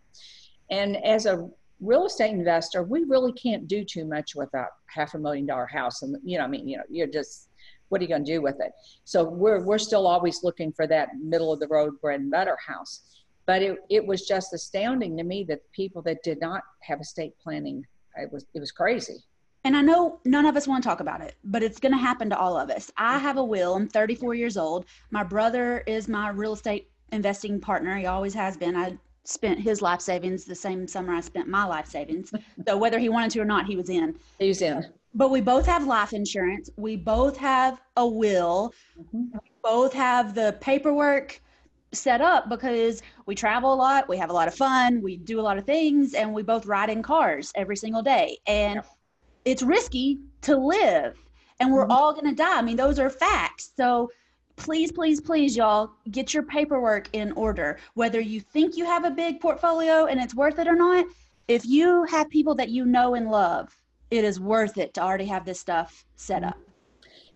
And 0.69 1.03
as 1.05 1.25
a 1.25 1.49
real 1.79 2.05
estate 2.05 2.31
investor, 2.31 2.83
we 2.83 3.03
really 3.03 3.33
can't 3.33 3.67
do 3.67 3.83
too 3.83 4.05
much 4.05 4.35
with 4.35 4.53
a 4.53 4.65
half 4.87 5.13
a 5.13 5.19
million 5.19 5.45
dollar 5.45 5.65
house. 5.65 6.01
And 6.01 6.17
you 6.23 6.37
know, 6.37 6.43
I 6.43 6.47
mean, 6.47 6.67
you 6.67 6.77
know, 6.77 6.83
you're 6.89 7.07
just 7.07 7.49
what 7.89 8.01
are 8.01 8.03
you 8.03 8.09
going 8.09 8.25
to 8.25 8.31
do 8.31 8.41
with 8.41 8.55
it? 8.59 8.71
So 9.03 9.23
we're 9.23 9.63
we're 9.63 9.77
still 9.77 10.07
always 10.07 10.43
looking 10.43 10.71
for 10.71 10.87
that 10.87 11.09
middle 11.21 11.53
of 11.53 11.59
the 11.59 11.67
road 11.67 11.99
bread 12.01 12.21
and 12.21 12.31
butter 12.31 12.57
house. 12.65 13.01
But 13.45 13.61
it 13.61 13.77
it 13.89 14.05
was 14.05 14.27
just 14.27 14.53
astounding 14.53 15.17
to 15.17 15.23
me 15.23 15.43
that 15.49 15.59
people 15.73 16.01
that 16.03 16.23
did 16.23 16.39
not 16.39 16.61
have 16.81 17.01
estate 17.01 17.33
planning, 17.43 17.85
it 18.15 18.31
was 18.31 18.45
it 18.53 18.59
was 18.59 18.71
crazy. 18.71 19.17
And 19.65 19.77
I 19.77 19.81
know 19.81 20.19
none 20.25 20.45
of 20.45 20.57
us 20.57 20.67
want 20.67 20.83
to 20.83 20.89
talk 20.89 20.99
about 20.99 21.21
it, 21.21 21.35
but 21.45 21.63
it's 21.63 21.79
going 21.79 21.93
to 21.93 21.97
happen 21.97 22.29
to 22.29 22.37
all 22.37 22.57
of 22.57 22.69
us. 22.69 22.91
I 22.97 23.17
have 23.17 23.37
a 23.37 23.43
will. 23.43 23.75
I'm 23.75 23.87
34 23.87 24.35
years 24.35 24.57
old. 24.57 24.85
My 25.09 25.23
brother 25.23 25.83
is 25.87 26.09
my 26.09 26.29
real 26.29 26.53
estate 26.53 26.89
investing 27.13 27.61
partner. 27.61 27.95
He 27.95 28.05
always 28.05 28.33
has 28.33 28.57
been. 28.57 28.75
I 28.75 28.97
spent 29.23 29.59
his 29.59 29.81
life 29.81 30.01
savings 30.01 30.43
the 30.43 30.55
same 30.55 30.85
summer 30.85 31.13
I 31.13 31.21
spent 31.21 31.47
my 31.47 31.63
life 31.63 31.87
savings. 31.87 32.33
so 32.67 32.77
whether 32.77 32.99
he 32.99 33.07
wanted 33.07 33.31
to 33.31 33.39
or 33.39 33.45
not, 33.45 33.65
he 33.65 33.77
was 33.77 33.89
in. 33.89 34.15
He's 34.37 34.61
in. 34.61 34.85
But 35.13 35.29
we 35.29 35.41
both 35.41 35.65
have 35.67 35.85
life 35.85 36.11
insurance. 36.11 36.69
We 36.75 36.97
both 36.97 37.37
have 37.37 37.79
a 37.95 38.05
will. 38.05 38.73
Mhm. 38.99 39.31
We 39.31 39.51
both 39.63 39.93
have 39.93 40.33
the 40.33 40.57
paperwork 40.59 41.39
set 41.93 42.21
up 42.21 42.49
because 42.49 43.01
we 43.25 43.35
travel 43.35 43.73
a 43.73 43.75
lot. 43.75 44.09
We 44.09 44.17
have 44.17 44.29
a 44.29 44.33
lot 44.33 44.47
of 44.47 44.55
fun. 44.55 45.01
We 45.01 45.17
do 45.17 45.39
a 45.39 45.41
lot 45.41 45.57
of 45.57 45.65
things, 45.65 46.13
and 46.13 46.33
we 46.33 46.43
both 46.43 46.65
ride 46.65 46.89
in 46.89 47.01
cars 47.01 47.51
every 47.55 47.77
single 47.77 48.01
day. 48.01 48.39
And 48.47 48.75
Yep. 48.75 48.85
it's 49.45 49.63
risky 49.63 50.19
to 50.41 50.57
live, 50.57 51.17
and 51.59 51.71
we're 51.71 51.85
Mhm. 51.85 51.91
all 51.91 52.13
going 52.13 52.25
to 52.25 52.35
die. 52.35 52.57
I 52.57 52.61
mean, 52.61 52.77
those 52.77 52.99
are 52.99 53.09
facts. 53.09 53.71
So 53.77 54.09
please, 54.55 54.91
please, 54.91 55.19
please, 55.19 55.55
y'all, 55.55 55.91
get 56.11 56.33
your 56.33 56.43
paperwork 56.43 57.09
in 57.13 57.31
order. 57.33 57.79
Whether 57.95 58.19
you 58.19 58.39
think 58.39 58.77
you 58.77 58.85
have 58.85 59.03
a 59.03 59.11
big 59.11 59.39
portfolio 59.39 60.05
and 60.05 60.19
it's 60.19 60.35
worth 60.35 60.59
it 60.59 60.67
or 60.67 60.75
not, 60.75 61.05
if 61.47 61.65
you 61.65 62.03
have 62.05 62.29
people 62.29 62.55
that 62.55 62.69
you 62.69 62.85
know 62.85 63.15
and 63.15 63.29
love, 63.29 63.75
it 64.11 64.23
is 64.23 64.39
worth 64.39 64.77
it 64.77 64.93
to 64.93 65.01
already 65.01 65.25
have 65.25 65.43
this 65.43 65.59
stuff 65.59 66.05
set 66.15 66.43
up. 66.43 66.57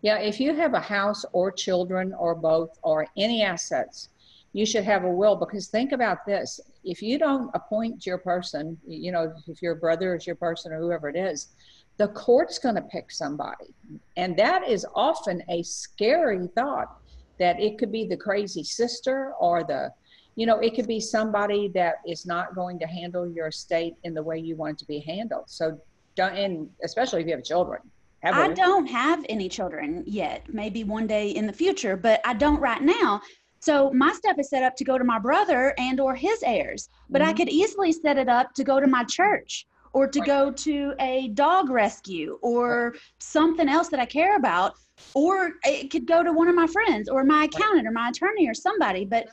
Yeah, 0.02 0.20
if 0.20 0.40
you 0.40 0.54
have 0.54 0.76
a 0.76 0.80
house 0.80 1.26
or 1.34 1.52
children 1.52 2.14
or 2.14 2.36
both 2.36 2.78
or 2.84 3.08
any 3.18 3.42
assets, 3.42 4.10
you 4.54 4.66
should 4.66 4.84
have 4.84 5.04
a 5.04 5.10
will 5.10 5.36
because 5.36 5.68
think 5.68 5.92
about 5.92 6.26
this. 6.26 6.60
If 6.84 7.02
you 7.02 7.20
don't 7.20 7.50
appoint 7.54 8.06
your 8.06 8.18
person, 8.18 8.78
you 8.88 9.12
know, 9.12 9.34
if 9.48 9.62
your 9.62 9.76
brother 9.76 10.16
is 10.16 10.26
your 10.26 10.36
person 10.36 10.72
or 10.72 10.80
whoever 10.80 11.10
it 11.10 11.16
is, 11.16 11.50
the 11.98 12.08
court's 12.10 12.60
going 12.60 12.76
to 12.76 12.82
pick 12.82 13.12
somebody. 13.12 13.74
And 14.16 14.38
that 14.38 14.68
is 14.68 14.86
often 14.96 15.44
a 15.50 15.64
scary 15.64 16.48
thought 16.56 17.00
that 17.40 17.60
it 17.60 17.78
could 17.78 17.92
be 17.92 18.06
the 18.06 18.18
crazy 18.18 18.64
sister 18.64 19.34
or 19.40 19.64
the, 19.64 19.92
you 20.36 20.46
know, 20.46 20.60
it 20.60 20.76
could 20.76 20.88
be 20.88 21.00
somebody 21.00 21.68
that 21.70 21.96
is 22.08 22.26
not 22.26 22.56
going 22.56 22.80
to 22.80 22.88
handle 22.88 23.30
your 23.30 23.48
estate 23.48 23.96
in 24.04 24.14
the 24.14 24.24
way 24.24 24.38
you 24.38 24.56
want 24.56 24.74
it 24.74 24.80
to 24.80 24.86
be 24.86 25.00
handled. 25.00 25.46
So 25.48 25.80
don't, 26.16 26.36
and 26.36 26.70
especially 26.84 27.22
if 27.22 27.28
you 27.28 27.34
have 27.34 27.44
children. 27.44 27.82
Have 28.24 28.36
I 28.36 28.54
don't 28.54 28.88
have 28.88 29.24
any 29.30 29.48
children 29.48 30.04
yet. 30.08 30.52
Maybe 30.52 30.84
one 30.84 31.06
day 31.06 31.30
in 31.30 31.46
the 31.46 31.54
future, 31.54 31.96
but 31.96 32.20
I 32.26 32.34
don't 32.34 32.60
right 32.60 32.82
now. 32.82 33.22
So 33.60 33.92
my 33.92 34.12
stuff 34.14 34.38
is 34.40 34.50
set 34.50 34.64
up 34.64 34.76
to 34.78 34.84
go 34.84 34.98
to 34.98 35.04
my 35.04 35.20
brother 35.20 35.74
and 35.78 36.00
or 36.00 36.16
his 36.16 36.42
heirs. 36.44 36.90
But 37.10 37.22
I 37.22 37.34
Mhm. 37.34 37.38
could 37.38 37.50
easily 37.50 37.92
set 37.92 38.18
it 38.18 38.30
up 38.30 38.54
to 38.54 38.64
go 38.64 38.80
to 38.80 38.88
my 38.88 39.04
church 39.04 39.68
or 39.94 40.08
to 40.08 40.20
Right. 40.20 40.28
go 40.28 40.52
to 40.52 40.94
a 41.00 41.30
dog 41.30 41.70
rescue 41.70 42.38
or 42.42 42.96
something 43.20 43.68
else 43.68 43.90
that 43.90 44.00
I 44.00 44.06
care 44.06 44.36
about. 44.36 44.74
Or 45.14 45.54
it 45.64 45.90
could 45.90 46.06
go 46.06 46.24
to 46.24 46.32
one 46.32 46.48
of 46.48 46.56
my 46.56 46.68
friends 46.68 47.10
or 47.10 47.24
my 47.24 47.46
accountant 47.46 47.88
or 47.88 47.92
my 47.92 48.10
attorney 48.10 48.48
or 48.48 48.54
somebody. 48.54 49.06
But 49.06 49.30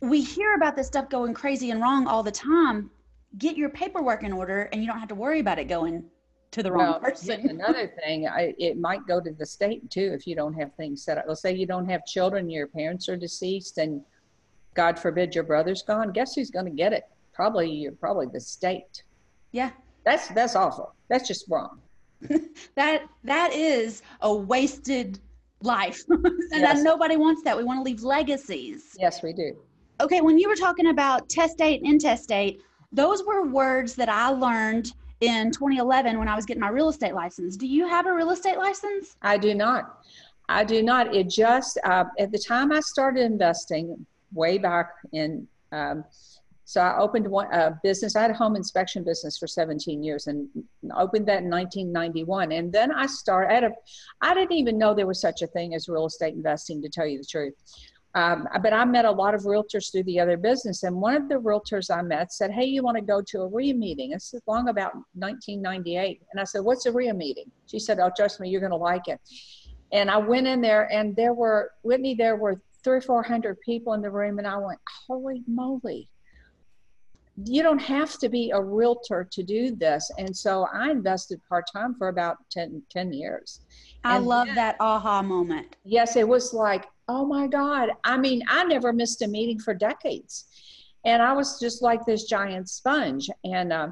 we 0.00 0.20
hear 0.22 0.54
about 0.54 0.76
this 0.76 0.88
stuff 0.88 1.08
going 1.08 1.34
crazy 1.34 1.70
and 1.70 1.80
wrong 1.80 2.06
all 2.06 2.22
the 2.22 2.32
time. 2.32 2.90
Get 3.36 3.56
your 3.56 3.68
paperwork 3.70 4.24
in 4.24 4.32
order 4.32 4.62
and 4.72 4.82
you 4.82 4.88
don't 4.88 4.98
have 4.98 5.08
to 5.10 5.14
worry 5.14 5.40
about 5.40 5.58
it 5.58 5.68
going 5.68 6.10
to 6.52 6.62
the 6.62 6.72
wrong 6.72 6.92
Well, 6.92 7.00
person. 7.00 7.48
Another 7.48 7.92
thing, 8.02 8.26
I, 8.26 8.54
it 8.58 8.78
might 8.78 9.06
go 9.06 9.20
to 9.20 9.30
the 9.30 9.46
state 9.46 9.88
too 9.90 10.12
if 10.14 10.26
you 10.26 10.34
don't 10.34 10.54
have 10.54 10.74
things 10.74 11.04
set 11.04 11.18
up. 11.18 11.24
Let's 11.28 11.42
say 11.42 11.54
you 11.54 11.66
don't 11.66 11.88
have 11.88 12.04
children, 12.06 12.48
your 12.48 12.66
parents 12.66 13.08
are 13.08 13.16
deceased, 13.16 13.78
and 13.78 14.02
God 14.74 14.98
forbid 14.98 15.34
your 15.34 15.44
brother's 15.44 15.82
gone. 15.82 16.12
Guess 16.12 16.34
who's 16.34 16.50
going 16.50 16.64
to 16.66 16.70
get 16.70 16.92
it? 16.92 17.04
Probably 17.34 17.70
you're 17.70 17.92
Probably 17.92 18.26
the 18.32 18.40
state. 18.40 19.02
Yeah. 19.52 19.70
That's 20.04 20.28
that's 20.28 20.56
awful. 20.56 20.94
That's 21.08 21.28
just 21.28 21.44
wrong. 21.50 21.80
that 22.76 23.04
that 23.24 23.52
is 23.52 24.02
a 24.22 24.34
wasted 24.34 25.20
life 25.62 26.00
and 26.08 26.24
Yes. 26.52 26.82
nobody 26.82 27.16
wants 27.16 27.42
that 27.42 27.56
we 27.56 27.62
want 27.64 27.78
to 27.78 27.82
leave 27.82 28.02
legacies 28.02 28.96
Yes, 28.98 29.22
we 29.22 29.32
do. 29.32 29.56
okay 30.00 30.20
when 30.20 30.36
you 30.38 30.48
were 30.48 30.56
talking 30.56 30.88
about 30.88 31.28
testate 31.28 31.78
and 31.78 31.86
intestate 31.86 32.60
those 32.92 33.24
were 33.24 33.44
words 33.46 33.94
that 33.94 34.08
i 34.08 34.28
learned 34.28 34.92
in 35.20 35.50
2011 35.50 36.18
when 36.18 36.28
i 36.28 36.36
was 36.36 36.44
getting 36.44 36.60
my 36.60 36.68
real 36.68 36.88
estate 36.88 37.14
license 37.14 37.56
do 37.56 37.66
you 37.66 37.88
have 37.88 38.06
a 38.06 38.12
real 38.12 38.30
estate 38.30 38.56
license 38.56 39.16
I 39.22 39.36
do 39.36 39.54
not. 39.54 40.04
I 40.48 40.64
do 40.64 40.82
not. 40.82 41.14
It 41.14 41.28
just 41.28 41.78
uh, 41.84 42.04
at 42.18 42.32
the 42.32 42.38
time 42.38 42.72
I 42.72 42.80
started 42.80 43.22
investing 43.22 44.06
way 44.32 44.58
back 44.58 44.90
in. 45.12 45.46
Um, 45.72 46.04
so 46.64 46.82
I 46.82 46.98
opened 46.98 47.26
one 47.26 47.52
a 47.52 47.78
business. 47.82 48.14
I 48.14 48.22
had 48.22 48.30
a 48.30 48.34
home 48.34 48.54
inspection 48.56 49.02
business 49.02 49.38
for 49.38 49.46
17 49.46 50.02
years 50.02 50.26
and 50.26 50.48
opened 50.96 51.26
that 51.28 51.42
in 51.42 51.50
1991. 51.50 52.52
And 52.52 52.72
then 52.72 52.92
I 52.92 53.06
started. 53.06 53.64
A, 53.64 53.70
I 54.20 54.34
didn't 54.34 54.52
even 54.52 54.78
know 54.78 54.94
there 54.94 55.06
was 55.06 55.20
such 55.20 55.42
a 55.42 55.46
thing 55.46 55.74
as 55.74 55.88
real 55.88 56.06
estate 56.06 56.34
investing, 56.34 56.82
to 56.82 56.88
tell 56.88 57.06
you 57.06 57.18
the 57.18 57.26
truth. 57.26 57.54
Um, 58.18 58.48
but 58.62 58.72
I 58.72 58.84
met 58.84 59.04
a 59.04 59.10
lot 59.10 59.32
of 59.34 59.42
realtors 59.42 59.92
through 59.92 60.02
the 60.02 60.18
other 60.18 60.36
business, 60.36 60.82
and 60.82 60.96
one 60.96 61.14
of 61.14 61.28
the 61.28 61.36
realtors 61.36 61.88
I 61.88 62.02
met 62.02 62.32
said, 62.32 62.50
"Hey, 62.50 62.64
you 62.64 62.82
want 62.82 62.96
to 62.96 63.00
go 63.00 63.22
to 63.22 63.42
a 63.42 63.46
RIA 63.46 63.74
meeting?" 63.74 64.10
This 64.10 64.34
is 64.34 64.42
long 64.48 64.68
about 64.68 64.92
1998, 65.14 66.22
and 66.32 66.40
I 66.40 66.44
said, 66.44 66.64
"What's 66.64 66.86
a 66.86 66.92
RIA 66.92 67.14
meeting?" 67.14 67.48
She 67.66 67.78
said, 67.78 68.00
"Oh, 68.00 68.10
trust 68.16 68.40
me, 68.40 68.48
you're 68.48 68.60
going 68.60 68.72
to 68.72 68.76
like 68.92 69.06
it." 69.06 69.20
And 69.92 70.10
I 70.10 70.16
went 70.16 70.48
in 70.48 70.60
there, 70.60 70.90
and 70.92 71.14
there 71.14 71.32
were 71.32 71.70
Whitney. 71.82 72.14
There 72.14 72.34
were 72.34 72.60
three 72.82 72.96
or 72.96 73.00
four 73.00 73.22
hundred 73.22 73.60
people 73.60 73.92
in 73.92 74.02
the 74.02 74.10
room, 74.10 74.38
and 74.38 74.48
I 74.48 74.56
went, 74.56 74.80
"Holy 75.06 75.44
moly!" 75.46 76.08
You 77.44 77.62
don't 77.62 77.78
have 77.78 78.18
to 78.18 78.28
be 78.28 78.50
a 78.50 78.60
realtor 78.60 79.28
to 79.30 79.42
do 79.44 79.76
this. 79.76 80.10
And 80.18 80.36
so 80.36 80.66
I 80.72 80.90
invested 80.90 81.40
part 81.48 81.66
time 81.72 81.94
for 81.94 82.08
about 82.08 82.38
10, 82.50 82.82
10 82.90 83.12
years. 83.12 83.60
i 84.02 84.16
And 84.16 84.26
love 84.26 84.46
then- 84.48 84.56
that 84.56 84.76
aha 84.80 85.22
moment 85.22 85.76
yes, 85.84 86.16
it 86.16 86.26
was 86.26 86.52
like, 86.52 86.84
oh 87.08 87.26
my 87.26 87.46
God. 87.46 87.90
I 88.04 88.16
mean, 88.18 88.42
I 88.48 88.64
never 88.64 88.92
missed 88.92 89.22
a 89.22 89.28
meeting 89.28 89.58
for 89.58 89.74
decades. 89.74 90.44
And 91.04 91.22
I 91.22 91.32
was 91.32 91.58
just 91.58 91.82
like 91.82 92.04
this 92.04 92.24
giant 92.24 92.68
sponge. 92.68 93.30
And 93.44 93.72
uh, 93.72 93.88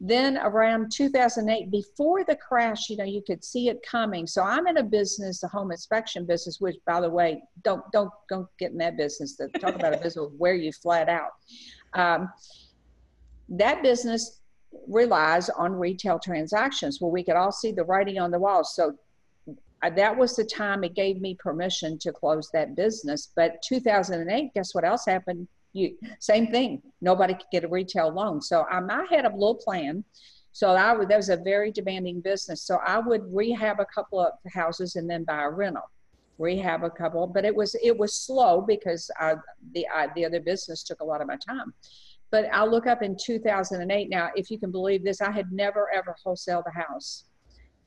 then 0.00 0.38
around 0.38 0.92
2008, 0.92 1.70
before 1.70 2.24
the 2.24 2.36
crash, 2.36 2.90
you 2.90 2.96
know, 2.96 3.04
you 3.04 3.22
could 3.26 3.44
see 3.44 3.68
it 3.68 3.82
coming. 3.82 4.26
So 4.26 4.42
I'm 4.42 4.66
in 4.66 4.78
a 4.78 4.82
business, 4.82 5.40
the 5.40 5.48
home 5.48 5.70
inspection 5.70 6.26
business, 6.26 6.60
which, 6.60 6.76
by 6.86 7.00
the 7.00 7.08
way, 7.08 7.42
don't 7.62 7.82
don't 7.92 8.10
don't 8.28 8.48
get 8.58 8.72
in 8.72 8.78
that 8.78 8.96
business. 8.96 9.36
To 9.36 9.48
talk 9.48 9.74
about 9.74 9.94
a 9.94 9.98
business 9.98 10.28
where 10.38 10.54
you 10.54 10.72
flat 10.72 11.08
out. 11.08 11.32
Um, 11.94 12.30
that 13.50 13.82
business 13.82 14.40
relies 14.86 15.48
on 15.50 15.72
retail 15.72 16.18
transactions 16.18 17.00
where 17.00 17.10
we 17.10 17.24
could 17.24 17.36
all 17.36 17.52
see 17.52 17.72
the 17.72 17.84
writing 17.84 18.18
on 18.18 18.30
the 18.30 18.38
wall. 18.38 18.64
So 18.64 18.94
that 19.88 20.16
was 20.16 20.36
the 20.36 20.44
time 20.44 20.84
it 20.84 20.94
gave 20.94 21.20
me 21.20 21.34
permission 21.36 21.98
to 22.00 22.12
close 22.12 22.50
that 22.52 22.76
business. 22.76 23.32
But 23.34 23.62
2008, 23.62 24.52
guess 24.54 24.74
what 24.74 24.84
else 24.84 25.06
happened? 25.06 25.48
You 25.72 25.96
same 26.18 26.48
thing. 26.48 26.82
Nobody 27.00 27.34
could 27.34 27.46
get 27.50 27.64
a 27.64 27.68
retail 27.68 28.12
loan. 28.12 28.42
So 28.42 28.66
um, 28.70 28.90
I 28.90 29.06
had 29.08 29.24
a 29.24 29.30
little 29.30 29.54
plan. 29.54 30.04
So 30.52 30.70
I 30.70 30.92
would, 30.92 31.08
that 31.08 31.16
was 31.16 31.28
a 31.28 31.36
very 31.36 31.70
demanding 31.70 32.20
business. 32.20 32.62
So 32.62 32.78
I 32.84 32.98
would 32.98 33.22
rehab 33.32 33.78
a 33.78 33.86
couple 33.86 34.20
of 34.20 34.32
houses 34.52 34.96
and 34.96 35.08
then 35.08 35.22
buy 35.22 35.44
a 35.44 35.48
rental, 35.48 35.88
rehab 36.38 36.82
a 36.82 36.90
couple. 36.90 37.26
But 37.28 37.44
it 37.44 37.54
was 37.54 37.74
it 37.82 37.96
was 37.96 38.14
slow 38.14 38.60
because 38.60 39.10
uh, 39.20 39.36
the 39.72 39.86
uh, 39.94 40.08
the 40.14 40.26
other 40.26 40.40
business 40.40 40.82
took 40.82 41.00
a 41.00 41.04
lot 41.04 41.22
of 41.22 41.28
my 41.28 41.36
time. 41.36 41.72
But 42.30 42.46
I'll 42.52 42.70
look 42.70 42.86
up 42.86 43.02
in 43.02 43.16
2008. 43.20 44.10
Now, 44.10 44.30
if 44.36 44.50
you 44.50 44.58
can 44.58 44.70
believe 44.70 45.04
this, 45.04 45.20
I 45.20 45.30
had 45.30 45.52
never 45.52 45.88
ever 45.94 46.16
wholesaled 46.24 46.64
a 46.66 46.70
house 46.70 47.24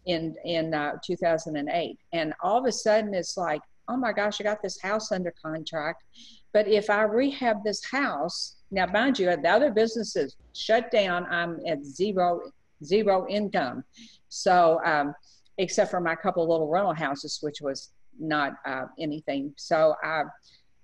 in 0.06 0.36
in 0.44 0.74
uh, 0.74 0.94
2008 1.04 1.98
and 2.12 2.34
all 2.42 2.58
of 2.58 2.66
a 2.66 2.72
sudden 2.72 3.13
it's 3.13 3.38
like 3.38 3.62
oh 3.88 3.98
my 3.98 4.12
gosh 4.12 4.39
i 4.39 4.44
got 4.44 4.62
this 4.62 4.80
house 4.82 5.12
under 5.12 5.34
contract. 5.42 6.04
But 6.52 6.68
if 6.68 6.89
i 6.89 7.04
rehab 7.04 7.63
this 7.63 7.84
house 7.86 8.58
now 8.72 8.86
mind 8.86 9.20
you 9.20 9.26
the 9.26 9.50
other 9.50 9.72
businesses 9.72 10.36
shut 10.54 10.92
down 10.92 11.26
i'm 11.30 11.60
at 11.68 11.84
zero 11.84 12.42
zero 12.84 13.26
income. 13.30 13.84
So 14.30 14.82
um, 14.84 15.13
except 15.58 15.92
for 15.92 16.02
my 16.02 16.16
couple 16.16 16.48
little 16.48 16.68
rental 16.68 16.94
houses 16.94 17.39
which 17.42 17.62
was 17.62 17.92
not 18.20 18.54
uh, 18.66 18.86
anything. 19.00 19.54
So 19.58 19.96
i 20.04 20.24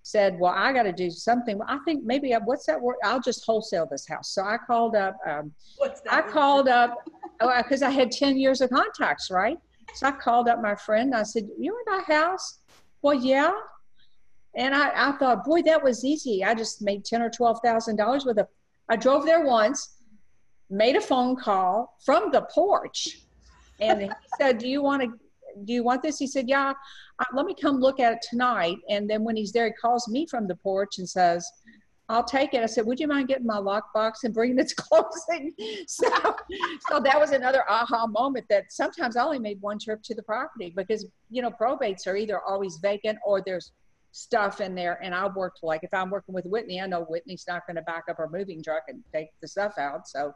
said 0.03 0.39
well 0.39 0.53
i 0.55 0.71
got 0.73 0.83
to 0.83 0.93
do 0.93 1.11
something. 1.11 1.59
I 1.67 1.77
think 1.85 2.03
maybe 2.03 2.33
I, 2.33 2.39
what's 2.39 2.65
that 2.65 2.81
word? 2.81 2.95
I'll 3.03 3.21
just 3.21 3.45
wholesale 3.45 3.85
this 3.85 4.07
house. 4.07 4.31
So 4.31 4.43
i 4.43 4.57
called 4.57 4.95
up 4.95 5.17
um, 5.27 5.51
what's 5.77 6.01
I 6.09 6.21
called 6.21 6.67
up 6.67 6.97
because 7.39 7.81
I 7.81 7.89
had 7.89 8.11
10 8.11 8.37
years 8.37 8.61
of 8.61 8.69
contacts, 8.69 9.29
right? 9.31 9.57
So 9.95 10.07
I 10.07 10.11
called 10.11 10.47
up 10.47 10.61
my 10.61 10.75
friend. 10.75 11.15
I 11.15 11.23
said, 11.23 11.47
You 11.57 11.75
in 11.75 11.97
my 11.97 12.03
house? 12.03 12.59
Well, 13.01 13.15
yeah. 13.15 13.51
And 14.55 14.75
I, 14.75 15.09
I 15.09 15.11
thought, 15.13 15.45
boy, 15.45 15.61
that 15.63 15.83
was 15.83 16.03
easy. 16.03 16.43
I 16.43 16.53
just 16.53 16.81
made 16.81 17.05
ten 17.05 17.21
or 17.21 17.29
twelve 17.29 17.59
thousand 17.63 17.95
dollars 17.95 18.25
with 18.25 18.37
a 18.39 18.47
I 18.89 18.95
drove 18.95 19.25
there 19.25 19.45
once, 19.45 19.97
made 20.69 20.95
a 20.95 21.01
phone 21.01 21.35
call 21.35 21.95
from 22.03 22.31
the 22.31 22.41
porch, 22.53 23.19
and 23.79 24.01
he 24.01 24.11
said, 24.37 24.57
Do 24.57 24.67
you 24.67 24.81
want 24.81 25.03
to 25.03 25.09
do 25.65 25.73
you 25.73 25.83
want 25.83 26.01
this? 26.01 26.17
He 26.17 26.27
said, 26.27 26.47
Yeah, 26.47 26.73
uh, 27.19 27.25
let 27.33 27.45
me 27.45 27.55
come 27.59 27.79
look 27.79 27.99
at 27.99 28.13
it 28.13 28.19
tonight. 28.27 28.77
And 28.89 29.09
then 29.09 29.23
when 29.23 29.35
he's 29.35 29.51
there, 29.51 29.67
he 29.67 29.73
calls 29.73 30.07
me 30.07 30.25
from 30.27 30.47
the 30.47 30.55
porch 30.55 30.97
and 30.97 31.07
says, 31.07 31.49
I'll 32.09 32.23
take 32.23 32.55
it. 32.55 32.63
I 32.63 32.65
said, 32.65 32.85
Would 32.87 32.99
you 32.99 33.07
mind 33.07 33.27
getting 33.27 33.45
my 33.45 33.57
lockbox 33.57 34.23
and 34.23 34.33
bringing 34.33 34.57
it 34.57 34.69
to 34.69 34.75
closing? 34.77 35.53
So, 35.87 36.09
so 36.89 36.99
that 36.99 37.19
was 37.19 37.31
another 37.31 37.63
aha 37.69 38.07
moment 38.07 38.45
that 38.49 38.71
sometimes 38.71 39.15
I 39.15 39.23
only 39.23 39.39
made 39.39 39.61
one 39.61 39.77
trip 39.79 40.01
to 40.03 40.15
the 40.15 40.23
property 40.23 40.73
because, 40.75 41.05
you 41.29 41.41
know, 41.43 41.51
probates 41.51 42.07
are 42.07 42.15
either 42.15 42.39
always 42.41 42.77
vacant 42.77 43.19
or 43.23 43.41
there's 43.45 43.71
stuff 44.11 44.59
in 44.59 44.73
there. 44.73 44.99
And 45.03 45.13
I 45.13 45.27
worked 45.27 45.59
like 45.61 45.83
if 45.83 45.93
I'm 45.93 46.09
working 46.09 46.33
with 46.33 46.45
Whitney, 46.45 46.81
I 46.81 46.87
know 46.87 47.03
Whitney's 47.03 47.45
not 47.47 47.67
going 47.67 47.75
to 47.75 47.83
back 47.83 48.05
up 48.09 48.17
her 48.17 48.27
moving 48.27 48.63
truck 48.63 48.83
and 48.87 49.03
take 49.13 49.29
the 49.41 49.47
stuff 49.47 49.77
out. 49.77 50.07
So, 50.07 50.33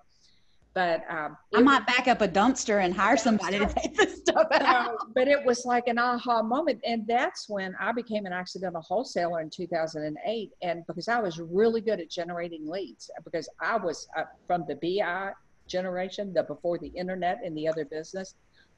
but 0.74 1.04
um, 1.10 1.38
i 1.54 1.62
might 1.62 1.86
back 1.86 2.08
up 2.08 2.22
a 2.22 2.28
dumpster 2.28 2.84
and 2.84 2.94
hire 2.94 3.18
somebody 3.18 3.60
to 3.60 3.66
take 3.68 3.96
this 3.96 4.18
stuff 4.18 4.48
out. 4.52 4.86
so, 5.00 5.08
but 5.14 5.28
it 5.28 5.44
was 5.46 5.66
like 5.66 5.88
an 5.88 5.98
aha 5.98 6.42
moment 6.42 6.80
and 6.86 7.06
that's 7.08 7.48
when 7.48 7.76
i 7.80 7.92
became 7.92 8.26
an 8.26 8.34
accidental 8.34 8.82
wholesaler 8.82 9.42
in 9.42 9.50
2008 9.50 10.52
and 10.62 10.86
because 10.88 11.08
i 11.08 11.20
was 11.20 11.40
really 11.40 11.82
good 11.82 12.00
at 12.00 12.10
generating 12.10 12.68
leads 12.68 13.10
because 13.24 13.48
i 13.62 13.78
was 13.78 14.08
uh, 14.18 14.24
from 14.48 14.66
the 14.68 14.76
bi 14.76 15.32
generation 15.68 16.34
the 16.34 16.44
before 16.44 16.78
the 16.78 16.88
internet 16.90 17.40
and 17.44 17.58
the 17.58 17.68
other 17.68 17.86
business 17.86 18.36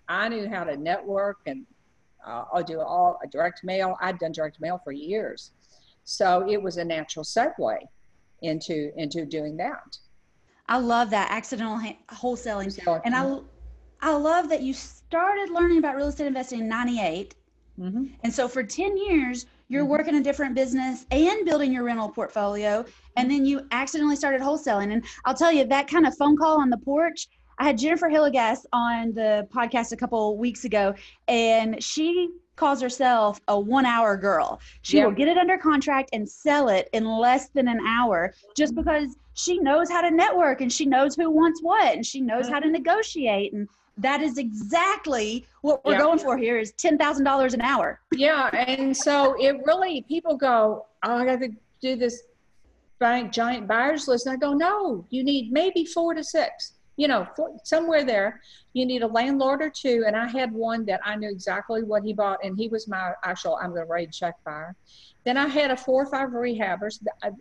i 0.08 0.28
knew 0.30 0.48
how 0.50 0.64
to 0.64 0.78
network 0.78 1.38
and 1.46 1.66
uh, 2.26 2.44
i'll 2.54 2.64
do 2.64 2.82
all 2.82 3.20
direct 3.32 3.64
mail. 3.64 3.98
I'd 4.02 4.20
done 4.20 4.32
direct 4.32 4.60
mail 4.60 4.82
for 4.84 4.92
years. 4.92 5.52
So 6.04 6.46
it 6.50 6.62
was 6.62 6.78
a 6.78 6.86
natural 6.86 7.24
segue 7.24 7.78
into 8.42 8.92
into 8.98 9.26
doing 9.26 9.58
that 9.58 9.98
I 10.68 10.78
love 10.78 11.10
that 11.12 11.32
accidental 11.32 11.78
ha- 11.78 11.98
wholesaling. 12.10 12.78
And 13.06 13.16
I, 13.16 13.40
I 14.02 14.16
love 14.16 14.50
that 14.50 14.62
you 14.62 14.74
started 14.74 15.52
learning 15.52 15.78
about 15.78 15.96
real 15.96 16.08
estate 16.08 16.28
investing 16.28 16.60
in 16.62 16.68
98. 16.68 17.36
mhm. 17.80 18.12
And 18.24 18.34
so 18.34 18.48
for 18.48 18.64
10 18.64 18.98
years, 18.98 19.46
you're 19.68 19.84
Mhm. 19.86 19.90
working 19.90 20.16
a 20.16 20.22
different 20.22 20.56
business 20.56 21.06
and 21.12 21.46
building 21.46 21.72
your 21.74 21.84
rental 21.84 22.10
portfolio. 22.10 22.86
And 23.18 23.30
then 23.30 23.46
you 23.46 23.68
accidentally 23.72 24.16
started 24.16 24.42
wholesaling. 24.42 24.94
And 24.94 25.04
I'll 25.26 25.34
tell 25.34 25.52
you, 25.52 25.66
that 25.66 25.88
kind 25.88 26.06
of 26.08 26.16
phone 26.18 26.38
call 26.38 26.60
on 26.62 26.70
the 26.70 26.78
porch, 26.78 27.28
I 27.60 27.66
had 27.66 27.78
Jennifer 27.78 28.10
Hillegas 28.10 28.66
on 28.74 29.14
the 29.14 29.48
podcast 29.54 29.92
a 29.92 29.98
couple 29.98 30.38
weeks 30.38 30.66
ago, 30.66 30.94
and 31.28 31.82
she 31.84 32.30
calls 32.56 32.82
herself 32.82 33.40
a 33.48 33.60
one 33.60 33.86
hour 33.86 34.16
girl. 34.18 34.60
She 34.82 34.98
Yeah. 34.98 35.06
will 35.06 35.14
get 35.14 35.28
it 35.28 35.38
under 35.38 35.58
contract 35.58 36.10
and 36.14 36.28
sell 36.28 36.70
it 36.70 36.90
in 36.94 37.06
less 37.06 37.50
than 37.50 37.68
an 37.68 37.80
hour 37.86 38.34
just 38.56 38.74
mm-hmm. 38.74 38.82
because 38.82 39.18
she 39.34 39.60
knows 39.60 39.90
how 39.90 40.02
to 40.02 40.12
network 40.12 40.62
and 40.62 40.72
she 40.72 40.86
knows 40.86 41.16
who 41.16 41.30
wants 41.30 41.62
what 41.62 41.94
and 41.94 42.06
she 42.06 42.22
knows 42.22 42.48
how 42.48 42.60
to 42.60 42.66
mm-hmm. 42.66 42.74
negotiate. 42.74 43.54
And 43.54 43.68
that 43.98 44.22
is 44.22 44.38
exactly 44.38 45.46
what 45.62 45.84
we're 45.86 45.94
Yeah. 45.94 46.00
going 46.00 46.20
for 46.20 46.38
here 46.38 46.58
is 46.58 46.74
$10,000 46.74 47.54
an 47.54 47.62
hour. 47.62 48.00
Yeah, 48.16 48.48
and 48.54 48.96
so 48.96 49.36
it 49.42 49.62
really 49.66 50.06
people 50.08 50.38
go, 50.38 50.86
oh, 51.04 51.18
I 51.18 51.26
got 51.26 51.42
to 51.42 51.50
do 51.82 51.96
this 51.98 52.24
giant 53.32 53.68
buyers 53.68 54.08
list, 54.08 54.26
and 54.26 54.34
I 54.34 54.38
go, 54.38 54.54
no, 54.54 55.06
you 55.10 55.24
need 55.24 55.52
maybe 55.52 55.86
four 55.86 56.14
to 56.14 56.24
six. 56.24 56.75
You 56.98 57.08
know, 57.10 57.28
somewhere 57.64 58.06
there, 58.06 58.42
you 58.74 58.86
need 58.86 59.02
a 59.02 59.08
landlord 59.08 59.62
or 59.62 59.70
two. 59.70 60.04
And 60.08 60.16
I 60.16 60.28
had 60.28 60.52
one 60.52 60.86
that 60.86 61.02
I 61.04 61.16
knew 61.16 61.30
exactly 61.30 61.84
what 61.84 62.04
he 62.04 62.14
bought, 62.14 62.40
and 62.44 62.58
he 62.58 62.68
was 62.68 62.88
my 62.88 63.12
actual 63.24 63.58
I'm 63.62 63.72
going 63.72 63.82
to 63.82 63.88
write 63.88 64.12
check 64.14 64.36
buyer. 64.46 64.76
Then 65.26 65.38
I 65.38 65.48
had 65.48 65.72
a 65.72 65.78
four 65.78 66.04
or 66.04 66.06
five 66.06 66.30
rehabbers. 66.30 67.04
Uh, 67.24 67.32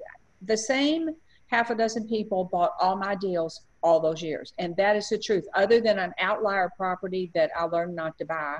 the 0.42 0.56
same 0.56 1.10
half 1.46 1.70
a 1.70 1.74
dozen 1.74 2.08
people 2.08 2.44
bought 2.44 2.72
all 2.80 2.96
my 2.96 3.14
deals 3.14 3.62
all 3.82 4.00
those 4.00 4.22
years, 4.22 4.52
and 4.58 4.76
that 4.76 4.96
is 4.96 5.08
the 5.08 5.18
truth. 5.18 5.46
Other 5.54 5.80
than 5.80 5.98
an 5.98 6.12
outlier 6.18 6.70
property 6.76 7.30
that 7.34 7.50
I 7.56 7.64
learned 7.64 7.94
not 7.94 8.18
to 8.18 8.24
buy, 8.24 8.56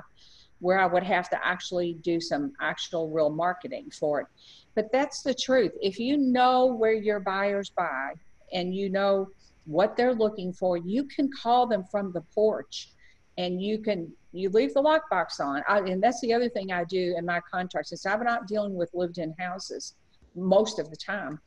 where 0.59 0.79
I 0.79 0.85
would 0.85 1.03
have 1.03 1.29
to 1.31 1.45
actually 1.45 1.93
do 2.01 2.21
some 2.21 2.53
actual 2.61 3.09
real 3.09 3.29
marketing 3.29 3.91
for 3.91 4.21
it. 4.21 4.27
But 4.75 4.91
that's 4.91 5.21
the 5.21 5.33
truth. 5.33 5.71
If 5.81 5.99
you 5.99 6.17
know 6.17 6.65
where 6.65 6.93
your 6.93 7.19
buyers 7.19 7.69
buy 7.69 8.13
and 8.53 8.73
you 8.73 8.89
know 8.89 9.27
what 9.65 9.97
they're 9.97 10.13
looking 10.13 10.53
for, 10.53 10.77
you 10.77 11.05
can 11.05 11.29
call 11.41 11.67
them 11.67 11.83
from 11.91 12.11
the 12.11 12.21
porch 12.33 12.89
and 13.37 13.61
you 13.61 13.79
can 13.79 14.11
you 14.31 14.49
leave 14.49 14.73
the 14.73 14.81
lockbox 14.81 15.39
on. 15.39 15.63
I, 15.67 15.79
and 15.79 16.01
that's 16.03 16.21
the 16.21 16.33
other 16.33 16.49
thing 16.49 16.71
I 16.71 16.83
do 16.83 17.15
in 17.17 17.25
my 17.25 17.39
contracts. 17.51 17.89
Since 17.89 18.05
I'm 18.05 18.23
not 18.23 18.47
dealing 18.47 18.75
with 18.75 18.89
lived 18.93 19.17
in 19.17 19.33
houses 19.39 19.95
most 20.35 20.79
of 20.79 20.89
the 20.89 20.97
time, 20.97 21.39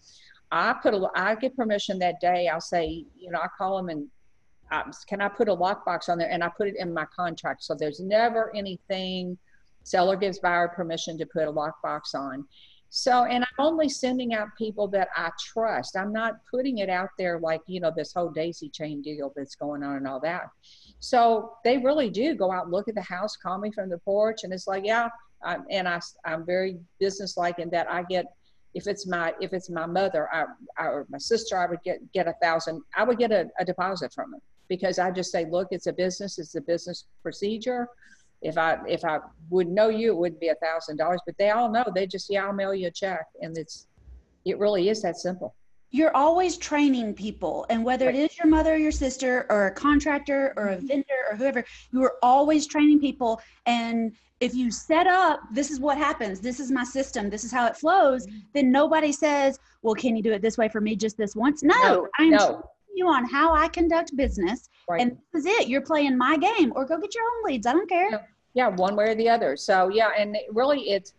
I 0.50 0.74
put 0.82 0.94
a 0.94 1.08
I 1.14 1.34
get 1.34 1.56
permission 1.56 1.98
that 2.00 2.20
day. 2.20 2.48
I'll 2.48 2.60
say, 2.60 3.04
you 3.18 3.30
know, 3.30 3.38
I 3.38 3.48
call 3.56 3.76
them 3.76 3.88
and 3.88 4.08
um, 4.70 4.92
can 5.08 5.20
I 5.20 5.28
put 5.28 5.48
a 5.48 5.56
lockbox 5.56 6.08
on 6.08 6.18
there? 6.18 6.30
And 6.30 6.44
I 6.44 6.48
put 6.48 6.68
it 6.68 6.76
in 6.78 6.92
my 6.92 7.06
contract. 7.14 7.64
So 7.64 7.74
there's 7.74 8.00
never 8.00 8.54
anything, 8.54 9.38
seller 9.82 10.16
gives 10.16 10.38
buyer 10.38 10.68
permission 10.68 11.16
to 11.18 11.26
put 11.26 11.48
a 11.48 11.52
lockbox 11.52 12.14
on. 12.14 12.46
So, 12.90 13.24
and 13.24 13.44
I'm 13.44 13.66
only 13.66 13.88
sending 13.88 14.34
out 14.34 14.48
people 14.56 14.88
that 14.88 15.08
I 15.14 15.30
trust. 15.38 15.96
I'm 15.96 16.12
not 16.12 16.36
putting 16.50 16.78
it 16.78 16.88
out 16.88 17.10
there 17.18 17.38
like, 17.38 17.60
you 17.66 17.80
know, 17.80 17.92
this 17.94 18.14
whole 18.14 18.30
daisy 18.30 18.70
chain 18.70 19.02
deal 19.02 19.32
that's 19.36 19.54
going 19.54 19.82
on 19.82 19.96
and 19.96 20.08
all 20.08 20.20
that. 20.20 20.48
So 21.00 21.52
they 21.64 21.78
really 21.78 22.08
do 22.08 22.34
go 22.34 22.50
out, 22.50 22.70
look 22.70 22.88
at 22.88 22.94
the 22.94 23.02
house, 23.02 23.36
call 23.36 23.58
me 23.58 23.70
from 23.70 23.90
the 23.90 23.98
porch. 23.98 24.44
And 24.44 24.52
it's 24.52 24.66
like, 24.66 24.84
yeah. 24.84 25.08
I'm, 25.42 25.64
and 25.70 25.86
I, 25.86 26.00
I'm 26.24 26.44
very 26.44 26.78
businesslike 26.98 27.60
in 27.60 27.70
that 27.70 27.88
I 27.90 28.02
get, 28.02 28.26
if 28.74 28.86
it's 28.86 29.06
my, 29.06 29.34
if 29.40 29.52
it's 29.52 29.70
my 29.70 29.86
mother 29.86 30.28
I, 30.32 30.46
I, 30.76 30.86
or 30.86 31.06
my 31.10 31.18
sister, 31.18 31.56
I 31.56 31.66
would 31.66 31.82
get, 31.84 32.00
get 32.12 32.26
a 32.26 32.34
thousand, 32.42 32.82
I 32.96 33.04
would 33.04 33.18
get 33.18 33.30
a, 33.30 33.48
a 33.60 33.64
deposit 33.64 34.12
from 34.12 34.32
them 34.32 34.40
because 34.68 34.98
I 34.98 35.10
just 35.10 35.30
say, 35.30 35.46
look, 35.48 35.68
it's 35.70 35.86
a 35.86 35.92
business, 35.92 36.38
it's 36.38 36.54
a 36.56 36.60
business 36.60 37.04
procedure. 37.22 37.88
If 38.42 38.56
I 38.56 38.78
if 38.86 39.04
I 39.04 39.18
would 39.50 39.68
know 39.68 39.88
you, 39.88 40.12
it 40.12 40.16
would 40.16 40.40
be 40.40 40.48
a 40.48 40.54
thousand 40.56 40.96
dollars. 40.96 41.20
But 41.26 41.36
they 41.38 41.50
all 41.50 41.70
know. 41.70 41.84
They 41.94 42.06
just 42.06 42.30
yeah, 42.30 42.46
I'll 42.46 42.52
mail 42.52 42.74
you 42.74 42.88
a 42.88 42.90
check, 42.90 43.26
and 43.40 43.56
it's 43.56 43.86
it 44.44 44.58
really 44.58 44.88
is 44.88 45.02
that 45.02 45.16
simple. 45.16 45.54
You're 45.90 46.14
always 46.14 46.58
training 46.58 47.14
people, 47.14 47.64
and 47.70 47.82
whether 47.82 48.10
it 48.10 48.14
is 48.14 48.36
your 48.36 48.46
mother 48.46 48.74
or 48.74 48.76
your 48.76 48.92
sister 48.92 49.46
or 49.48 49.68
a 49.68 49.70
contractor 49.70 50.52
or 50.56 50.68
a 50.68 50.76
mm-hmm. 50.76 50.86
vendor 50.86 51.14
or 51.30 51.36
whoever, 51.36 51.64
you 51.92 52.02
are 52.04 52.16
always 52.22 52.66
training 52.66 53.00
people. 53.00 53.40
And 53.64 54.14
if 54.40 54.54
you 54.54 54.70
set 54.70 55.06
up, 55.06 55.40
this 55.52 55.70
is 55.70 55.80
what 55.80 55.96
happens, 55.96 56.40
this 56.40 56.60
is 56.60 56.70
my 56.70 56.84
system, 56.84 57.30
this 57.30 57.42
is 57.42 57.50
how 57.50 57.66
it 57.66 57.76
flows, 57.76 58.26
mm-hmm. 58.26 58.38
then 58.54 58.70
nobody 58.70 59.12
says, 59.12 59.58
well, 59.82 59.94
can 59.94 60.14
you 60.14 60.22
do 60.22 60.32
it 60.32 60.42
this 60.42 60.58
way 60.58 60.68
for 60.68 60.80
me 60.80 60.94
just 60.94 61.16
this 61.16 61.34
once? 61.34 61.62
No, 61.62 61.74
No, 61.82 62.08
I'm 62.18 62.30
no. 62.30 62.62
You 62.98 63.08
on 63.08 63.24
how 63.24 63.54
I 63.54 63.68
conduct 63.68 64.14
business, 64.16 64.68
Right. 64.88 65.00
and 65.00 65.16
this 65.32 65.44
is 65.44 65.46
it. 65.46 65.68
You're 65.68 65.80
playing 65.82 66.18
my 66.18 66.36
game, 66.36 66.72
or 66.76 66.84
go 66.84 66.98
get 66.98 67.14
your 67.14 67.24
own 67.24 67.44
leads. 67.50 67.66
I 67.66 67.72
don't 67.72 67.88
care. 67.88 68.10
Yeah. 68.10 68.22
yeah 68.54 68.68
one 68.68 68.96
way 68.96 69.10
or 69.10 69.14
the 69.14 69.28
other 69.28 69.56
so 69.56 69.88
yeah 69.88 70.10
and 70.18 70.34
it 70.34 70.46
really 70.52 70.80
it's 70.90 71.12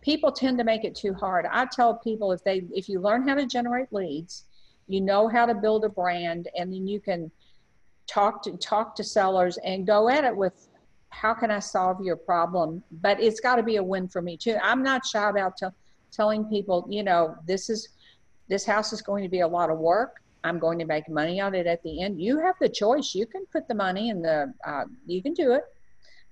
people 0.00 0.30
tend 0.32 0.56
to 0.56 0.64
make 0.64 0.84
it 0.84 0.94
too 0.94 1.12
hard 1.12 1.44
i 1.50 1.66
tell 1.66 1.94
people 1.96 2.30
if 2.32 2.42
they 2.44 2.62
if 2.72 2.88
you 2.88 3.00
learn 3.00 3.26
how 3.28 3.34
to 3.34 3.44
generate 3.44 3.92
leads 3.92 4.44
you 4.86 5.00
know 5.00 5.26
how 5.28 5.44
to 5.44 5.54
build 5.54 5.84
a 5.84 5.88
brand 5.88 6.48
and 6.56 6.72
then 6.72 6.86
you 6.86 7.00
can 7.00 7.28
talk 8.06 8.40
to 8.44 8.52
talk 8.58 8.94
to 8.94 9.02
sellers 9.02 9.58
and 9.64 9.84
go 9.86 10.08
at 10.08 10.22
it 10.24 10.34
with 10.34 10.68
how 11.10 11.34
can 11.34 11.50
i 11.50 11.58
solve 11.58 12.00
your 12.00 12.16
problem 12.16 12.82
but 13.02 13.20
it's 13.20 13.40
got 13.40 13.56
to 13.56 13.64
be 13.64 13.76
a 13.76 13.82
win 13.82 14.06
for 14.08 14.22
me 14.22 14.36
too 14.36 14.56
i'm 14.62 14.82
not 14.82 15.04
shy 15.04 15.28
about 15.28 15.56
tell 15.56 15.74
telling 16.12 16.44
people 16.44 16.86
you 16.88 17.02
know 17.02 17.34
this 17.48 17.68
is 17.68 17.88
this 18.48 18.64
house 18.64 18.92
is 18.92 19.02
going 19.02 19.24
to 19.24 19.28
be 19.28 19.40
a 19.40 19.48
lot 19.58 19.70
of 19.70 19.78
work 19.78 20.22
i'm 20.46 20.58
going 20.58 20.78
to 20.78 20.84
make 20.84 21.08
money 21.08 21.40
on 21.40 21.54
it 21.54 21.66
at 21.66 21.82
the 21.82 22.02
end 22.02 22.20
you 22.20 22.38
have 22.38 22.54
the 22.60 22.68
choice 22.68 23.14
you 23.14 23.26
can 23.26 23.44
put 23.52 23.66
the 23.68 23.74
money 23.74 24.10
in 24.10 24.22
the 24.22 24.52
uh, 24.66 24.84
you 25.06 25.22
can 25.22 25.34
do 25.34 25.52
it 25.52 25.62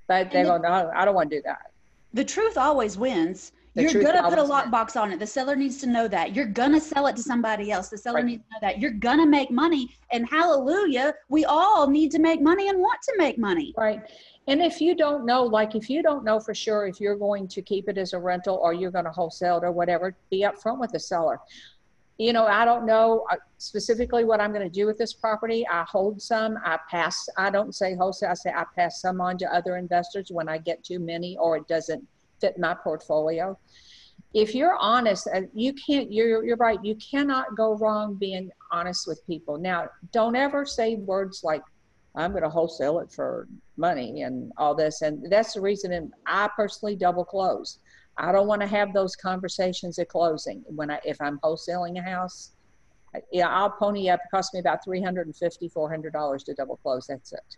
but 0.06 0.30
they 0.30 0.42
go, 0.42 0.58
no, 0.58 0.90
I 0.94 1.04
don't 1.04 1.14
want 1.14 1.30
to 1.30 1.36
do 1.36 1.42
that. 1.46 1.70
The 2.12 2.24
truth 2.24 2.56
always 2.56 2.96
wins. 2.96 3.52
The 3.74 3.82
You're 3.82 4.02
gonna 4.02 4.22
put 4.22 4.38
a 4.38 4.42
lockbox 4.42 5.00
on 5.00 5.10
it. 5.10 5.18
The 5.18 5.26
seller 5.26 5.56
needs 5.56 5.78
to 5.78 5.88
know 5.88 6.06
that. 6.06 6.36
You're 6.36 6.46
gonna 6.46 6.78
sell 6.80 7.08
it 7.08 7.16
to 7.16 7.22
somebody 7.22 7.72
else. 7.72 7.88
The 7.88 7.98
seller 7.98 8.16
Right. 8.16 8.26
needs 8.26 8.42
to 8.44 8.48
know 8.52 8.68
that. 8.68 8.78
You're 8.78 8.92
gonna 8.92 9.26
make 9.26 9.50
money. 9.50 9.96
And 10.12 10.28
hallelujah, 10.30 11.14
we 11.28 11.44
all 11.44 11.88
need 11.88 12.12
to 12.12 12.20
make 12.20 12.40
money 12.40 12.68
and 12.68 12.78
want 12.78 13.02
to 13.02 13.14
make 13.18 13.36
money. 13.36 13.74
Right. 13.76 14.00
And 14.46 14.62
if 14.62 14.80
you 14.80 14.94
don't 14.94 15.26
know, 15.26 15.42
like 15.42 15.74
if 15.74 15.90
you 15.90 16.02
don't 16.02 16.22
know 16.22 16.38
for 16.38 16.54
sure 16.54 16.86
if 16.86 17.00
you're 17.00 17.16
going 17.16 17.48
to 17.48 17.62
keep 17.62 17.88
it 17.88 17.98
as 17.98 18.12
a 18.12 18.18
rental 18.18 18.60
or 18.62 18.74
you're 18.74 18.92
going 18.92 19.06
to 19.06 19.10
wholesale 19.10 19.56
it 19.56 19.64
or 19.64 19.72
whatever, 19.72 20.14
be 20.30 20.42
upfront 20.42 20.78
with 20.78 20.92
the 20.92 21.00
seller. 21.00 21.40
You 22.18 22.32
know, 22.32 22.46
I 22.46 22.64
don't 22.64 22.86
know 22.86 23.24
uh, 23.32 23.36
specifically 23.58 24.24
what 24.24 24.40
I'm 24.40 24.52
going 24.52 24.62
to 24.62 24.72
do 24.72 24.86
with 24.86 24.98
this 24.98 25.12
property. 25.12 25.66
I 25.66 25.84
hold 25.88 26.22
some, 26.22 26.58
I 26.64 26.78
pass, 26.88 27.28
I 27.36 27.50
don't 27.50 27.74
say 27.74 27.96
wholesale, 27.96 28.30
I 28.30 28.34
say 28.34 28.50
I 28.50 28.64
pass 28.76 29.00
some 29.00 29.20
on 29.20 29.36
to 29.38 29.52
other 29.52 29.76
investors 29.76 30.30
when 30.30 30.48
I 30.48 30.58
get 30.58 30.84
too 30.84 31.00
many 31.00 31.36
or 31.38 31.56
it 31.56 31.66
doesn't 31.66 32.06
fit 32.40 32.56
my 32.58 32.74
portfolio. 32.74 33.58
If 34.32 34.54
you're 34.54 34.76
honest, 34.76 35.28
uh, 35.32 35.42
you 35.54 35.72
can't, 35.72 36.12
you're, 36.12 36.44
you're 36.44 36.56
right, 36.56 36.78
you 36.84 36.96
cannot 36.96 37.56
go 37.56 37.76
wrong 37.76 38.14
being 38.14 38.50
honest 38.70 39.06
with 39.08 39.24
people. 39.26 39.58
Now, 39.58 39.88
don't 40.12 40.36
ever 40.36 40.64
say 40.64 40.96
words 40.96 41.42
like, 41.42 41.62
I'm 42.16 42.30
going 42.30 42.44
to 42.44 42.48
wholesale 42.48 43.00
it 43.00 43.10
for 43.10 43.48
money 43.76 44.22
and 44.22 44.52
all 44.56 44.74
this. 44.74 45.02
And 45.02 45.30
that's 45.30 45.54
the 45.54 45.60
reason 45.60 46.12
I 46.26 46.48
personally 46.54 46.94
double 46.94 47.24
close. 47.24 47.78
I 48.16 48.32
don't 48.32 48.46
want 48.46 48.60
to 48.62 48.66
have 48.66 48.92
those 48.92 49.16
conversations 49.16 49.98
at 49.98 50.08
closing 50.08 50.62
when 50.68 50.90
I, 50.90 51.00
if 51.04 51.20
I'm 51.20 51.38
wholesaling 51.40 51.98
a 51.98 52.02
house. 52.02 52.52
I- 53.14 53.22
Yeah, 53.32 53.48
I'll 53.48 53.70
pony 53.70 54.08
up. 54.08 54.20
It 54.24 54.30
costs 54.30 54.54
me 54.54 54.60
about 54.60 54.84
$350, 54.86 55.72
$400 55.72 56.44
to 56.44 56.54
double 56.54 56.76
close. 56.78 57.06
That's 57.06 57.32
it. 57.32 57.56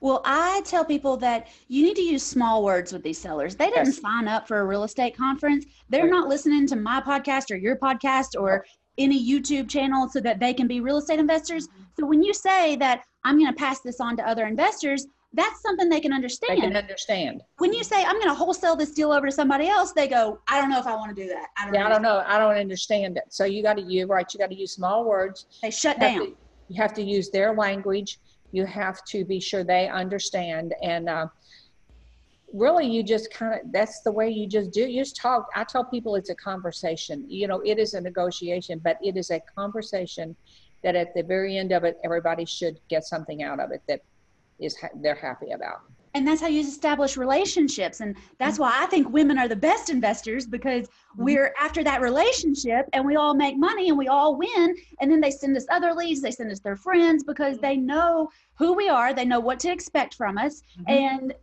Well, 0.00 0.20
I 0.26 0.60
tell 0.66 0.84
people 0.84 1.16
that 1.18 1.48
you 1.68 1.82
need 1.82 1.96
to 1.96 2.02
use 2.02 2.22
small 2.22 2.62
words 2.62 2.92
with 2.92 3.02
these 3.02 3.18
sellers. 3.18 3.56
They 3.56 3.70
didn't 3.70 3.86
Yes. 3.86 4.00
sign 4.00 4.28
up 4.28 4.46
for 4.46 4.60
a 4.60 4.64
real 4.64 4.84
estate 4.84 5.16
conference. 5.16 5.64
They're 5.88 6.02
Right. 6.02 6.10
not 6.10 6.28
listening 6.28 6.66
to 6.68 6.76
my 6.76 7.00
podcast 7.00 7.50
or 7.50 7.56
your 7.56 7.76
podcast 7.76 8.38
or 8.38 8.66
any 8.98 9.18
YouTube 9.22 9.68
channel 9.68 10.08
so 10.08 10.20
that 10.20 10.38
they 10.38 10.52
can 10.54 10.66
be 10.66 10.80
real 10.80 10.98
estate 10.98 11.18
investors. 11.18 11.68
So 11.98 12.06
when 12.06 12.22
you 12.22 12.34
say 12.34 12.76
that 12.76 13.04
I'm 13.24 13.38
going 13.38 13.52
to 13.52 13.58
pass 13.58 13.80
this 13.80 14.00
on 14.00 14.16
to 14.18 14.28
other 14.28 14.46
investors, 14.46 15.06
that's 15.36 15.60
something 15.62 15.88
they 15.88 16.00
can 16.00 16.12
understand. 16.12 16.56
They 16.58 16.66
can 16.66 16.76
understand. 16.76 17.42
when 17.58 17.72
you 17.72 17.84
say 17.84 18.02
I'm 18.04 18.16
going 18.16 18.28
to 18.28 18.34
wholesale 18.34 18.74
this 18.76 18.90
deal 18.92 19.12
over 19.12 19.26
to 19.26 19.32
somebody 19.32 19.68
else, 19.68 19.92
they 19.92 20.08
go, 20.08 20.40
I 20.48 20.60
don't 20.60 20.70
know 20.70 20.78
if 20.80 20.86
I 20.86 20.94
want 20.94 21.14
to 21.14 21.22
do 21.22 21.28
that. 21.28 21.48
I 21.58 21.66
don't, 21.66 21.74
Yeah, 21.74 21.86
I 21.86 21.88
don't 21.90 22.02
know. 22.02 22.22
I 22.26 22.38
don't 22.38 22.56
understand 22.56 23.16
it. 23.18 23.24
So 23.30 23.44
you 23.44 23.62
got 23.62 23.74
to, 23.76 23.82
you're 23.82 24.06
right. 24.06 24.26
You 24.32 24.38
got 24.38 24.50
to 24.50 24.56
use 24.56 24.72
small 24.72 25.04
words. 25.04 25.46
They 25.62 25.70
shut 25.70 25.96
You 25.98 26.00
down. 26.08 26.20
to- 26.20 26.36
You 26.68 26.82
have 26.82 26.94
to 26.94 27.02
use 27.02 27.30
their 27.30 27.54
language. 27.54 28.18
You 28.52 28.64
have 28.66 29.04
to 29.12 29.24
be 29.24 29.38
sure 29.40 29.62
they 29.64 29.88
understand. 29.88 30.74
And 30.82 31.08
uh, 31.08 31.26
really, 32.52 32.86
you 32.86 33.02
just 33.02 33.32
kind 33.32 33.54
of, 33.54 33.60
that's 33.72 34.00
the 34.02 34.12
way 34.12 34.28
you 34.30 34.48
just 34.48 34.70
do. 34.72 34.82
You 34.86 35.02
just 35.02 35.16
talk. 35.16 35.46
I 35.54 35.64
tell 35.64 35.84
people 35.84 36.14
it's 36.16 36.30
a 36.30 36.34
conversation. 36.36 37.24
You 37.28 37.48
know, 37.48 37.60
it 37.64 37.78
is 37.78 37.94
a 37.94 38.00
negotiation, 38.00 38.80
but 38.82 38.96
it 39.02 39.16
is 39.16 39.30
a 39.30 39.40
conversation 39.56 40.36
that 40.82 40.94
at 40.96 41.08
the 41.14 41.22
very 41.22 41.56
end 41.58 41.72
of 41.72 41.84
it, 41.84 41.96
everybody 42.04 42.44
should 42.44 42.78
get 42.88 43.04
something 43.04 43.42
out 43.42 43.60
of 43.60 43.70
it 43.72 43.82
that 43.88 44.00
is 44.58 44.76
ha- 44.80 44.88
they're 45.02 45.14
happy 45.14 45.50
about. 45.52 45.80
and 46.14 46.26
that's 46.26 46.40
how 46.40 46.46
you 46.46 46.60
establish 46.62 47.18
relationships. 47.18 48.00
And 48.00 48.16
that's 48.38 48.58
why 48.58 48.72
i 48.82 48.86
think 48.86 49.04
women 49.10 49.36
are 49.38 49.48
the 49.48 49.62
best 49.70 49.90
investors 49.90 50.46
because 50.46 50.84
we're 51.26 51.52
after 51.66 51.84
that 51.84 52.00
relationship 52.00 52.82
and 52.94 53.04
we 53.04 53.16
all 53.16 53.34
make 53.34 53.56
money 53.58 53.90
and 53.90 53.98
we 53.98 54.08
all 54.08 54.36
win. 54.36 54.74
And 55.00 55.06
then 55.10 55.20
they 55.20 55.30
send 55.30 55.54
us 55.56 55.66
other 55.70 55.92
leads 55.92 56.20
they 56.22 56.30
send 56.30 56.50
us 56.50 56.60
their 56.60 56.76
friends 56.76 57.22
because 57.32 57.58
they 57.58 57.76
know 57.76 58.30
who 58.60 58.72
we 58.72 58.88
are. 58.88 59.12
They 59.12 59.26
know 59.26 59.40
what 59.40 59.60
to 59.60 59.70
expect 59.70 60.14
from 60.14 60.38
us. 60.38 60.62
Mhm. 60.80 60.90
and 61.04 61.34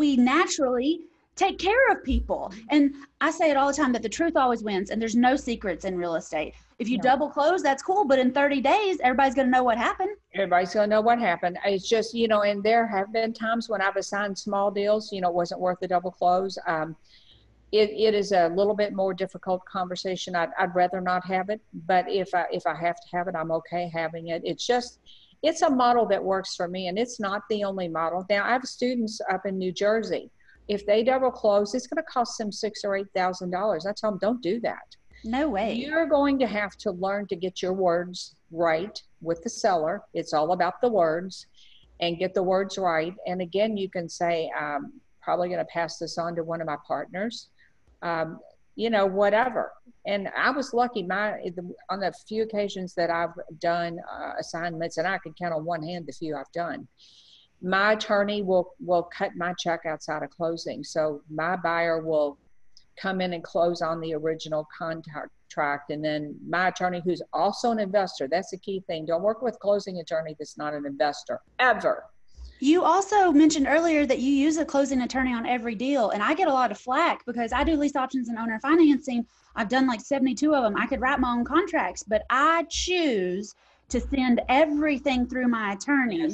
we 0.00 0.16
naturally 0.16 1.00
take 1.40 1.58
care 1.58 1.90
of 1.90 2.04
people. 2.04 2.52
And 2.68 2.94
I 3.20 3.30
say 3.30 3.50
it 3.50 3.56
all 3.56 3.68
the 3.68 3.74
time 3.74 3.92
that 3.92 4.02
the 4.02 4.08
truth 4.08 4.36
always 4.36 4.62
wins 4.62 4.90
and 4.90 5.00
there's 5.00 5.16
no 5.16 5.36
secrets 5.36 5.84
in 5.86 5.96
real 5.96 6.16
estate. 6.16 6.54
If 6.78 6.88
you 6.88 6.98
No. 6.98 7.02
double 7.02 7.30
close, 7.30 7.62
that's 7.62 7.82
cool, 7.82 8.04
but 8.04 8.18
in 8.18 8.30
30 8.32 8.60
days, 8.60 8.98
everybody's 9.02 9.34
going 9.34 9.46
to 9.46 9.50
know 9.50 9.64
what 9.64 9.78
happened. 9.78 10.10
everybody's 10.34 10.72
gonna 10.72 10.86
know 10.86 11.00
what 11.00 11.18
happened. 11.18 11.58
It's 11.64 11.88
just, 11.88 12.14
you 12.14 12.28
know, 12.28 12.42
and 12.42 12.62
there 12.62 12.86
have 12.86 13.12
been 13.12 13.32
times 13.32 13.68
when 13.68 13.80
I've 13.82 13.96
assigned 13.96 14.38
small 14.38 14.70
deals, 14.70 15.10
you 15.12 15.20
know, 15.20 15.28
it 15.28 15.34
wasn't 15.34 15.60
worth 15.60 15.78
the 15.80 15.88
double 15.88 16.12
close. 16.12 16.56
Um, 16.68 16.94
it, 17.72 17.90
it 17.90 18.14
is 18.14 18.30
a 18.32 18.48
little 18.48 18.74
bit 18.74 18.92
more 18.92 19.12
difficult 19.14 19.64
conversation. 19.64 20.36
I'd, 20.36 20.50
I'd 20.58 20.74
rather 20.74 21.00
not 21.00 21.24
have 21.26 21.48
it, 21.50 21.60
but 21.86 22.04
if 22.08 22.32
I, 22.34 22.44
if 22.52 22.64
I 22.66 22.74
have 22.74 22.96
to 22.96 23.16
have 23.16 23.26
it, 23.28 23.34
I'm 23.34 23.50
okay 23.52 23.90
having 23.92 24.28
it. 24.28 24.42
It's 24.44 24.66
just, 24.66 24.98
it's 25.42 25.62
a 25.62 25.70
model 25.70 26.06
that 26.06 26.22
works 26.22 26.54
for 26.54 26.68
me 26.68 26.88
and 26.88 26.98
it's 26.98 27.18
not 27.18 27.42
the 27.50 27.64
only 27.64 27.88
model. 27.88 28.24
Now 28.30 28.44
I 28.44 28.50
have 28.52 28.64
students 28.64 29.20
up 29.32 29.46
in 29.46 29.58
New 29.58 29.72
Jersey. 29.72 30.30
If 30.70 30.86
they 30.86 31.02
double 31.02 31.32
close, 31.32 31.74
it's 31.74 31.88
gonna 31.88 32.04
cost 32.04 32.38
them 32.38 32.52
six 32.52 32.84
or 32.84 32.96
eight 32.96 33.12
thousand 33.14 33.50
dollars. 33.50 33.86
I 33.86 33.92
tell 33.92 34.10
them, 34.10 34.20
don't 34.20 34.40
do 34.40 34.60
that. 34.60 34.86
No 35.24 35.48
way. 35.48 35.74
You're 35.74 36.06
going 36.06 36.38
to 36.38 36.46
have 36.46 36.76
to 36.78 36.92
learn 36.92 37.26
to 37.26 37.36
get 37.36 37.60
your 37.60 37.72
words 37.72 38.36
right 38.50 38.96
with 39.20 39.42
the 39.42 39.50
seller. 39.50 40.02
It's 40.14 40.32
all 40.32 40.52
about 40.52 40.80
the 40.80 40.88
words 40.88 41.46
and 42.00 42.18
get 42.18 42.32
the 42.34 42.42
words 42.42 42.78
right. 42.78 43.14
And 43.26 43.42
again, 43.42 43.76
you 43.76 43.90
can 43.90 44.08
say, 44.08 44.50
um, 44.58 44.92
probably 45.20 45.48
going 45.48 45.58
to 45.58 45.66
pass 45.66 45.98
this 45.98 46.16
on 46.16 46.34
to 46.36 46.42
one 46.42 46.60
of 46.60 46.66
my 46.66 46.78
partners, 46.86 47.48
um, 48.02 48.38
you 48.76 48.88
know, 48.88 49.04
whatever. 49.04 49.72
And 50.06 50.30
I 50.36 50.50
was 50.50 50.72
lucky 50.72 51.02
my 51.02 51.34
on 51.90 52.00
the 52.00 52.14
few 52.26 52.42
occasions 52.44 52.94
that 52.94 53.10
I've 53.10 53.34
done 53.60 53.98
uh, 54.10 54.32
assignments, 54.38 54.96
and 54.96 55.06
I 55.06 55.18
can 55.18 55.34
count 55.34 55.52
on 55.52 55.66
one 55.66 55.82
hand 55.82 56.06
the 56.06 56.12
few 56.12 56.34
I've 56.36 56.50
done. 56.52 56.88
My 57.62 57.92
attorney 57.92 58.42
will 58.42 58.72
will 58.80 59.02
cut 59.02 59.36
my 59.36 59.54
check 59.58 59.86
outside 59.86 60.22
of 60.22 60.30
closing, 60.30 60.82
so 60.82 61.22
my 61.30 61.56
buyer 61.56 62.00
will 62.00 62.38
come 63.00 63.20
in 63.20 63.32
and 63.32 63.42
close 63.42 63.82
on 63.82 64.00
the 64.00 64.14
original 64.14 64.66
contract. 64.76 65.90
And 65.90 66.04
then 66.04 66.36
my 66.46 66.68
attorney, 66.68 67.00
who's 67.04 67.22
also 67.32 67.70
an 67.70 67.78
investor, 67.78 68.28
that's 68.28 68.50
the 68.50 68.58
key 68.58 68.82
thing. 68.86 69.06
Don't 69.06 69.22
work 69.22 69.42
with 69.42 69.58
closing 69.58 69.98
attorney 69.98 70.36
that's 70.38 70.58
not 70.58 70.74
an 70.74 70.86
investor 70.86 71.40
ever. 71.58 72.04
You 72.62 72.84
also 72.84 73.32
mentioned 73.32 73.66
earlier 73.66 74.04
that 74.04 74.18
you 74.18 74.32
use 74.32 74.58
a 74.58 74.66
closing 74.66 75.00
attorney 75.00 75.32
on 75.32 75.46
every 75.46 75.74
deal, 75.74 76.10
and 76.10 76.22
I 76.22 76.34
get 76.34 76.46
a 76.46 76.52
lot 76.52 76.70
of 76.70 76.78
flack 76.78 77.24
because 77.24 77.54
I 77.54 77.64
do 77.64 77.74
lease 77.74 77.96
options 77.96 78.28
and 78.28 78.38
owner 78.38 78.60
financing. 78.60 79.26
I've 79.56 79.70
done 79.70 79.86
like 79.86 80.02
72 80.02 80.54
of 80.54 80.62
them. 80.62 80.76
I 80.76 80.86
could 80.86 81.00
write 81.00 81.20
my 81.20 81.32
own 81.32 81.44
contracts, 81.44 82.02
but 82.02 82.22
I 82.28 82.64
choose 82.68 83.54
to 83.88 84.00
send 84.00 84.42
everything 84.50 85.26
through 85.26 85.48
my 85.48 85.72
attorney. 85.72 86.28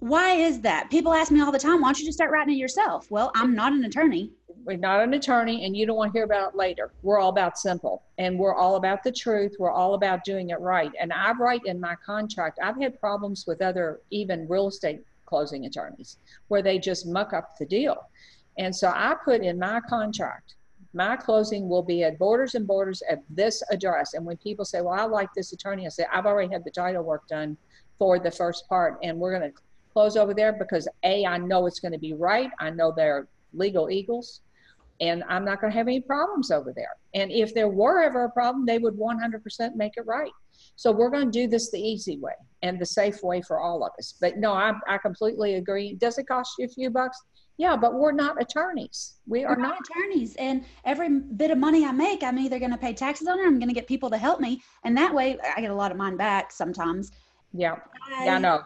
Why 0.00 0.34
is 0.34 0.60
that? 0.60 0.90
People 0.90 1.12
ask 1.12 1.32
me 1.32 1.40
all 1.40 1.50
the 1.50 1.58
time, 1.58 1.80
why 1.80 1.88
don't 1.88 1.98
you 1.98 2.04
just 2.04 2.18
start 2.18 2.30
writing 2.30 2.54
it 2.54 2.58
yourself? 2.58 3.10
Well, 3.10 3.32
I'm 3.34 3.54
not 3.54 3.72
an 3.72 3.84
attorney. 3.84 4.30
We're 4.64 4.76
not 4.76 5.00
an 5.00 5.14
attorney 5.14 5.64
and 5.64 5.76
you 5.76 5.86
don't 5.86 5.96
want 5.96 6.12
to 6.12 6.18
hear 6.18 6.24
about 6.24 6.50
it 6.50 6.56
later. 6.56 6.92
We're 7.02 7.18
all 7.18 7.30
about 7.30 7.58
simple 7.58 8.04
and 8.16 8.38
we're 8.38 8.54
all 8.54 8.76
about 8.76 9.02
the 9.02 9.10
truth. 9.10 9.56
We're 9.58 9.72
all 9.72 9.94
about 9.94 10.22
doing 10.24 10.50
it 10.50 10.60
right. 10.60 10.92
And 11.00 11.12
I 11.12 11.32
write 11.32 11.62
in 11.64 11.80
my 11.80 11.96
contract, 12.04 12.60
I've 12.62 12.80
had 12.80 13.00
problems 13.00 13.44
with 13.46 13.60
other, 13.60 14.00
even 14.10 14.46
real 14.46 14.68
estate 14.68 15.00
closing 15.26 15.66
attorneys, 15.66 16.18
where 16.46 16.62
they 16.62 16.78
just 16.78 17.06
muck 17.06 17.32
up 17.32 17.56
the 17.58 17.66
deal. 17.66 18.08
And 18.56 18.74
so 18.74 18.88
I 18.88 19.16
put 19.24 19.42
in 19.42 19.58
my 19.58 19.80
contract, 19.88 20.54
my 20.92 21.16
closing 21.16 21.68
will 21.68 21.82
be 21.82 22.04
at 22.04 22.18
Borders 22.18 22.54
and 22.54 22.66
Borders 22.66 23.02
at 23.10 23.22
this 23.30 23.62
address. 23.70 24.14
And 24.14 24.24
when 24.24 24.36
people 24.36 24.64
say, 24.64 24.80
well, 24.80 24.94
I 24.94 25.04
like 25.04 25.28
this 25.34 25.52
attorney, 25.52 25.86
I 25.86 25.90
say, 25.90 26.06
I've 26.12 26.26
already 26.26 26.52
had 26.52 26.64
the 26.64 26.70
title 26.70 27.02
work 27.02 27.26
done 27.26 27.56
for 27.98 28.18
the 28.18 28.30
first 28.30 28.68
part 28.68 28.98
and 29.02 29.18
we're 29.18 29.36
going 29.36 29.52
to 29.52 29.58
close 29.98 30.16
over 30.16 30.32
there 30.32 30.52
because 30.52 30.86
A, 31.02 31.26
I 31.26 31.38
know 31.38 31.66
it's 31.66 31.80
going 31.80 31.90
to 31.90 31.98
be 31.98 32.14
right. 32.14 32.50
I 32.60 32.70
know 32.70 32.92
they're 32.96 33.26
legal 33.52 33.90
eagles 33.90 34.42
and 35.00 35.24
I'm 35.28 35.44
not 35.44 35.60
going 35.60 35.72
to 35.72 35.76
have 35.76 35.88
any 35.88 36.00
problems 36.00 36.52
over 36.52 36.72
there. 36.72 36.92
And 37.14 37.32
if 37.32 37.52
there 37.52 37.68
were 37.68 38.00
ever 38.00 38.24
a 38.26 38.30
problem, 38.30 38.64
they 38.64 38.78
would 38.78 38.94
100% 38.94 39.74
make 39.74 39.94
it 39.96 40.06
right. 40.06 40.30
So 40.76 40.92
we're 40.92 41.10
going 41.10 41.32
to 41.32 41.32
do 41.32 41.48
this 41.48 41.72
the 41.72 41.80
easy 41.80 42.16
way 42.18 42.34
and 42.62 42.80
the 42.80 42.86
safe 42.86 43.24
way 43.24 43.42
for 43.42 43.58
all 43.58 43.84
of 43.84 43.90
us. 43.98 44.14
But 44.20 44.36
no, 44.36 44.52
I, 44.52 44.74
I 44.86 44.98
completely 44.98 45.54
agree. 45.54 45.94
Does 45.94 46.16
it 46.16 46.28
cost 46.28 46.52
you 46.60 46.66
a 46.66 46.68
few 46.68 46.90
bucks? 46.90 47.20
Yeah, 47.56 47.74
but 47.74 47.94
we're 47.94 48.12
not 48.12 48.40
attorneys. 48.40 49.14
We 49.26 49.44
are 49.44 49.56
not. 49.56 49.70
not 49.70 49.78
attorneys, 49.80 50.36
and 50.36 50.64
every 50.84 51.08
bit 51.08 51.50
of 51.50 51.58
money 51.58 51.84
I 51.84 51.90
make, 51.90 52.22
I'm 52.22 52.38
either 52.38 52.60
going 52.60 52.70
to 52.70 52.78
pay 52.78 52.92
taxes 52.92 53.26
on 53.26 53.40
it, 53.40 53.42
or 53.42 53.46
I'm 53.46 53.58
going 53.58 53.68
to 53.68 53.74
get 53.74 53.88
people 53.88 54.10
to 54.10 54.16
help 54.16 54.38
me, 54.38 54.62
and 54.84 54.96
that 54.96 55.12
way 55.12 55.36
I 55.56 55.60
get 55.60 55.72
a 55.72 55.74
lot 55.74 55.90
of 55.90 55.96
mine 55.96 56.16
back 56.16 56.52
sometimes. 56.52 57.10
Yeah, 57.52 57.74
yeah, 58.22 58.36
I 58.36 58.38
know. 58.38 58.62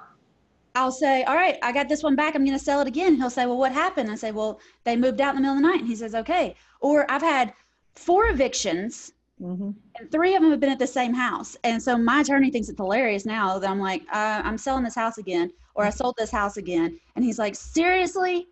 I'll 0.74 0.92
say, 0.92 1.22
all 1.24 1.34
right, 1.34 1.58
I 1.62 1.72
got 1.72 1.88
this 1.88 2.02
one 2.02 2.16
back. 2.16 2.34
I'm 2.34 2.44
going 2.44 2.58
to 2.58 2.64
sell 2.64 2.80
it 2.80 2.88
again. 2.88 3.16
He'll 3.16 3.30
say, 3.30 3.46
well, 3.46 3.58
what 3.58 3.72
happened? 3.72 4.10
I 4.10 4.14
say, 4.14 4.32
well, 4.32 4.60
they 4.84 4.96
moved 4.96 5.20
out 5.20 5.30
in 5.30 5.36
the 5.36 5.42
middle 5.42 5.56
of 5.56 5.62
the 5.62 5.68
night. 5.68 5.80
And 5.80 5.88
he 5.88 5.96
says, 5.96 6.14
okay. 6.14 6.54
Or 6.80 7.10
I've 7.10 7.22
had 7.22 7.52
four 7.94 8.28
evictions 8.28 9.12
hmm 9.38 9.70
and 9.98 10.10
three 10.10 10.34
of 10.34 10.42
them 10.42 10.50
have 10.50 10.60
been 10.60 10.70
at 10.70 10.78
the 10.78 10.86
same 10.86 11.12
house. 11.12 11.56
And 11.64 11.82
so 11.82 11.98
my 11.98 12.20
attorney 12.22 12.50
thinks 12.50 12.68
it's 12.68 12.78
hilarious 12.78 13.26
now 13.26 13.58
that 13.58 13.68
I'm 13.68 13.78
like, 13.78 14.02
uh, 14.12 14.40
I'm 14.44 14.56
selling 14.56 14.84
this 14.84 14.94
house 14.94 15.18
again, 15.18 15.50
or 15.74 15.84
I 15.84 15.90
sold 15.90 16.14
this 16.16 16.30
house 16.30 16.56
again. 16.56 16.98
And 17.14 17.24
he's 17.24 17.38
like, 17.38 17.54
seriously? 17.54 18.48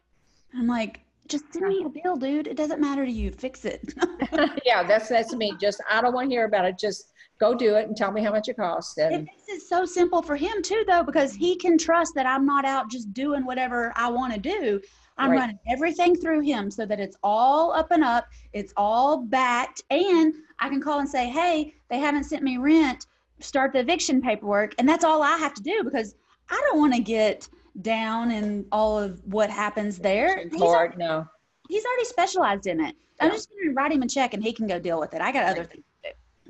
I'm 0.54 0.66
like, 0.66 1.00
just 1.28 1.50
send 1.52 1.68
me 1.68 1.84
a 1.84 1.88
bill, 1.88 2.16
dude. 2.16 2.46
It 2.46 2.56
doesn't 2.56 2.80
matter 2.80 3.06
to 3.06 3.10
you. 3.10 3.30
Fix 3.30 3.64
it. 3.64 3.94
yeah, 4.66 4.82
that's 4.82 5.08
that's 5.08 5.32
me. 5.32 5.54
Just 5.60 5.80
I 5.88 6.02
don't 6.02 6.12
want 6.12 6.28
to 6.28 6.34
hear 6.34 6.44
about 6.44 6.64
it. 6.64 6.78
Just 6.78 7.12
go 7.40 7.54
do 7.54 7.74
it 7.74 7.88
and 7.88 7.96
tell 7.96 8.12
me 8.12 8.22
how 8.22 8.30
much 8.30 8.48
it 8.48 8.56
costs. 8.56 8.96
And 8.98 9.24
makes 9.24 9.48
it 9.48 9.62
so 9.62 9.84
simple 9.84 10.22
for 10.22 10.36
him 10.36 10.62
too, 10.62 10.84
though, 10.86 11.02
because 11.02 11.34
he 11.34 11.56
can 11.56 11.78
trust 11.78 12.14
that 12.14 12.26
I'm 12.26 12.44
not 12.44 12.64
out 12.64 12.90
just 12.90 13.12
doing 13.12 13.44
whatever 13.44 13.92
I 13.96 14.10
want 14.10 14.34
to 14.34 14.38
do. 14.38 14.80
I'm 15.16 15.30
Right. 15.30 15.40
running 15.40 15.58
everything 15.68 16.14
through 16.14 16.40
him 16.40 16.70
so 16.70 16.86
that 16.86 17.00
it's 17.00 17.16
all 17.22 17.72
up 17.72 17.90
and 17.90 18.04
up, 18.04 18.26
it's 18.52 18.72
all 18.76 19.18
backed, 19.18 19.82
and 19.90 20.34
I 20.58 20.68
can 20.68 20.80
call 20.80 21.00
and 21.00 21.08
say, 21.08 21.28
hey, 21.28 21.74
they 21.88 21.98
haven't 21.98 22.24
sent 22.24 22.42
me 22.42 22.58
rent, 22.58 23.06
start 23.40 23.72
the 23.72 23.80
eviction 23.80 24.22
paperwork. 24.22 24.74
And 24.78 24.88
that's 24.88 25.04
all 25.04 25.22
I 25.22 25.36
have 25.36 25.54
to 25.54 25.62
do 25.62 25.82
because 25.82 26.14
I 26.48 26.60
don't 26.68 26.78
want 26.78 26.94
to 26.94 27.00
get 27.00 27.48
down 27.82 28.30
in 28.30 28.66
all 28.72 28.98
of 28.98 29.20
what 29.24 29.50
happens 29.50 29.98
there. 29.98 30.38
He's, 30.50 30.60
Lord, 30.60 30.98
no. 30.98 31.26
he's 31.68 31.84
already 31.84 32.04
specialized 32.04 32.66
in 32.66 32.80
it. 32.80 32.96
I'm 33.20 33.30
just 33.30 33.50
going 33.50 33.68
to 33.68 33.74
write 33.74 33.92
him 33.92 34.02
a 34.02 34.08
check 34.08 34.32
and 34.32 34.42
he 34.42 34.52
can 34.52 34.66
go 34.66 34.78
deal 34.78 34.98
with 34.98 35.12
it. 35.12 35.20
I 35.20 35.32
got 35.32 35.44
other 35.44 35.64
things. 35.64 35.84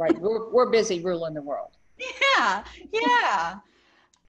Right. 0.00 0.18
We're, 0.18 0.50
we're 0.50 0.70
busy 0.70 1.00
ruling 1.00 1.34
the 1.34 1.42
world. 1.42 1.76
Yeah, 1.98 2.64
yeah. 2.90 3.56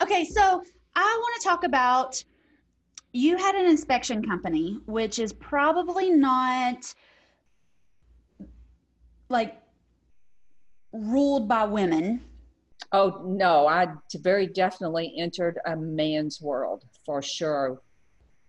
Okay, 0.04 0.26
so 0.26 0.62
I 0.98 1.18
want 1.22 1.42
to 1.42 1.48
talk 1.48 1.64
about 1.64 2.22
you 3.14 3.38
had 3.38 3.56
an 3.56 3.68
inspection 3.68 4.22
company, 4.22 4.80
which 4.86 5.18
is 5.18 5.32
probably 5.32 6.12
not 6.12 6.94
like 9.30 9.62
ruled 10.92 11.48
by 11.48 11.64
women. 11.64 12.22
Oh, 12.92 13.22
no. 13.26 13.66
I 13.66 13.88
very 14.18 14.48
definitely 14.48 15.14
entered 15.18 15.58
a 15.66 15.78
man's 15.78 16.42
world 16.42 16.84
for 17.06 17.22
sure. 17.22 17.82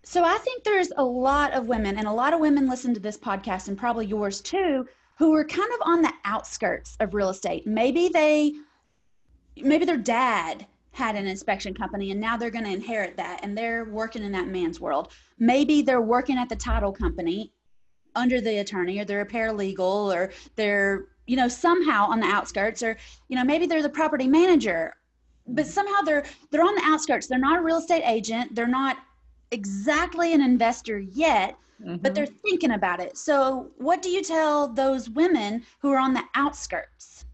So 0.03 0.25
I 0.25 0.39
think 0.39 0.65
there's 0.65 0.91
a 0.97 1.05
lot 1.05 1.53
of 1.53 1.69
women, 1.69 1.99
and 1.99 2.09
a 2.09 2.13
lot 2.13 2.35
of 2.35 2.41
women 2.41 2.69
listen 2.69 2.93
to 2.95 3.01
this 3.01 3.17
podcast, 3.17 3.69
and 3.69 3.79
probably 3.79 4.07
yours 4.07 4.41
too, 4.41 4.89
who 5.19 5.35
are 5.35 5.45
kind 5.45 5.73
of 5.73 5.81
on 5.83 6.03
the 6.03 6.13
outskirts 6.25 6.97
of 7.01 7.15
real 7.15 7.29
estate. 7.29 7.67
Maybe 7.67 8.09
they, 8.09 8.53
maybe 9.57 9.85
their 9.85 9.97
dad 9.97 10.67
had 10.93 11.17
an 11.17 11.27
inspection 11.27 11.75
company, 11.75 12.11
and 12.11 12.21
now 12.21 12.37
they're 12.37 12.51
going 12.51 12.65
to 12.65 12.71
inherit 12.71 13.17
that, 13.17 13.41
and 13.43 13.57
they're 13.57 13.85
working 13.87 14.23
in 14.23 14.33
that 14.33 14.49
man's 14.49 14.81
world. 14.81 15.13
Maybe 15.39 15.83
they're 15.83 16.03
working 16.03 16.39
at 16.39 16.49
the 16.49 16.57
title 16.57 16.93
company 16.93 17.53
under 18.15 18.41
the 18.41 18.59
attorney, 18.59 18.99
or 19.01 19.05
they're 19.05 19.23
a 19.23 19.27
paralegal, 19.27 20.15
or 20.15 20.33
they're 20.57 21.07
you 21.27 21.37
know 21.37 21.49
somehow 21.49 22.07
on 22.07 22.21
the 22.21 22.27
outskirts, 22.27 22.83
or 22.83 22.97
you 23.29 23.37
know 23.37 23.45
maybe 23.45 23.67
they're 23.67 23.83
the 23.83 23.89
property 23.89 24.29
manager, 24.29 24.95
but 25.47 25.67
somehow 25.67 26.03
they're 26.03 26.25
they're 26.51 26.65
on 26.65 26.75
the 26.75 26.83
outskirts. 26.85 27.27
They're 27.27 27.39
not 27.39 27.59
a 27.59 27.63
real 27.63 27.79
estate 27.79 28.03
agent. 28.05 28.55
They're 28.55 28.67
not 28.67 28.99
exactly 29.51 30.35
an 30.35 30.43
investor 30.43 30.99
yet, 30.99 31.57
but 31.83 32.13
Mhm. 32.13 32.15
they're 32.15 32.27
thinking 32.27 32.73
about 32.73 33.01
it. 33.01 33.17
So, 33.17 33.71
what 33.79 34.03
do 34.03 34.09
you 34.09 34.23
tell 34.23 34.69
those 34.69 35.11
women 35.11 35.65
who 35.81 35.91
are 35.91 35.99
on 35.99 36.15
the 36.15 36.23
outskirts? 36.35 37.27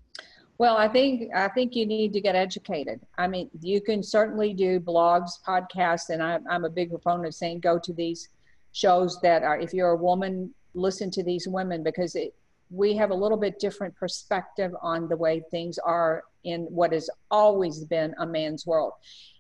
Well, 0.59 0.77
I 0.77 0.89
think 0.89 1.31
I 1.35 1.49
think 1.49 1.77
you 1.77 1.87
need 1.87 2.13
to 2.15 2.21
get 2.21 2.35
educated. 2.35 3.01
I 3.17 3.29
mean, 3.29 3.51
you 3.61 3.81
can 3.81 4.03
certainly 4.03 4.55
do 4.55 4.81
blogs, 4.81 5.31
podcasts, 5.47 6.09
and 6.11 6.23
I, 6.23 6.41
I'm 6.51 6.65
a 6.65 6.71
big 6.71 6.91
proponent 6.91 7.29
of 7.29 7.35
saying 7.35 7.61
go 7.61 7.79
to 7.79 7.93
these 7.93 8.29
shows 8.73 9.21
that 9.21 9.43
are. 9.45 9.59
If 9.59 9.73
you're 9.73 9.91
a 9.91 9.97
woman, 9.97 10.53
listen 10.75 11.11
to 11.13 11.23
these 11.23 11.47
women 11.47 11.83
because 11.83 12.17
it, 12.17 12.35
we 12.71 12.95
have 12.97 13.11
a 13.11 13.15
little 13.15 13.39
bit 13.39 13.61
different 13.61 13.95
perspective 13.97 14.73
on 14.83 15.09
the 15.09 15.17
way 15.17 15.43
things 15.51 15.79
are 15.79 16.25
in 16.45 16.63
what 16.63 16.93
has 16.93 17.09
always 17.31 17.85
been 17.85 18.15
a 18.19 18.27
man's 18.27 18.67
world. 18.67 18.93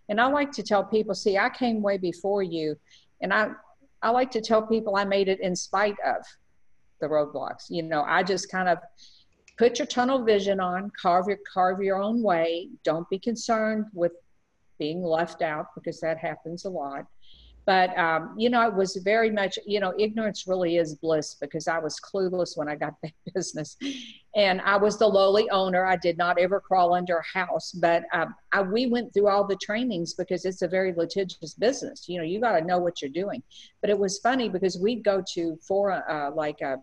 And 0.09 0.21
I 0.21 0.27
like 0.27 0.53
to 0.53 0.63
tell 0.63 0.85
people, 0.85 1.15
see, 1.15 1.37
I 1.37 1.49
came 1.51 1.83
way 1.83 1.99
before 1.99 2.43
you, 2.43 2.77
and 3.21 3.35
I 3.35 3.51
I 4.03 4.11
like 4.11 4.31
to 4.33 4.41
tell 4.41 4.63
people 4.67 4.97
I 4.97 5.05
made 5.05 5.29
it 5.29 5.41
in 5.41 5.57
spite 5.57 5.97
of 6.05 6.25
the 7.01 7.07
roadblocks. 7.07 7.65
You 7.69 7.83
know, 7.83 8.03
I 8.07 8.23
just 8.23 8.51
kind 8.51 8.69
of 8.69 8.79
put 9.57 9.79
your 9.79 9.87
tunnel 9.87 10.25
vision 10.25 10.61
on, 10.61 10.91
carve 11.01 11.27
your 11.29 11.39
carve 11.53 11.83
your 11.83 12.01
own 12.01 12.23
way. 12.23 12.69
Don't 12.85 13.09
be 13.11 13.19
concerned 13.19 13.87
with 13.93 14.13
being 14.79 15.03
left 15.03 15.43
out 15.43 15.67
because 15.75 16.01
that 16.01 16.19
happens 16.19 16.65
a 16.65 16.71
lot. 16.71 17.07
But, 17.67 17.97
um, 17.99 18.35
you 18.39 18.49
know, 18.49 18.67
it 18.67 18.73
was 18.73 18.97
very 19.05 19.31
much, 19.31 19.59
you 19.67 19.79
know, 19.79 19.93
ignorance 19.99 20.47
really 20.47 20.79
is 20.79 20.95
bliss 20.95 21.35
because 21.35 21.69
I 21.69 21.79
was 21.79 22.01
clueless 22.01 22.57
when 22.57 22.67
I 22.67 22.77
got 22.77 22.95
that 23.03 23.13
business. 23.35 23.77
And 24.39 24.61
I 24.61 24.77
was 24.77 24.97
the 24.97 25.07
lowly 25.07 25.51
owner. 25.51 25.85
I 25.85 25.97
did 25.97 26.17
not 26.17 26.39
ever 26.39 26.61
crawl 26.61 26.95
under 26.95 27.17
a 27.17 27.39
house, 27.39 27.73
but 27.73 28.05
um, 28.13 28.37
I, 28.53 28.63
we 28.63 28.87
went 28.87 29.13
through 29.13 29.27
all 29.27 29.45
the 29.45 29.57
trainings 29.57 30.15
because 30.15 30.45
it's 30.45 30.63
a 30.63 30.69
very 30.69 30.93
litigious 30.93 31.55
business. 31.55 32.09
You 32.09 32.19
know, 32.19 32.25
you 32.25 32.41
got 32.41 32.57
to 32.57 32.65
know 32.65 32.79
what 32.79 33.03
you're 33.03 33.11
doing. 33.11 33.43
But 33.81 33.91
it 33.91 33.99
was 33.99 34.21
funny 34.21 34.49
because 34.49 34.79
we'd 34.79 35.03
go 35.03 35.25
to 35.35 35.59
for 35.67 35.91
uh, 36.09 36.31
like 36.31 36.63
uh, 36.63 36.77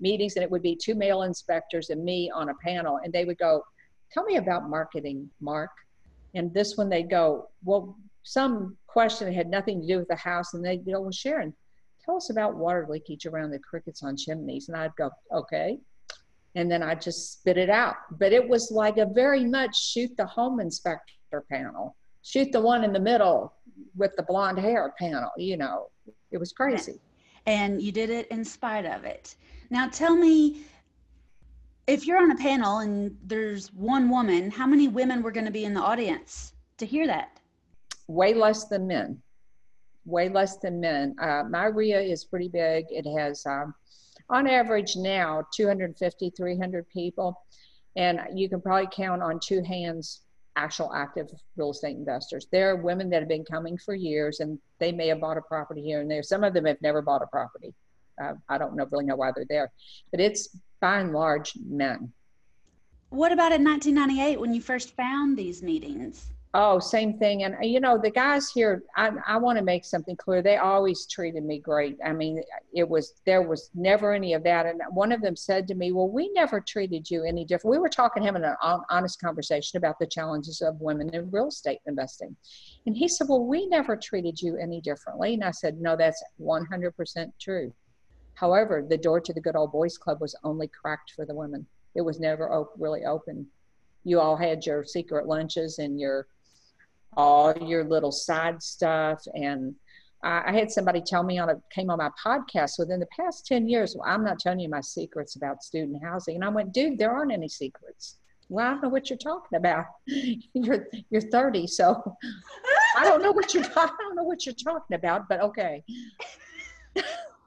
meetings 0.00 0.36
and 0.36 0.42
it 0.42 0.50
would 0.50 0.62
be 0.62 0.74
two 0.74 0.94
male 0.94 1.24
inspectors 1.24 1.90
and 1.90 2.02
me 2.02 2.30
on 2.34 2.48
a 2.48 2.54
panel 2.54 2.98
and 3.04 3.12
they 3.12 3.26
would 3.26 3.38
go, 3.38 3.62
tell 4.10 4.24
me 4.24 4.36
about 4.36 4.70
marketing, 4.70 5.28
Mark. 5.42 5.70
And 6.34 6.52
this 6.54 6.78
one 6.78 6.88
they'd 6.88 7.10
go, 7.10 7.50
well, 7.62 7.94
some 8.22 8.78
question 8.86 9.26
that 9.26 9.34
had 9.34 9.50
nothing 9.50 9.82
to 9.82 9.86
do 9.86 9.98
with 9.98 10.08
the 10.08 10.16
house, 10.16 10.54
and 10.54 10.64
they'd 10.64 10.84
go, 10.84 11.00
well, 11.00 11.12
Sharon, 11.12 11.52
tell 12.04 12.16
us 12.16 12.30
about 12.30 12.56
water 12.56 12.86
leakage 12.88 13.26
around 13.26 13.50
the 13.50 13.58
crickets 13.58 14.02
on 14.02 14.16
chimneys. 14.16 14.68
And 14.68 14.76
I'd 14.76 14.96
go, 14.96 15.10
okay. 15.30 15.78
And 16.54 16.70
then 16.70 16.82
I'd 16.82 17.02
just 17.02 17.32
spit 17.32 17.56
it 17.56 17.70
out. 17.70 17.96
But 18.18 18.32
it 18.32 18.48
was 18.48 18.70
like 18.70 18.98
a 18.98 19.06
very 19.06 19.44
much 19.44 19.76
shoot 19.76 20.16
the 20.16 20.26
home 20.26 20.60
inspector 20.60 21.44
panel, 21.50 21.96
shoot 22.22 22.52
the 22.52 22.60
one 22.60 22.84
in 22.84 22.92
the 22.92 23.00
middle 23.00 23.52
with 23.96 24.14
the 24.16 24.22
blonde 24.22 24.58
hair 24.58 24.94
panel, 24.98 25.30
you 25.36 25.56
know, 25.56 25.88
it 26.30 26.38
was 26.38 26.52
crazy. 26.52 27.00
And 27.46 27.80
you 27.80 27.92
did 27.92 28.10
it 28.10 28.26
in 28.28 28.44
spite 28.44 28.86
of 28.86 29.04
it. 29.04 29.36
Now 29.70 29.88
tell 29.88 30.16
me, 30.16 30.62
if 31.86 32.06
you're 32.06 32.18
on 32.18 32.30
a 32.30 32.36
panel 32.36 32.78
and 32.78 33.16
there's 33.22 33.72
one 33.72 34.08
woman, 34.08 34.50
how 34.50 34.66
many 34.66 34.88
women 34.88 35.22
were 35.22 35.30
going 35.30 35.44
to 35.44 35.52
be 35.52 35.64
in 35.64 35.74
the 35.74 35.80
audience 35.80 36.54
to 36.78 36.86
hear 36.86 37.06
that? 37.06 37.40
Way 38.06 38.34
less 38.34 38.64
than 38.66 38.86
men. 38.86 39.20
Way 40.06 40.28
less 40.28 40.56
than 40.58 40.80
men. 40.80 41.14
Uh, 41.20 41.44
my 41.48 41.66
RIA 41.66 42.00
is 42.00 42.24
pretty 42.24 42.48
big. 42.48 42.86
It 42.90 43.06
has, 43.18 43.44
um, 43.46 43.74
on 44.30 44.46
average 44.46 44.96
now, 44.96 45.46
250, 45.54 46.30
300 46.30 46.88
people. 46.88 47.40
And 47.96 48.20
you 48.34 48.48
can 48.48 48.60
probably 48.60 48.88
count 48.92 49.22
on 49.22 49.38
two 49.40 49.62
hands 49.62 50.22
actual 50.56 50.92
active 50.94 51.28
real 51.56 51.70
estate 51.70 51.96
investors. 51.96 52.46
There 52.52 52.70
are 52.70 52.76
women 52.76 53.10
that 53.10 53.20
have 53.20 53.28
been 53.28 53.44
coming 53.44 53.76
for 53.76 53.94
years 53.94 54.40
and 54.40 54.58
they 54.78 54.92
may 54.92 55.08
have 55.08 55.20
bought 55.20 55.36
a 55.36 55.42
property 55.42 55.82
here 55.82 56.00
and 56.00 56.10
there. 56.10 56.22
Some 56.22 56.44
of 56.44 56.54
them 56.54 56.64
have 56.66 56.80
never 56.80 57.02
bought 57.02 57.22
a 57.22 57.26
property. 57.26 57.74
Uh, 58.22 58.34
I 58.48 58.58
don't 58.58 58.76
know, 58.76 58.86
really 58.90 59.04
know 59.04 59.16
why 59.16 59.32
they're 59.34 59.46
there, 59.48 59.72
but 60.12 60.20
it's 60.20 60.56
by 60.80 61.00
and 61.00 61.12
large 61.12 61.54
men. 61.68 62.12
What 63.08 63.32
about 63.32 63.52
in 63.52 63.64
1998 63.64 64.40
when 64.40 64.54
you 64.54 64.60
first 64.60 64.94
found 64.96 65.36
these 65.36 65.62
meetings? 65.62 66.33
Oh, 66.56 66.78
same 66.78 67.18
thing. 67.18 67.42
And 67.42 67.56
you 67.62 67.80
know, 67.80 67.98
the 67.98 68.12
guys 68.12 68.48
here, 68.48 68.84
I, 68.96 69.10
I 69.26 69.36
want 69.38 69.58
to 69.58 69.64
make 69.64 69.84
something 69.84 70.14
clear. 70.14 70.40
They 70.40 70.56
always 70.56 71.04
treated 71.04 71.44
me 71.44 71.58
great. 71.58 71.98
I 72.04 72.12
mean, 72.12 72.40
it 72.72 72.88
was, 72.88 73.14
there 73.26 73.42
was 73.42 73.70
never 73.74 74.12
any 74.12 74.34
of 74.34 74.44
that. 74.44 74.64
And 74.64 74.80
one 74.90 75.10
of 75.10 75.20
them 75.20 75.34
said 75.34 75.66
to 75.66 75.74
me, 75.74 75.90
Well, 75.90 76.08
we 76.08 76.30
never 76.32 76.60
treated 76.60 77.10
you 77.10 77.24
any 77.24 77.44
different. 77.44 77.72
We 77.72 77.80
were 77.80 77.88
talking, 77.88 78.22
having 78.22 78.44
an 78.44 78.54
honest 78.88 79.20
conversation 79.20 79.78
about 79.78 79.98
the 79.98 80.06
challenges 80.06 80.60
of 80.60 80.80
women 80.80 81.12
in 81.12 81.28
real 81.32 81.48
estate 81.48 81.80
investing. 81.86 82.36
And 82.86 82.96
he 82.96 83.08
said, 83.08 83.28
Well, 83.28 83.44
we 83.44 83.66
never 83.66 83.96
treated 83.96 84.40
you 84.40 84.56
any 84.56 84.80
differently. 84.80 85.34
And 85.34 85.42
I 85.42 85.50
said, 85.50 85.80
No, 85.80 85.96
that's 85.96 86.22
100% 86.40 87.32
true. 87.40 87.74
However, 88.34 88.86
the 88.88 88.96
door 88.96 89.20
to 89.20 89.32
the 89.32 89.40
Good 89.40 89.56
Old 89.56 89.72
Boys 89.72 89.98
Club 89.98 90.20
was 90.20 90.36
only 90.44 90.68
cracked 90.68 91.14
for 91.16 91.26
the 91.26 91.34
women. 91.34 91.66
It 91.96 92.02
was 92.02 92.20
never 92.20 92.64
really 92.78 93.04
open. 93.04 93.48
You 94.04 94.20
all 94.20 94.36
had 94.36 94.64
your 94.64 94.84
secret 94.84 95.26
lunches 95.26 95.78
and 95.80 95.98
your 95.98 96.28
all 97.16 97.56
your 97.58 97.84
little 97.84 98.12
side 98.12 98.62
stuff. 98.62 99.22
And 99.34 99.74
I, 100.22 100.52
had 100.52 100.70
somebody 100.70 101.02
tell 101.02 101.22
me 101.22 101.38
on 101.38 101.50
a 101.50 101.56
came 101.70 101.90
on 101.90 101.98
my 101.98 102.10
podcast 102.24 102.78
within 102.78 103.00
the 103.00 103.08
past 103.18 103.46
ten 103.46 103.68
years. 103.68 103.94
Well, 103.96 104.08
I'm 104.08 104.24
not 104.24 104.38
telling 104.38 104.60
you 104.60 104.68
my 104.68 104.80
secrets 104.80 105.36
about 105.36 105.62
student 105.62 106.02
housing. 106.02 106.36
And 106.36 106.44
I 106.44 106.48
went, 106.48 106.72
dude, 106.72 106.98
there 106.98 107.12
aren't 107.12 107.32
any 107.32 107.48
secrets. 107.48 108.18
Well, 108.48 108.66
I 108.66 108.70
don't 108.70 108.82
know 108.82 108.88
what 108.88 109.10
you're 109.10 109.18
talking 109.18 109.56
about. 109.56 109.86
you're 110.06 110.86
you're 111.10 111.20
30, 111.20 111.66
so 111.66 112.16
I 112.96 113.04
don't 113.04 113.22
know 113.22 113.32
what 113.32 113.52
you're 113.52 113.64
I 113.76 113.90
don't 113.98 114.16
know 114.16 114.24
what 114.24 114.46
you're 114.46 114.54
talking 114.54 114.94
about. 114.94 115.28
But 115.28 115.40
okay. 115.42 115.84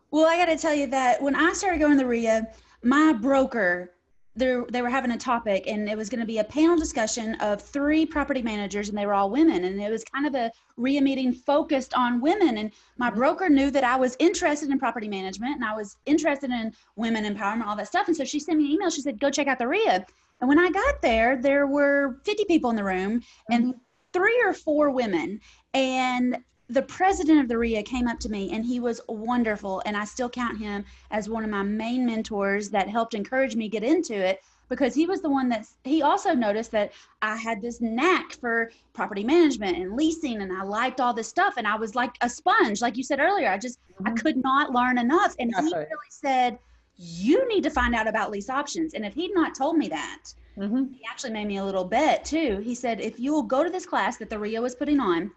Well, 0.09 0.25
I 0.25 0.37
got 0.37 0.45
to 0.45 0.57
tell 0.57 0.73
you 0.73 0.87
that 0.87 1.21
when 1.21 1.35
I 1.35 1.53
started 1.53 1.79
going 1.79 1.97
to 1.97 2.05
RIA, 2.05 2.47
my 2.83 3.13
broker, 3.13 3.91
they 4.37 4.81
were 4.81 4.89
having 4.89 5.11
a 5.11 5.17
topic, 5.17 5.63
and 5.67 5.89
it 5.89 5.97
was 5.97 6.09
going 6.09 6.19
to 6.19 6.25
be 6.25 6.37
a 6.37 6.43
panel 6.43 6.77
discussion 6.77 7.35
of 7.35 7.61
three 7.61 8.05
property 8.05 8.41
managers, 8.41 8.89
and 8.89 8.97
they 8.97 9.05
were 9.05 9.13
all 9.13 9.29
women, 9.29 9.65
and 9.65 9.81
it 9.81 9.89
was 9.89 10.03
kind 10.03 10.27
of 10.27 10.35
a 10.35 10.51
RIA 10.77 11.01
meeting 11.01 11.33
focused 11.33 11.93
on 11.93 12.21
women. 12.21 12.57
And 12.57 12.71
my 12.97 13.09
mm-hmm. 13.09 13.17
broker 13.17 13.49
knew 13.49 13.71
that 13.71 13.83
I 13.83 13.95
was 13.95 14.15
interested 14.19 14.69
in 14.69 14.79
property 14.79 15.07
management, 15.07 15.55
and 15.55 15.65
I 15.65 15.75
was 15.75 15.97
interested 16.05 16.51
in 16.51 16.71
women 16.95 17.25
empowerment, 17.25 17.65
all 17.65 17.75
that 17.75 17.87
stuff. 17.87 18.07
And 18.07 18.15
so 18.15 18.23
she 18.23 18.39
sent 18.39 18.59
me 18.59 18.65
an 18.65 18.71
email. 18.71 18.89
She 18.89 19.01
said, 19.01 19.19
"Go 19.19 19.31
check 19.31 19.47
out 19.47 19.59
the 19.59 19.67
RIA." 19.67 20.05
And 20.39 20.47
when 20.47 20.59
I 20.59 20.69
got 20.69 21.01
there, 21.01 21.41
there 21.41 21.65
were 21.65 22.19
50 22.23 22.45
people 22.45 22.69
in 22.69 22.75
the 22.75 22.83
room, 22.83 23.21
and 23.49 23.65
mm-hmm. 23.65 23.79
three 24.13 24.41
or 24.45 24.53
four 24.53 24.91
women, 24.91 25.39
and 25.73 26.37
the 26.69 26.81
president 26.81 27.39
of 27.39 27.47
the 27.47 27.57
RIA 27.57 27.81
came 27.81 28.07
up 28.07 28.19
to 28.19 28.29
me 28.29 28.51
and 28.51 28.65
he 28.65 28.79
was 28.79 28.99
wonderful. 29.07 29.81
And 29.85 29.95
I 29.95 30.03
still 30.03 30.29
count 30.29 30.57
him 30.57 30.83
as 31.11 31.29
one 31.29 31.43
of 31.43 31.49
my 31.49 31.63
main 31.63 32.05
mentors 32.05 32.69
that 32.69 32.89
helped 32.89 33.13
encourage 33.13 33.55
me 33.55 33.69
get 33.69 33.83
into 33.83 34.13
it 34.13 34.41
because 34.69 34.93
he 34.93 35.05
was 35.05 35.21
the 35.21 35.29
one 35.29 35.47
that 35.47 35.65
he 35.85 36.01
also 36.01 36.33
noticed 36.33 36.71
that 36.71 36.91
I 37.21 37.37
had 37.37 37.61
this 37.61 37.79
knack 37.79 38.33
for 38.33 38.71
property 38.93 39.23
management 39.23 39.77
and 39.77 39.95
leasing 39.95 40.41
and 40.41 40.51
I 40.51 40.63
liked 40.63 40.99
all 40.99 41.13
this 41.13 41.29
stuff. 41.29 41.53
And 41.55 41.65
I 41.65 41.75
was 41.75 41.95
like 41.95 42.15
a 42.19 42.29
sponge, 42.29 42.81
like 42.81 42.97
you 42.97 43.03
said 43.03 43.21
earlier. 43.21 43.49
I 43.49 43.57
just, 43.57 43.79
mm-hmm. 43.93 44.07
I 44.07 44.11
could 44.11 44.35
not 44.35 44.73
learn 44.73 44.97
enough. 44.97 45.35
And 45.39 45.53
That's 45.53 45.67
he 45.67 45.73
right. 45.73 45.87
really 45.87 46.09
said, 46.09 46.59
You 46.97 47.47
need 47.47 47.63
to 47.63 47.69
find 47.69 47.95
out 47.95 48.09
about 48.09 48.29
lease 48.29 48.49
options. 48.49 48.93
And 48.93 49.05
if 49.05 49.13
he'd 49.13 49.33
not 49.33 49.55
told 49.55 49.77
me 49.77 49.87
that, 49.87 50.33
mm-hmm. 50.57 50.91
he 50.91 51.01
actually 51.09 51.31
made 51.31 51.47
me 51.47 51.57
a 51.57 51.63
little 51.63 51.85
bet 51.85 52.25
too. 52.25 52.57
He 52.57 52.75
said, 52.75 52.99
If 52.99 53.21
you 53.21 53.31
will 53.31 53.43
go 53.43 53.63
to 53.63 53.69
this 53.69 53.85
class 53.85 54.17
that 54.17 54.29
the 54.29 54.37
RIA 54.37 54.61
was 54.61 54.75
putting 54.75 54.99
on, 54.99 55.31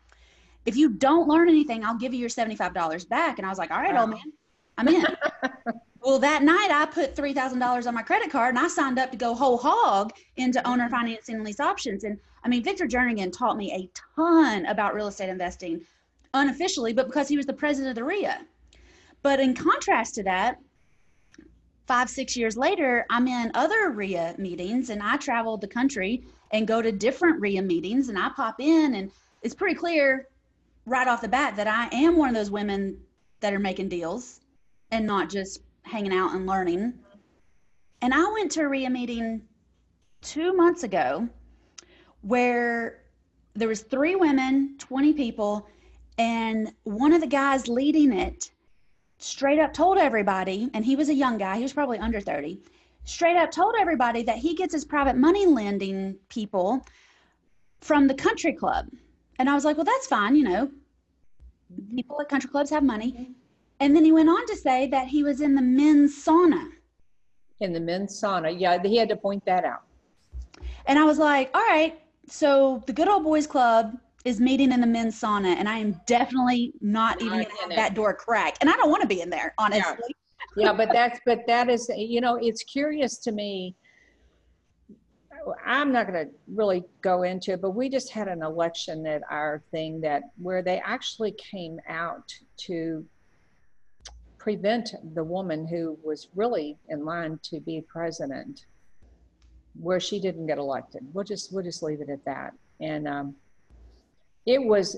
if 0.66 0.76
you 0.76 0.90
don't 0.90 1.28
learn 1.28 1.48
anything, 1.48 1.84
I'll 1.84 1.98
give 1.98 2.12
you 2.12 2.20
your 2.20 2.28
$75 2.28 3.08
back. 3.08 3.38
And 3.38 3.46
I 3.46 3.50
was 3.50 3.58
like, 3.58 3.70
all 3.70 3.80
right, 3.80 3.94
wow. 3.94 4.02
old 4.02 4.10
man, 4.10 4.32
I'm 4.78 4.88
in. 4.88 5.06
well, 6.00 6.18
that 6.18 6.42
night 6.42 6.70
I 6.70 6.86
put 6.86 7.16
$3,000 7.16 7.86
on 7.86 7.94
my 7.94 8.02
credit 8.02 8.30
card 8.30 8.54
and 8.54 8.64
I 8.64 8.68
signed 8.68 8.98
up 8.98 9.10
to 9.10 9.16
go 9.16 9.34
whole 9.34 9.58
hog 9.58 10.12
into 10.36 10.66
owner 10.68 10.84
mm-hmm. 10.84 10.94
financing 10.94 11.36
and 11.36 11.44
lease 11.44 11.60
options. 11.60 12.04
And 12.04 12.18
I 12.44 12.48
mean, 12.48 12.62
Victor 12.62 12.86
Jernigan 12.86 13.32
taught 13.32 13.56
me 13.56 13.72
a 13.72 13.90
ton 14.16 14.66
about 14.66 14.94
real 14.94 15.08
estate 15.08 15.28
investing 15.28 15.80
unofficially, 16.34 16.92
but 16.92 17.06
because 17.06 17.28
he 17.28 17.36
was 17.36 17.46
the 17.46 17.52
president 17.52 17.90
of 17.90 17.96
the 17.96 18.04
RIA. 18.04 18.40
But 19.22 19.40
in 19.40 19.54
contrast 19.54 20.14
to 20.16 20.22
that, 20.24 20.58
five, 21.86 22.08
six 22.08 22.36
years 22.36 22.56
later, 22.56 23.04
I'm 23.10 23.26
in 23.26 23.50
other 23.54 23.90
RIA 23.90 24.34
meetings 24.38 24.90
and 24.90 25.02
I 25.02 25.16
travel 25.16 25.56
the 25.56 25.66
country 25.66 26.22
and 26.52 26.66
go 26.66 26.80
to 26.80 26.92
different 26.92 27.40
RIA 27.40 27.62
meetings 27.62 28.08
and 28.08 28.18
I 28.18 28.30
pop 28.30 28.60
in 28.60 28.94
and 28.94 29.10
it's 29.42 29.54
pretty 29.54 29.74
clear 29.74 30.28
right 30.86 31.08
off 31.08 31.20
the 31.20 31.28
bat 31.28 31.56
that 31.56 31.66
I 31.66 31.88
am 31.92 32.16
one 32.16 32.28
of 32.28 32.34
those 32.34 32.50
women 32.50 32.98
that 33.40 33.52
are 33.52 33.58
making 33.58 33.88
deals 33.88 34.40
and 34.90 35.06
not 35.06 35.30
just 35.30 35.60
hanging 35.82 36.12
out 36.12 36.32
and 36.34 36.46
learning. 36.46 36.94
And 38.02 38.14
I 38.14 38.24
went 38.32 38.50
to 38.52 38.62
a 38.62 38.68
RIA 38.68 38.90
meeting 38.90 39.42
two 40.22 40.52
months 40.52 40.82
ago 40.82 41.28
where 42.22 43.02
there 43.54 43.68
was 43.68 43.82
three 43.82 44.14
women, 44.14 44.76
20 44.78 45.12
people, 45.12 45.66
and 46.18 46.72
one 46.84 47.12
of 47.12 47.20
the 47.20 47.26
guys 47.26 47.68
leading 47.68 48.12
it 48.12 48.50
straight 49.18 49.58
up 49.58 49.72
told 49.72 49.98
everybody, 49.98 50.70
and 50.74 50.84
he 50.84 50.96
was 50.96 51.08
a 51.08 51.14
young 51.14 51.38
guy, 51.38 51.56
he 51.56 51.62
was 51.62 51.72
probably 51.72 51.98
under 51.98 52.20
30, 52.20 52.60
straight 53.04 53.36
up 53.36 53.50
told 53.50 53.74
everybody 53.78 54.22
that 54.22 54.38
he 54.38 54.54
gets 54.54 54.72
his 54.72 54.84
private 54.84 55.16
money 55.16 55.46
lending 55.46 56.16
people 56.28 56.84
from 57.80 58.06
the 58.06 58.14
country 58.14 58.52
club. 58.52 58.86
And 59.40 59.48
I 59.48 59.54
was 59.54 59.64
like, 59.64 59.78
well, 59.78 59.86
that's 59.86 60.06
fine. 60.06 60.36
You 60.36 60.44
know, 60.44 60.70
people 61.96 62.20
at 62.20 62.28
country 62.28 62.50
clubs 62.50 62.68
have 62.68 62.82
money. 62.82 63.30
And 63.80 63.96
then 63.96 64.04
he 64.04 64.12
went 64.12 64.28
on 64.28 64.46
to 64.46 64.54
say 64.54 64.86
that 64.88 65.08
he 65.08 65.22
was 65.22 65.40
in 65.40 65.54
the 65.54 65.62
men's 65.62 66.12
sauna. 66.22 66.68
In 67.60 67.72
the 67.72 67.80
men's 67.80 68.20
sauna. 68.20 68.54
Yeah, 68.54 68.82
he 68.82 68.98
had 68.98 69.08
to 69.08 69.16
point 69.16 69.42
that 69.46 69.64
out. 69.64 69.84
And 70.84 70.98
I 70.98 71.04
was 71.04 71.16
like, 71.16 71.50
all 71.54 71.62
right, 71.62 71.98
so 72.28 72.82
the 72.86 72.92
good 72.92 73.08
old 73.08 73.24
boys 73.24 73.46
club 73.46 73.96
is 74.26 74.40
meeting 74.40 74.72
in 74.72 74.80
the 74.82 74.86
men's 74.86 75.18
sauna, 75.18 75.56
and 75.56 75.66
I 75.66 75.78
am 75.78 75.98
definitely 76.06 76.74
not 76.82 77.22
even 77.22 77.38
to 77.42 77.50
have 77.62 77.70
that 77.70 77.94
door 77.94 78.12
crack. 78.12 78.58
And 78.60 78.68
I 78.68 78.76
don't 78.76 78.90
want 78.90 79.00
to 79.00 79.08
be 79.08 79.22
in 79.22 79.30
there, 79.30 79.54
honestly. 79.56 80.14
Yeah. 80.54 80.66
yeah, 80.66 80.72
but 80.74 80.90
that's, 80.92 81.18
but 81.24 81.46
that 81.46 81.70
is, 81.70 81.90
you 81.96 82.20
know, 82.20 82.36
it's 82.36 82.62
curious 82.64 83.16
to 83.20 83.32
me 83.32 83.74
I'm 85.64 85.92
not 85.92 86.06
going 86.06 86.26
to 86.26 86.32
really 86.48 86.84
go 87.02 87.22
into 87.22 87.52
it, 87.52 87.62
but 87.62 87.70
we 87.70 87.88
just 87.88 88.10
had 88.10 88.28
an 88.28 88.42
election 88.42 89.06
at 89.06 89.22
our 89.30 89.62
thing 89.70 90.00
that 90.02 90.22
where 90.36 90.62
they 90.62 90.80
actually 90.84 91.32
came 91.32 91.80
out 91.88 92.32
to 92.58 93.04
prevent 94.38 94.94
the 95.14 95.24
woman 95.24 95.66
who 95.66 95.98
was 96.02 96.28
really 96.34 96.78
in 96.88 97.04
line 97.04 97.38
to 97.44 97.60
be 97.60 97.84
president, 97.88 98.66
where 99.78 100.00
she 100.00 100.20
didn't 100.20 100.46
get 100.46 100.58
elected. 100.58 101.02
We'll 101.12 101.24
just 101.24 101.52
we'll 101.52 101.64
just 101.64 101.82
leave 101.82 102.00
it 102.00 102.08
at 102.08 102.24
that. 102.24 102.52
And 102.80 103.06
um, 103.06 103.34
it 104.46 104.62
was 104.62 104.96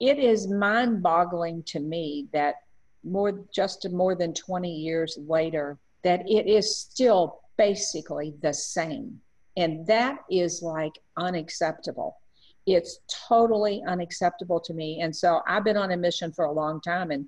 it 0.00 0.18
is 0.18 0.48
mind 0.48 1.02
boggling 1.02 1.62
to 1.64 1.80
me 1.80 2.28
that 2.32 2.56
more 3.04 3.40
just 3.52 3.88
more 3.90 4.14
than 4.14 4.34
20 4.34 4.70
years 4.70 5.18
later 5.26 5.78
that 6.02 6.28
it 6.28 6.46
is 6.46 6.76
still 6.76 7.40
basically 7.56 8.34
the 8.42 8.52
same 8.52 9.20
and 9.56 9.86
that 9.86 10.18
is 10.30 10.62
like 10.62 10.98
unacceptable. 11.16 12.18
It's 12.66 12.98
totally 13.28 13.82
unacceptable 13.86 14.60
to 14.60 14.74
me. 14.74 15.00
And 15.00 15.14
so 15.14 15.40
i've 15.46 15.64
been 15.64 15.76
on 15.76 15.92
a 15.92 15.96
mission 15.96 16.32
for 16.32 16.46
a 16.46 16.52
long 16.52 16.80
time 16.80 17.10
and 17.10 17.26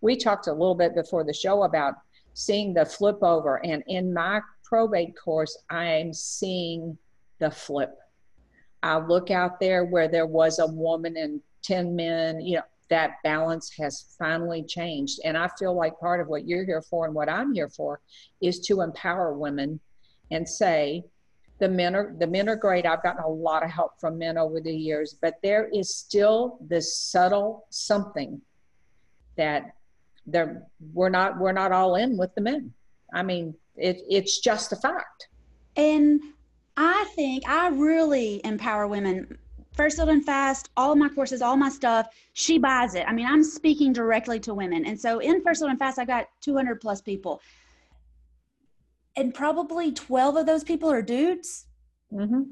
we 0.00 0.16
talked 0.16 0.46
a 0.46 0.52
little 0.52 0.74
bit 0.74 0.94
before 0.94 1.24
the 1.24 1.32
show 1.32 1.64
about 1.64 1.94
seeing 2.34 2.72
the 2.72 2.84
flip 2.84 3.18
over. 3.22 3.64
And 3.64 3.82
in 3.86 4.12
my 4.12 4.40
probate 4.64 5.14
course 5.16 5.56
i'm 5.70 6.12
seeing 6.12 6.96
the 7.38 7.50
flip. 7.50 7.94
I 8.82 8.98
look 8.98 9.30
out 9.30 9.60
there 9.60 9.84
where 9.84 10.08
there 10.08 10.26
was 10.26 10.58
a 10.58 10.66
woman 10.66 11.16
and 11.16 11.40
10 11.62 11.94
men 11.94 12.40
you 12.40 12.56
know 12.56 12.62
that 12.90 13.16
balance 13.22 13.70
has 13.78 14.16
finally 14.18 14.64
changed. 14.64 15.20
And 15.24 15.36
i 15.36 15.48
feel 15.58 15.76
like 15.76 16.00
part 16.00 16.20
of 16.20 16.28
what 16.28 16.48
you're 16.48 16.64
here 16.64 16.82
for 16.82 17.04
and 17.04 17.14
what 17.14 17.28
i'm 17.28 17.52
here 17.52 17.68
for 17.68 18.00
is 18.40 18.60
to 18.60 18.80
empower 18.80 19.34
women 19.34 19.80
and 20.30 20.48
say 20.48 21.04
the 21.58 21.68
men 21.68 21.94
are 21.94 22.14
the 22.18 22.26
men 22.26 22.48
are 22.48 22.56
great. 22.56 22.86
I've 22.86 23.02
gotten 23.02 23.22
a 23.22 23.28
lot 23.28 23.64
of 23.64 23.70
help 23.70 24.00
from 24.00 24.18
men 24.18 24.38
over 24.38 24.60
the 24.60 24.74
years 24.74 25.16
but 25.20 25.34
there 25.42 25.68
is 25.72 25.94
still 25.94 26.58
this 26.60 26.96
subtle 26.96 27.66
something 27.70 28.40
that 29.36 29.74
they're 30.26 30.62
we're 30.92 31.08
not 31.08 31.38
we're 31.38 31.52
not 31.52 31.72
all 31.72 31.96
in 31.96 32.16
with 32.16 32.34
the 32.34 32.40
men. 32.40 32.72
I 33.12 33.22
mean 33.22 33.54
it, 33.76 34.02
it's 34.08 34.40
just 34.40 34.72
a 34.72 34.76
fact. 34.76 35.28
And 35.76 36.20
i 36.76 37.04
think 37.14 37.48
i 37.48 37.68
really 37.68 38.40
empower 38.44 38.86
women. 38.86 39.38
First 39.72 39.96
Filled 39.96 40.08
and 40.08 40.24
fast 40.24 40.70
all 40.76 40.96
my 40.96 41.08
courses 41.08 41.40
all 41.40 41.56
my 41.56 41.68
stuff. 41.68 42.08
She 42.32 42.58
buys 42.58 42.94
it. 42.94 43.04
I 43.08 43.12
mean 43.12 43.26
i'm 43.26 43.44
speaking 43.44 43.92
directly 43.92 44.38
to 44.40 44.54
women. 44.54 44.86
And 44.86 45.00
so 45.00 45.18
in 45.18 45.42
first 45.42 45.60
Filled 45.60 45.70
and 45.70 45.78
fast 45.78 45.98
i 45.98 46.04
got 46.04 46.28
200 46.40 46.80
plus 46.80 47.00
people 47.00 47.40
and 49.18 49.34
probably 49.34 49.92
12 49.92 50.36
of 50.36 50.46
those 50.46 50.62
people 50.62 50.90
are 50.90 51.02
dudes. 51.02 51.66
Mm-hmm. 52.12 52.42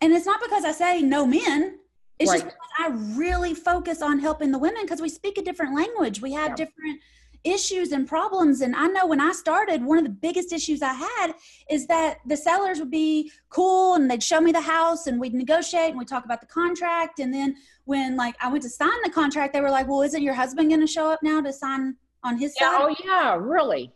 And 0.00 0.12
it's 0.12 0.26
not 0.26 0.40
because 0.42 0.64
I 0.64 0.72
say 0.72 1.02
no 1.02 1.26
men. 1.26 1.78
It's 2.18 2.30
right. 2.30 2.40
just 2.40 2.46
because 2.46 2.70
I 2.78 3.18
really 3.18 3.54
focus 3.54 4.00
on 4.00 4.18
helping 4.18 4.50
the 4.50 4.58
women 4.58 4.82
because 4.82 5.02
we 5.02 5.10
speak 5.10 5.36
a 5.36 5.42
different 5.42 5.74
language. 5.74 6.22
We 6.22 6.32
have 6.32 6.50
yeah. 6.50 6.64
different 6.64 7.00
issues 7.44 7.92
and 7.92 8.08
problems. 8.08 8.62
And 8.62 8.74
I 8.74 8.86
know 8.86 9.06
when 9.06 9.20
I 9.20 9.32
started, 9.32 9.84
one 9.84 9.98
of 9.98 10.04
the 10.04 10.10
biggest 10.10 10.52
issues 10.52 10.82
I 10.82 10.94
had 10.94 11.34
is 11.70 11.86
that 11.86 12.18
the 12.26 12.36
sellers 12.36 12.78
would 12.78 12.90
be 12.90 13.30
cool 13.50 13.94
and 13.94 14.10
they'd 14.10 14.22
show 14.22 14.40
me 14.40 14.52
the 14.52 14.60
house 14.60 15.06
and 15.06 15.20
we'd 15.20 15.34
negotiate 15.34 15.90
and 15.90 15.98
we'd 15.98 16.08
talk 16.08 16.24
about 16.24 16.40
the 16.40 16.46
contract. 16.46 17.20
And 17.20 17.32
then 17.32 17.56
when 17.84 18.16
like 18.16 18.34
I 18.40 18.48
went 18.48 18.62
to 18.62 18.70
sign 18.70 19.02
the 19.04 19.10
contract, 19.10 19.52
they 19.52 19.60
were 19.60 19.70
like, 19.70 19.86
Well, 19.86 20.02
isn't 20.02 20.22
your 20.22 20.34
husband 20.34 20.70
gonna 20.70 20.86
show 20.86 21.10
up 21.10 21.22
now 21.22 21.40
to 21.40 21.52
sign 21.52 21.96
on 22.24 22.38
his 22.38 22.54
yeah, 22.58 22.70
side? 22.70 22.80
Oh 22.80 22.94
yeah, 23.04 23.36
really? 23.38 23.92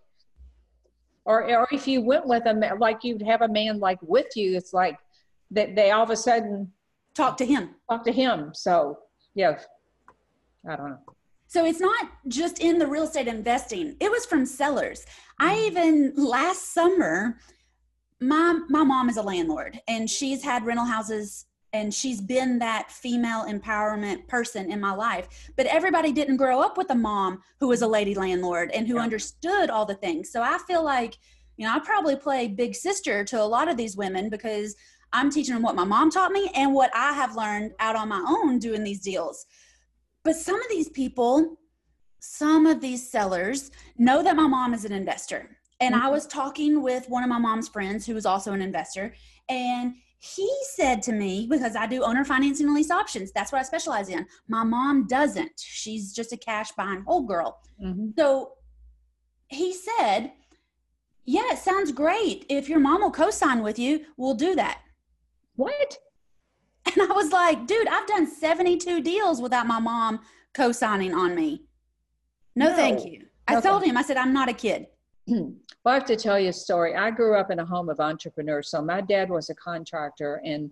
Or 1.31 1.39
or 1.61 1.69
if 1.73 1.87
you 1.87 2.01
went 2.01 2.27
with 2.27 2.45
them 2.45 2.63
like 2.79 2.99
you'd 3.05 3.23
have 3.23 3.43
a 3.43 3.49
man 3.49 3.79
like 3.79 3.99
with 4.03 4.31
you 4.37 4.57
it's 4.57 4.73
like 4.73 4.97
that 5.51 5.75
they 5.77 5.91
all 5.91 6.03
of 6.03 6.11
a 6.11 6.17
sudden 6.17 6.71
talk 7.15 7.37
to 7.39 7.47
him. 7.47 7.71
Talk 7.89 8.05
to 8.05 8.13
him. 8.13 8.51
So 8.55 8.99
yeah. 9.35 9.59
I 10.69 10.77
don't 10.77 10.91
know. 10.91 10.99
So 11.47 11.65
it's 11.65 11.81
not 11.81 12.09
just 12.29 12.61
in 12.61 12.79
the 12.79 12.87
real 12.87 13.05
estate 13.05 13.27
investing. 13.27 13.97
It 14.01 14.11
was 14.11 14.25
from 14.25 14.47
sellers. 14.47 15.07
I 15.39 15.55
mm-hmm. 15.55 15.67
even 15.67 16.13
last 16.17 16.73
summer 16.73 17.39
my 18.21 18.61
my 18.69 18.85
mom 18.85 19.09
is 19.09 19.17
a 19.17 19.23
landlord 19.23 19.81
and 19.89 20.09
she's 20.09 20.45
had 20.45 20.67
rental 20.67 20.85
houses 20.85 21.47
and 21.73 21.95
she's 21.95 22.21
been 22.21 22.59
that 22.59 22.91
female 22.91 23.45
empowerment 23.47 24.27
person 24.27 24.71
in 24.71 24.81
my 24.81 24.93
life 24.93 25.51
but 25.57 25.67
everybody 25.67 26.13
didn't 26.13 26.37
grow 26.37 26.61
up 26.61 26.77
with 26.77 26.91
a 26.91 26.95
mom 26.95 27.43
who 27.59 27.69
was 27.69 27.83
a 27.83 27.87
lady 27.87 28.15
landlord 28.15 28.71
and 28.73 28.87
who 28.87 28.97
yeah. 28.97 29.03
understood 29.03 29.71
all 29.71 29.85
the 29.85 29.95
things 29.95 30.31
so 30.31 30.43
i 30.43 30.59
feel 30.67 30.85
like 30.85 31.17
you 31.57 31.67
know 31.67 31.73
i 31.73 31.79
probably 31.79 32.17
play 32.17 32.49
big 32.49 32.75
sister 32.75 33.25
to 33.25 33.41
a 33.41 33.45
lot 33.45 33.71
of 33.71 33.77
these 33.77 33.97
women 33.97 34.29
because 34.29 34.75
i'm 35.13 35.31
teaching 35.31 35.55
them 35.55 35.63
what 35.63 35.75
my 35.77 35.85
mom 35.85 36.11
taught 36.11 36.33
me 36.33 36.51
and 36.55 36.73
what 36.73 36.91
i 36.95 37.13
have 37.13 37.37
learned 37.37 37.73
out 37.79 37.97
on 37.97 38.09
my 38.09 38.25
own 38.29 38.59
doing 38.59 38.85
these 38.85 39.01
deals 39.01 39.47
but 40.25 40.37
some 40.37 40.61
of 40.61 40.69
these 40.69 40.89
people 40.89 41.57
some 42.23 42.67
of 42.67 42.81
these 42.81 43.11
sellers 43.11 43.71
know 43.97 44.23
that 44.23 44.37
my 44.37 44.47
mom 44.47 44.75
is 44.75 44.85
an 44.85 44.93
investor 44.93 45.57
and 45.81 45.95
mm-hmm. 45.95 46.05
i 46.05 46.11
was 46.11 46.27
talking 46.27 46.83
with 46.83 47.09
one 47.09 47.23
of 47.23 47.29
my 47.29 47.39
mom's 47.39 47.69
friends 47.69 48.07
who 48.07 48.15
was 48.15 48.27
also 48.27 48.53
an 48.53 48.63
investor 48.63 49.15
and 49.49 49.95
he 50.23 50.49
said 50.75 51.01
to 51.01 51.13
me 51.13 51.47
because 51.49 51.75
i 51.75 51.87
do 51.87 52.03
owner 52.03 52.25
financing 52.27 52.67
and 52.67 52.75
lease 52.75 52.91
options 52.91 53.33
that's 53.33 53.51
what 53.53 53.59
i 53.59 53.65
specialize 53.65 54.11
in. 54.11 54.27
My 54.49 54.63
mom 54.63 55.07
doesn't. 55.07 55.53
She's 55.59 56.13
just 56.13 56.33
a 56.33 56.37
cash 56.37 56.73
buying 56.73 57.03
whole 57.07 57.23
girl. 57.23 57.59
Mm-hmm. 57.83 58.11
so 58.19 58.53
he 59.49 59.73
said 59.73 60.33
yeah 61.25 61.53
it 61.53 61.59
sounds 61.59 61.91
great. 61.91 62.45
If 62.49 62.69
your 62.69 62.81
mom 62.81 63.01
will 63.01 63.11
co-sign 63.11 63.63
with 63.63 63.79
you 63.79 64.05
we'll 64.19 64.35
do 64.35 64.55
that. 64.55 64.83
What? 65.57 65.99
And 66.87 67.11
i 67.11 67.15
was 67.15 67.31
like 67.31 67.67
dude 67.67 67.89
i've 67.89 68.07
done 68.07 68.27
72 68.27 69.03
deals 69.03 69.41
without 69.41 69.67
my 69.67 69.81
mom 69.81 70.21
co-signing 70.55 71.15
on 71.15 71.35
me. 71.35 71.65
No, 72.57 72.69
no. 72.69 72.77
thank 72.77 73.07
you. 73.07 73.27
I 73.49 73.61
told 73.61 73.85
him 73.85 73.97
i 73.97 74.03
said 74.03 74.19
i'm 74.19 74.35
not 74.35 74.49
a 74.51 74.53
kid 74.53 74.87
Well, 75.27 75.93
I 75.93 75.95
have 75.95 76.05
to 76.07 76.17
tell 76.17 76.39
you 76.39 76.51
a 76.51 76.53
story. 76.53 76.95
I 76.95 77.11
grew 77.11 77.37
up 77.39 77.51
in 77.51 77.59
a 77.59 77.65
home 77.65 77.89
of 77.89 78.01
entrepreneurs. 78.01 78.71
So 78.71 78.83
my 78.83 79.01
dad 79.01 79.31
was 79.31 79.49
a 79.49 79.55
contractor, 79.55 80.43
and 80.45 80.71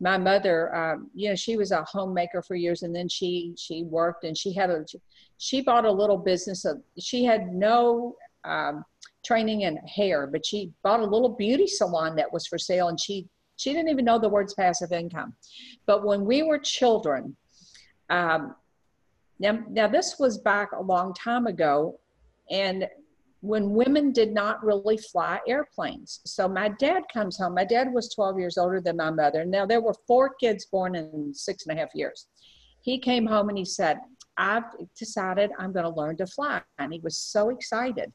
my 0.00 0.18
mother, 0.18 0.74
um, 0.74 1.10
you 1.14 1.28
know, 1.28 1.34
she 1.34 1.56
was 1.56 1.70
a 1.70 1.82
homemaker 1.84 2.42
for 2.42 2.54
years, 2.54 2.82
and 2.82 2.94
then 2.94 3.08
she 3.08 3.54
she 3.56 3.84
worked 3.84 4.24
and 4.24 4.36
she 4.36 4.52
had 4.52 4.70
a 4.70 4.84
she 5.38 5.60
bought 5.60 5.84
a 5.84 5.90
little 5.90 6.18
business. 6.18 6.64
Of, 6.64 6.82
she 6.98 7.24
had 7.24 7.52
no 7.52 8.16
um, 8.44 8.84
training 9.24 9.62
in 9.62 9.76
hair, 9.78 10.26
but 10.26 10.44
she 10.44 10.72
bought 10.82 11.00
a 11.00 11.06
little 11.06 11.30
beauty 11.30 11.66
salon 11.66 12.16
that 12.16 12.32
was 12.32 12.46
for 12.46 12.58
sale, 12.58 12.88
and 12.88 13.00
she 13.00 13.28
she 13.56 13.72
didn't 13.72 13.88
even 13.88 14.04
know 14.04 14.18
the 14.18 14.28
words 14.28 14.54
passive 14.54 14.92
income. 14.92 15.34
But 15.86 16.04
when 16.04 16.24
we 16.24 16.42
were 16.42 16.58
children, 16.58 17.36
um, 18.10 18.54
now 19.38 19.60
now 19.68 19.88
this 19.88 20.16
was 20.18 20.38
back 20.38 20.72
a 20.72 20.82
long 20.82 21.14
time 21.14 21.46
ago, 21.46 21.98
and 22.50 22.88
when 23.44 23.74
women 23.74 24.10
did 24.10 24.32
not 24.32 24.64
really 24.64 24.96
fly 24.96 25.38
airplanes. 25.46 26.20
So 26.24 26.48
my 26.48 26.70
dad 26.78 27.02
comes 27.12 27.36
home. 27.36 27.54
My 27.54 27.66
dad 27.66 27.92
was 27.92 28.08
12 28.14 28.38
years 28.38 28.56
older 28.56 28.80
than 28.80 28.96
my 28.96 29.10
mother. 29.10 29.44
Now 29.44 29.66
there 29.66 29.82
were 29.82 29.94
four 30.06 30.34
kids 30.40 30.64
born 30.64 30.94
in 30.94 31.34
six 31.34 31.66
and 31.66 31.76
a 31.76 31.80
half 31.80 31.94
years. 31.94 32.28
He 32.80 32.98
came 32.98 33.26
home 33.26 33.50
and 33.50 33.58
he 33.58 33.66
said, 33.66 33.98
I've 34.38 34.64
decided 34.98 35.50
I'm 35.58 35.74
going 35.74 35.84
to 35.84 35.90
learn 35.90 36.16
to 36.16 36.26
fly. 36.26 36.62
And 36.78 36.90
he 36.90 37.00
was 37.00 37.18
so 37.18 37.50
excited. 37.50 38.10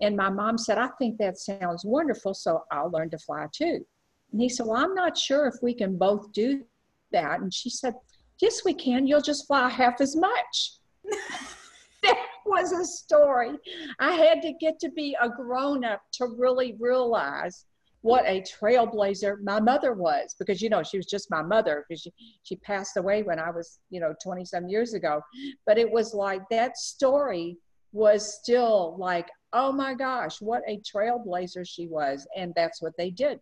And 0.00 0.16
my 0.16 0.30
mom 0.30 0.56
said, 0.56 0.78
I 0.78 0.88
think 0.98 1.18
that 1.18 1.36
sounds 1.36 1.84
wonderful. 1.84 2.32
So 2.32 2.64
I'll 2.72 2.90
learn 2.90 3.10
to 3.10 3.18
fly 3.18 3.48
too. 3.52 3.84
And 4.32 4.40
he 4.40 4.48
said, 4.48 4.66
Well, 4.66 4.82
I'm 4.82 4.94
not 4.94 5.18
sure 5.18 5.46
if 5.46 5.56
we 5.62 5.74
can 5.74 5.98
both 5.98 6.32
do 6.32 6.64
that. 7.12 7.40
And 7.40 7.52
she 7.52 7.68
said, 7.68 7.92
Yes, 8.40 8.64
we 8.64 8.72
can. 8.72 9.06
You'll 9.06 9.20
just 9.20 9.46
fly 9.46 9.68
half 9.68 10.00
as 10.00 10.16
much. 10.16 10.72
was 12.46 12.72
a 12.72 12.84
story. 12.84 13.52
I 13.98 14.12
had 14.12 14.42
to 14.42 14.52
get 14.60 14.78
to 14.80 14.90
be 14.90 15.16
a 15.20 15.28
grown 15.28 15.84
up 15.84 16.02
to 16.14 16.26
really 16.36 16.76
realize 16.80 17.64
what 18.02 18.24
a 18.26 18.42
trailblazer 18.42 19.36
my 19.42 19.60
mother 19.60 19.94
was 19.94 20.34
because 20.38 20.60
you 20.60 20.68
know 20.68 20.82
she 20.82 20.96
was 20.96 21.06
just 21.06 21.30
my 21.30 21.40
mother 21.40 21.84
because 21.88 22.02
she, 22.02 22.12
she 22.42 22.56
passed 22.56 22.96
away 22.96 23.22
when 23.22 23.38
i 23.38 23.48
was 23.48 23.78
you 23.90 24.00
know 24.00 24.12
20 24.22 24.44
some 24.44 24.68
years 24.68 24.94
ago. 24.94 25.20
But 25.66 25.78
it 25.78 25.90
was 25.90 26.12
like 26.12 26.42
that 26.50 26.76
story 26.76 27.56
was 27.92 28.40
still 28.40 28.96
like 28.98 29.28
oh 29.52 29.70
my 29.70 29.94
gosh 29.94 30.40
what 30.40 30.62
a 30.66 30.80
trailblazer 30.80 31.66
she 31.66 31.86
was 31.86 32.26
and 32.36 32.52
that's 32.56 32.82
what 32.82 32.92
they 32.98 33.10
did. 33.10 33.38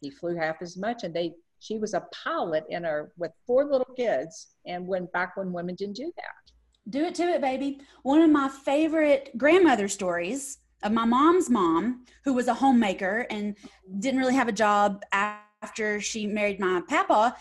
He 0.00 0.10
flew 0.10 0.34
half 0.36 0.62
as 0.62 0.76
much 0.76 1.04
and 1.04 1.14
they 1.14 1.32
she 1.58 1.78
was 1.78 1.92
a 1.92 2.06
pilot 2.24 2.64
in 2.70 2.84
her 2.84 3.12
with 3.18 3.32
four 3.46 3.66
little 3.66 3.94
kids 3.94 4.54
and 4.64 4.86
when 4.86 5.06
back 5.12 5.36
when 5.36 5.52
women 5.52 5.74
didn't 5.74 5.96
do 5.96 6.10
that 6.16 6.52
do 6.88 7.04
it 7.04 7.14
to 7.16 7.24
it, 7.24 7.40
baby. 7.40 7.80
One 8.02 8.22
of 8.22 8.30
my 8.30 8.48
favorite 8.48 9.30
grandmother 9.36 9.88
stories 9.88 10.58
of 10.82 10.92
my 10.92 11.04
mom's 11.04 11.50
mom, 11.50 12.04
who 12.24 12.32
was 12.32 12.48
a 12.48 12.54
homemaker 12.54 13.26
and 13.30 13.56
didn't 13.98 14.20
really 14.20 14.34
have 14.34 14.48
a 14.48 14.52
job 14.52 15.02
after 15.12 16.00
she 16.00 16.26
married 16.26 16.58
my 16.58 16.82
papa. 16.88 17.36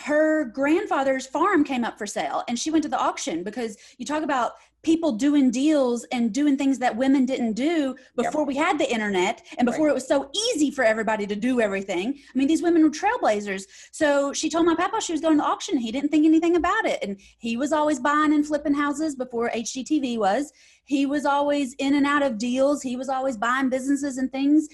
Her 0.00 0.44
grandfather's 0.44 1.26
farm 1.26 1.64
came 1.64 1.84
up 1.84 1.96
for 1.96 2.06
sale 2.06 2.44
and 2.48 2.58
she 2.58 2.70
went 2.70 2.82
to 2.82 2.90
the 2.90 2.98
auction 2.98 3.42
because 3.42 3.78
you 3.96 4.04
talk 4.04 4.22
about 4.22 4.52
people 4.86 5.10
doing 5.10 5.50
deals 5.50 6.06
and 6.12 6.32
doing 6.32 6.56
things 6.56 6.78
that 6.78 6.96
women 6.96 7.26
didn't 7.26 7.54
do 7.54 7.96
before 8.14 8.42
yep. 8.42 8.48
we 8.48 8.54
had 8.54 8.78
the 8.78 8.88
internet 8.88 9.44
and 9.58 9.66
before 9.66 9.86
right. 9.86 9.90
it 9.90 9.94
was 9.94 10.06
so 10.06 10.30
easy 10.32 10.70
for 10.70 10.84
everybody 10.84 11.26
to 11.26 11.34
do 11.34 11.60
everything. 11.60 12.14
I 12.16 12.38
mean, 12.38 12.46
these 12.46 12.62
women 12.62 12.84
were 12.84 12.90
trailblazers. 12.90 13.64
So 13.90 14.32
she 14.32 14.48
told 14.48 14.64
my 14.64 14.76
papa 14.76 15.00
she 15.00 15.10
was 15.10 15.20
going 15.20 15.38
to 15.38 15.44
auction. 15.44 15.76
He 15.76 15.90
didn't 15.90 16.10
think 16.10 16.24
anything 16.24 16.54
about 16.54 16.86
it. 16.86 17.00
And 17.02 17.20
he 17.38 17.56
was 17.56 17.72
always 17.72 17.98
buying 17.98 18.32
and 18.32 18.46
flipping 18.46 18.74
houses 18.74 19.16
before 19.16 19.50
HGTV 19.50 20.18
was. 20.18 20.52
He 20.84 21.04
was 21.04 21.26
always 21.26 21.74
in 21.80 21.96
and 21.96 22.06
out 22.06 22.22
of 22.22 22.38
deals. 22.38 22.80
He 22.80 22.94
was 22.94 23.08
always 23.08 23.36
buying 23.36 23.68
businesses 23.68 24.18
and 24.18 24.30
things 24.30 24.68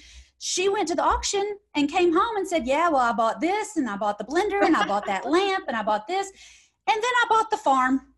she 0.45 0.69
went 0.69 0.89
to 0.89 0.97
the 0.97 1.05
auction 1.05 1.57
and 1.77 1.89
came 1.89 2.13
home 2.13 2.37
and 2.37 2.47
said, 2.47 2.67
Yeah, 2.67 2.89
well, 2.89 3.01
I 3.01 3.13
bought 3.13 3.41
this 3.41 3.77
and 3.77 3.89
I 3.89 3.97
bought 3.97 4.19
the 4.19 4.25
blender 4.25 4.63
and 4.63 4.77
I 4.77 4.85
bought 4.85 5.07
that 5.07 5.25
lamp 5.31 5.67
and 5.69 5.77
I 5.77 5.85
bought 5.85 6.09
this. 6.09 6.27
And 6.89 6.97
then 6.97 7.03
I 7.03 7.27
bought 7.29 7.49
the 7.49 7.57
farm. 7.59 8.12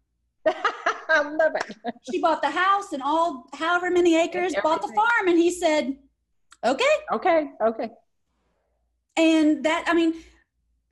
I 1.09 1.22
love 1.22 1.53
it. 1.55 1.76
She 2.11 2.20
bought 2.20 2.42
the 2.42 2.51
house 2.51 2.92
and 2.92 3.03
all, 3.03 3.47
however 3.55 3.90
many 3.90 4.16
acres, 4.16 4.55
bought 4.62 4.82
the 4.82 4.92
farm. 4.95 5.28
And 5.28 5.38
he 5.38 5.51
said, 5.51 5.97
okay. 6.64 6.84
Okay, 7.12 7.51
okay. 7.61 7.90
And 9.16 9.64
that, 9.64 9.84
I 9.86 9.95
mean, 9.95 10.14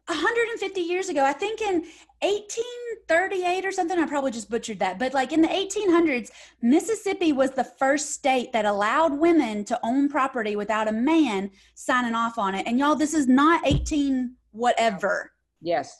150 0.06 0.80
years 0.80 1.08
ago, 1.08 1.24
I 1.24 1.32
think 1.32 1.60
in 1.60 1.84
1838 2.22 3.64
or 3.64 3.72
something, 3.72 3.98
I 3.98 4.06
probably 4.06 4.30
just 4.30 4.50
butchered 4.50 4.78
that, 4.80 4.98
but 4.98 5.14
like 5.14 5.32
in 5.32 5.42
the 5.42 5.48
1800s, 5.48 6.30
Mississippi 6.60 7.32
was 7.32 7.52
the 7.52 7.64
first 7.64 8.10
state 8.12 8.52
that 8.52 8.64
allowed 8.64 9.18
women 9.18 9.64
to 9.64 9.78
own 9.82 10.08
property 10.08 10.54
without 10.54 10.88
a 10.88 10.92
man 10.92 11.50
signing 11.74 12.14
off 12.14 12.38
on 12.38 12.54
it. 12.54 12.66
And 12.66 12.78
y'all, 12.78 12.94
this 12.94 13.14
is 13.14 13.26
not 13.26 13.66
18 13.66 14.36
whatever. 14.52 15.32
Yes. 15.60 15.96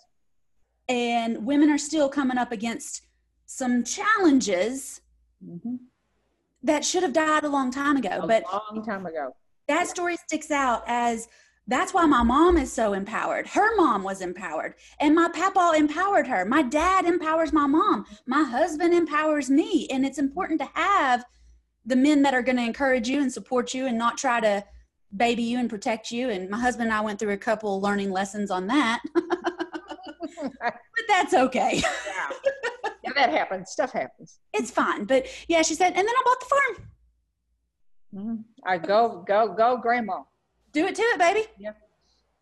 And 0.88 1.44
women 1.46 1.70
are 1.70 1.78
still 1.78 2.08
coming 2.08 2.38
up 2.38 2.52
against 2.52 3.02
some 3.56 3.84
challenges 3.84 5.00
Mhm. 5.44 5.78
that 6.62 6.84
should 6.84 7.02
have 7.02 7.12
died 7.12 7.44
a 7.44 7.48
long 7.48 7.70
time 7.70 7.96
ago. 7.96 8.20
A 8.22 8.26
But 8.26 8.44
long 8.50 8.84
time 8.84 9.04
ago. 9.06 9.34
that 9.68 9.88
story 9.88 10.16
sticks 10.16 10.50
out 10.50 10.84
as 10.86 11.28
that's 11.68 11.92
why 11.94 12.06
my 12.06 12.22
mom 12.22 12.56
is 12.56 12.72
so 12.72 12.92
empowered. 12.92 13.46
Her 13.48 13.76
mom 13.76 14.02
was 14.02 14.20
empowered, 14.20 14.74
and 14.98 15.14
my 15.14 15.28
papa 15.28 15.74
empowered 15.76 16.26
her. 16.26 16.44
My 16.44 16.62
dad 16.62 17.04
empowers 17.04 17.52
my 17.52 17.66
mom. 17.66 18.06
My 18.26 18.42
husband 18.42 18.94
empowers 18.94 19.48
me. 19.50 19.86
And 19.90 20.04
it's 20.06 20.18
important 20.18 20.60
to 20.60 20.68
have 20.74 21.24
the 21.84 21.96
men 21.96 22.22
that 22.22 22.34
are 22.34 22.42
going 22.42 22.56
to 22.56 22.64
encourage 22.64 23.08
you 23.08 23.20
and 23.20 23.32
support 23.32 23.74
you 23.74 23.86
and 23.86 23.98
not 23.98 24.16
try 24.18 24.40
to 24.40 24.64
baby 25.16 25.42
you 25.42 25.58
and 25.58 25.68
protect 25.68 26.10
you. 26.10 26.30
And 26.30 26.48
my 26.48 26.58
husband 26.58 26.88
and 26.88 26.94
I 26.94 27.00
went 27.02 27.18
through 27.18 27.32
a 27.32 27.36
couple 27.38 27.80
learning 27.80 28.10
lessons 28.10 28.50
on 28.50 28.66
that, 28.68 29.00
but 29.14 30.74
that's 31.08 31.34
okay. 31.34 31.82
yeah. 32.06 32.30
that 33.14 33.30
happens. 33.30 33.70
Stuff 33.70 33.92
happens. 33.92 34.38
It's 34.52 34.70
fine. 34.70 35.04
But 35.04 35.26
yeah, 35.48 35.62
she 35.62 35.74
said, 35.74 35.88
and 35.88 35.96
then 35.96 36.08
I 36.08 36.22
bought 36.24 36.40
the 36.40 36.46
farm. 36.46 36.88
Mhm. 38.14 38.44
I 38.64 38.78
go, 38.78 39.24
go, 39.26 39.54
go, 39.54 39.76
grandma. 39.76 40.22
Do 40.72 40.86
it 40.86 40.94
to 40.94 41.02
it, 41.02 41.18
baby. 41.18 41.46
Yeah. 41.58 41.72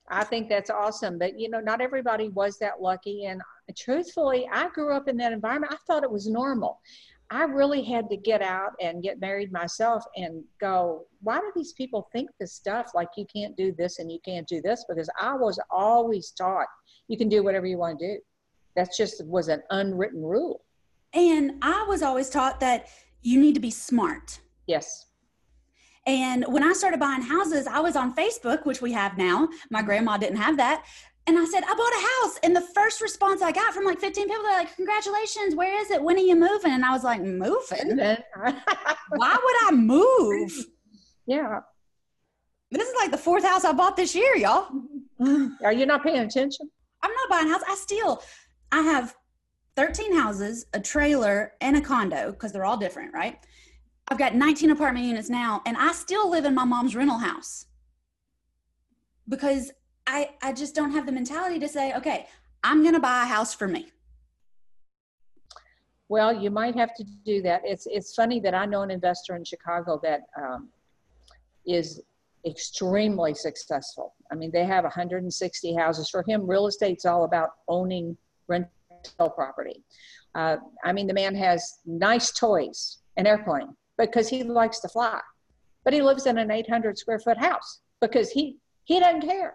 I 0.08 0.24
think 0.24 0.48
that's 0.48 0.70
awesome. 0.70 1.18
But 1.18 1.38
you 1.38 1.48
know, 1.48 1.60
not 1.60 1.80
everybody 1.80 2.28
was 2.30 2.58
that 2.58 2.82
lucky. 2.82 3.26
And 3.26 3.40
truthfully, 3.76 4.48
I 4.52 4.68
grew 4.70 4.92
up 4.92 5.08
in 5.08 5.16
that 5.18 5.32
environment. 5.32 5.72
I 5.72 5.76
thought 5.86 6.02
it 6.02 6.10
was 6.10 6.26
normal. 6.26 6.80
I 7.32 7.44
really 7.44 7.82
had 7.84 8.10
to 8.10 8.16
get 8.16 8.42
out 8.42 8.72
and 8.80 9.04
get 9.04 9.20
married 9.20 9.52
myself 9.52 10.02
and 10.16 10.42
go, 10.60 11.06
why 11.22 11.38
do 11.38 11.52
these 11.54 11.72
people 11.74 12.08
think 12.12 12.28
this 12.40 12.52
stuff 12.52 12.90
like 12.92 13.06
you 13.16 13.24
can't 13.32 13.56
do 13.56 13.72
this 13.72 14.00
and 14.00 14.10
you 14.10 14.18
can't 14.24 14.48
do 14.48 14.60
this? 14.60 14.84
Because 14.88 15.08
I 15.20 15.34
was 15.34 15.60
always 15.70 16.32
taught 16.32 16.66
you 17.06 17.16
can 17.16 17.28
do 17.28 17.44
whatever 17.44 17.66
you 17.66 17.78
want 17.78 18.00
to 18.00 18.14
do. 18.14 18.20
That's 18.80 18.96
just 18.96 19.22
was 19.26 19.48
an 19.48 19.62
unwritten 19.68 20.22
rule. 20.22 20.62
And 21.12 21.52
I 21.60 21.84
was 21.86 22.02
always 22.02 22.30
taught 22.30 22.60
that 22.60 22.86
you 23.20 23.38
need 23.38 23.52
to 23.52 23.60
be 23.60 23.70
smart. 23.70 24.40
Yes. 24.66 25.04
And 26.06 26.46
when 26.48 26.62
I 26.62 26.72
started 26.72 26.98
buying 26.98 27.20
houses, 27.20 27.66
I 27.66 27.80
was 27.80 27.94
on 27.94 28.14
Facebook, 28.14 28.64
which 28.64 28.80
we 28.80 28.90
have 28.92 29.18
now. 29.18 29.50
My 29.70 29.82
grandma 29.82 30.16
didn't 30.16 30.38
have 30.38 30.56
that. 30.56 30.86
And 31.26 31.38
I 31.38 31.44
said, 31.44 31.62
I 31.62 31.74
bought 31.74 31.92
a 31.92 32.26
house. 32.26 32.40
And 32.42 32.56
the 32.56 32.66
first 32.74 33.02
response 33.02 33.42
I 33.42 33.52
got 33.52 33.74
from 33.74 33.84
like 33.84 34.00
15 34.00 34.26
people, 34.26 34.42
they're 34.44 34.60
like, 34.60 34.74
Congratulations, 34.76 35.54
where 35.54 35.78
is 35.82 35.90
it? 35.90 36.02
When 36.02 36.16
are 36.16 36.20
you 36.20 36.36
moving? 36.36 36.72
And 36.72 36.82
I 36.82 36.92
was 36.92 37.04
like, 37.04 37.20
Moving? 37.20 37.98
Why 38.38 39.36
would 39.44 39.56
I 39.68 39.72
move? 39.74 40.52
yeah. 41.26 41.60
This 42.70 42.88
is 42.88 42.94
like 42.98 43.10
the 43.10 43.18
fourth 43.18 43.44
house 43.44 43.66
I 43.66 43.72
bought 43.72 43.98
this 43.98 44.14
year, 44.14 44.36
y'all. 44.36 44.70
Are 45.62 45.72
you 45.72 45.84
not 45.84 46.02
paying 46.02 46.20
attention? 46.20 46.70
I'm 47.02 47.12
not 47.12 47.30
buying 47.30 47.46
a 47.46 47.52
house. 47.52 47.62
I 47.68 47.74
still, 47.76 48.22
I 48.72 48.82
have 48.82 49.14
13 49.76 50.14
houses, 50.16 50.66
a 50.74 50.80
trailer, 50.80 51.52
and 51.60 51.76
a 51.76 51.80
condo 51.80 52.32
because 52.32 52.52
they're 52.52 52.64
all 52.64 52.76
different, 52.76 53.14
right? 53.14 53.38
I've 54.08 54.18
got 54.18 54.34
19 54.34 54.70
apartment 54.70 55.06
units 55.06 55.30
now, 55.30 55.62
and 55.66 55.76
I 55.76 55.92
still 55.92 56.28
live 56.30 56.44
in 56.44 56.54
my 56.54 56.64
mom's 56.64 56.96
rental 56.96 57.18
house 57.18 57.66
because 59.28 59.70
I 60.06 60.30
I 60.42 60.52
just 60.52 60.74
don't 60.74 60.90
have 60.90 61.06
the 61.06 61.12
mentality 61.12 61.60
to 61.60 61.68
say, 61.68 61.94
okay, 61.94 62.26
I'm 62.64 62.82
gonna 62.82 63.00
buy 63.00 63.22
a 63.22 63.26
house 63.26 63.54
for 63.54 63.68
me. 63.68 63.92
Well, 66.08 66.34
you 66.34 66.50
might 66.50 66.74
have 66.74 66.92
to 66.96 67.04
do 67.24 67.40
that. 67.42 67.62
It's 67.64 67.86
it's 67.86 68.14
funny 68.14 68.40
that 68.40 68.54
I 68.54 68.66
know 68.66 68.82
an 68.82 68.90
investor 68.90 69.36
in 69.36 69.44
Chicago 69.44 70.00
that 70.02 70.22
um, 70.36 70.68
is 71.64 72.02
extremely 72.44 73.34
successful. 73.34 74.14
I 74.32 74.34
mean, 74.34 74.50
they 74.50 74.64
have 74.64 74.82
160 74.84 75.74
houses. 75.74 76.10
For 76.10 76.24
him, 76.26 76.46
real 76.48 76.66
estate's 76.66 77.04
all 77.04 77.24
about 77.24 77.50
owning 77.68 78.16
rental 78.50 79.30
property. 79.34 79.82
Uh, 80.34 80.56
I 80.84 80.92
mean, 80.92 81.06
the 81.06 81.14
man 81.14 81.34
has 81.34 81.78
nice 81.86 82.32
toys, 82.32 82.98
an 83.16 83.26
airplane, 83.26 83.74
because 83.98 84.28
he 84.28 84.42
likes 84.42 84.80
to 84.80 84.88
fly. 84.88 85.20
But 85.84 85.94
he 85.94 86.02
lives 86.02 86.26
in 86.26 86.36
an 86.38 86.50
800 86.50 86.98
square 86.98 87.18
foot 87.18 87.38
house 87.38 87.80
because 88.00 88.30
he 88.30 88.58
he 88.84 89.00
doesn't 89.00 89.22
care. 89.22 89.54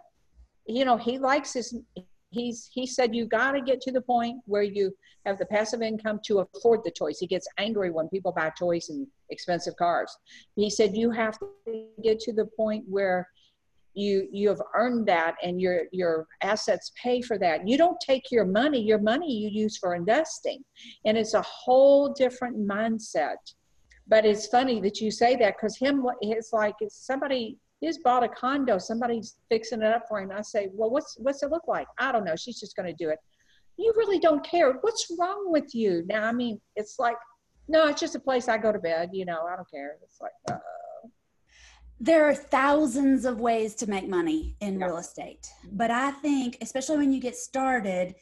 You 0.66 0.86
know, 0.86 0.98
he 0.98 1.20
likes 1.20 1.54
his. 1.54 1.78
He's 2.32 2.70
he 2.74 2.86
said 2.88 3.16
you 3.16 3.26
got 3.28 3.52
to 3.52 3.62
get 3.62 3.80
to 3.82 3.92
the 3.92 4.02
point 4.02 4.42
where 4.46 4.64
you 4.64 4.92
have 5.26 5.38
the 5.38 5.46
passive 5.46 5.82
income 5.82 6.20
to 6.26 6.40
afford 6.40 6.82
the 6.84 6.92
toys. 6.92 7.18
He 7.20 7.28
gets 7.28 7.48
angry 7.58 7.92
when 7.92 8.10
people 8.10 8.32
buy 8.32 8.52
toys 8.58 8.90
and 8.90 9.08
expensive 9.30 9.76
cars. 9.78 10.16
He 10.56 10.70
said 10.70 10.98
you 10.98 11.12
have 11.12 11.38
to 11.40 11.88
get 12.04 12.20
to 12.22 12.34
the 12.34 12.46
point 12.58 12.84
where 12.88 13.28
you 13.96 14.28
you 14.32 14.50
have 14.50 14.62
earned 14.76 15.08
that 15.08 15.36
and 15.44 15.60
your 15.60 15.84
your 15.92 16.28
assets 16.42 16.92
pay 17.02 17.22
for 17.22 17.38
that. 17.40 17.68
You 17.68 17.78
don't 17.78 18.00
take 18.00 18.32
your 18.32 18.46
money, 18.46 18.82
your 18.82 19.00
money 19.00 19.32
you 19.32 19.50
use 19.50 19.78
for 19.78 19.96
investing. 19.96 20.64
And 21.06 21.18
it's 21.18 21.34
a 21.34 21.42
whole 21.42 22.14
different 22.14 22.58
mindset. 22.58 23.38
But 24.08 24.26
it's 24.26 24.48
funny 24.48 24.80
that 24.82 25.02
you 25.02 25.10
say 25.10 25.36
that 25.38 25.56
because 25.58 25.78
him 25.78 26.06
it's 26.22 26.54
like 26.54 26.76
it's 26.80 27.06
somebody 27.06 27.58
he's 27.82 27.98
bought 28.00 28.24
a 28.24 28.30
condo, 28.30 28.78
somebody's 28.78 29.38
fixing 29.50 29.82
it 29.82 29.94
up 29.94 30.04
for 30.08 30.20
him. 30.20 30.32
I 30.32 30.42
say, 30.42 30.70
Well, 30.74 30.92
what's 30.92 31.16
what's 31.20 31.42
it 31.44 31.52
look 31.52 31.68
like? 31.68 31.88
I 31.98 32.12
don't 32.12 32.26
know. 32.26 32.36
She's 32.36 32.60
just 32.60 32.76
gonna 32.76 32.94
do 32.94 33.10
it 33.10 33.20
you 33.78 33.94
really 33.96 34.20
don't 34.20 34.46
care. 34.46 34.74
What's 34.82 35.08
wrong 35.20 35.52
with 35.52 35.74
you? 35.76 36.04
Now, 36.08 36.24
I 36.24 36.32
mean, 36.32 36.60
it's 36.76 36.98
like, 37.00 37.18
no, 37.68 37.88
it's 37.88 38.00
just 38.00 38.16
a 38.16 38.20
place 38.20 38.48
I 38.48 38.58
go 38.58 38.72
to 38.72 38.80
bed. 38.80 39.10
You 39.14 39.26
know, 39.26 39.42
I 39.52 39.56
don't 39.56 39.70
care. 39.70 39.98
It's 40.04 40.22
like, 40.22 40.32
uh, 40.50 40.58
There 42.00 42.26
are 42.26 42.36
thousands 42.36 43.26
of 43.26 43.40
ways 43.40 43.74
to 43.76 43.88
make 43.90 44.08
money 44.08 44.56
in 44.60 44.80
Yeah. 44.80 44.88
real 44.88 44.98
estate. 44.98 45.48
But 45.72 45.92
I 45.92 46.12
think, 46.12 46.58
especially 46.62 46.98
when 46.98 47.14
you 47.14 47.22
get 47.22 47.36
started, 47.36 48.16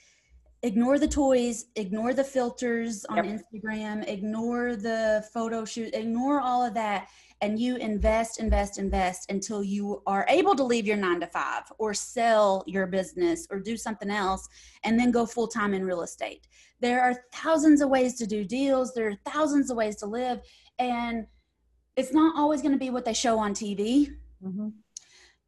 ignore 0.61 0.97
the 0.97 1.07
toys, 1.07 1.65
ignore 1.75 2.13
the 2.13 2.23
filters 2.23 3.03
on 3.05 3.17
Yep. 3.17 3.25
Instagram, 3.25 4.07
ignore 4.07 4.75
the 4.75 5.27
photo 5.33 5.65
shoot, 5.65 5.93
ignore 5.93 6.39
all 6.39 6.63
of 6.63 6.73
that. 6.75 7.09
And 7.41 7.59
you 7.59 7.75
invest, 7.75 8.39
invest, 8.39 8.77
invest 8.79 9.29
until 9.29 9.61
you 9.61 10.01
are 10.07 10.25
able 10.29 10.55
to 10.55 10.63
leave 10.63 10.87
your 10.87 10.95
nine 10.95 11.19
to 11.19 11.27
five 11.27 11.63
or 11.77 11.93
sell 11.93 12.63
your 12.67 12.87
business 12.87 13.45
or 13.51 13.59
do 13.59 13.75
something 13.75 14.09
else 14.09 14.47
and 14.85 14.97
then 14.97 15.11
go 15.11 15.25
full 15.25 15.49
time 15.49 15.73
in 15.73 15.83
real 15.83 16.03
estate. 16.03 16.47
There 16.79 17.01
are 17.01 17.25
thousands 17.33 17.81
of 17.81 17.89
ways 17.89 18.13
to 18.19 18.25
do 18.25 18.45
deals, 18.45 18.93
there 18.93 19.09
are 19.09 19.17
thousands 19.29 19.69
of 19.69 19.75
ways 19.75 19.97
to 19.97 20.05
live. 20.05 20.39
And 20.79 21.27
it's 21.95 22.13
not 22.13 22.35
always 22.37 22.61
going 22.61 22.71
to 22.73 22.79
be 22.79 22.89
what 22.89 23.05
they 23.05 23.13
show 23.13 23.37
on 23.39 23.53
TV. 23.53 24.09
mhm. 24.43 24.73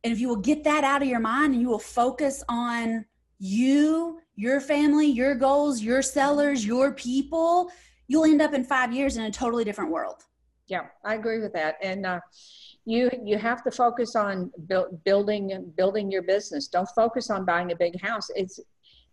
And 0.04 0.14
if 0.14 0.20
you 0.20 0.28
will 0.28 0.36
get 0.52 0.64
that 0.66 0.84
out 0.84 1.02
of 1.02 1.08
your 1.08 1.20
mind 1.20 1.54
and 1.54 1.62
you 1.62 1.68
will 1.70 1.80
focus 1.80 2.44
on 2.48 3.06
you, 3.40 4.20
your 4.36 4.62
family, 4.62 5.08
your 5.08 5.34
goals, 5.34 5.82
your 5.82 6.02
sellers, 6.04 6.64
your 6.66 6.94
people, 6.94 7.72
you'll 8.08 8.26
end 8.26 8.40
up 8.42 8.54
in 8.54 8.64
five 8.64 8.94
years 8.94 9.18
in 9.18 9.24
a 9.24 9.32
totally 9.32 9.64
different 9.64 9.92
world. 9.92 10.24
yeah, 10.68 10.86
I 11.04 11.16
agree 11.16 11.40
with 11.40 11.54
that. 11.54 11.76
And 11.82 12.06
uh, 12.06 12.20
you 12.86 13.10
you 13.24 13.38
have 13.38 13.64
to 13.64 13.72
focus 13.72 14.16
on 14.16 14.52
build, 14.68 15.04
building 15.04 15.72
building 15.76 16.12
your 16.12 16.22
business. 16.24 16.68
Don't 16.68 16.90
focus 16.96 17.30
on 17.32 17.46
buying 17.46 17.72
a 17.72 17.76
big 17.76 18.00
house. 18.02 18.28
It's 18.36 18.60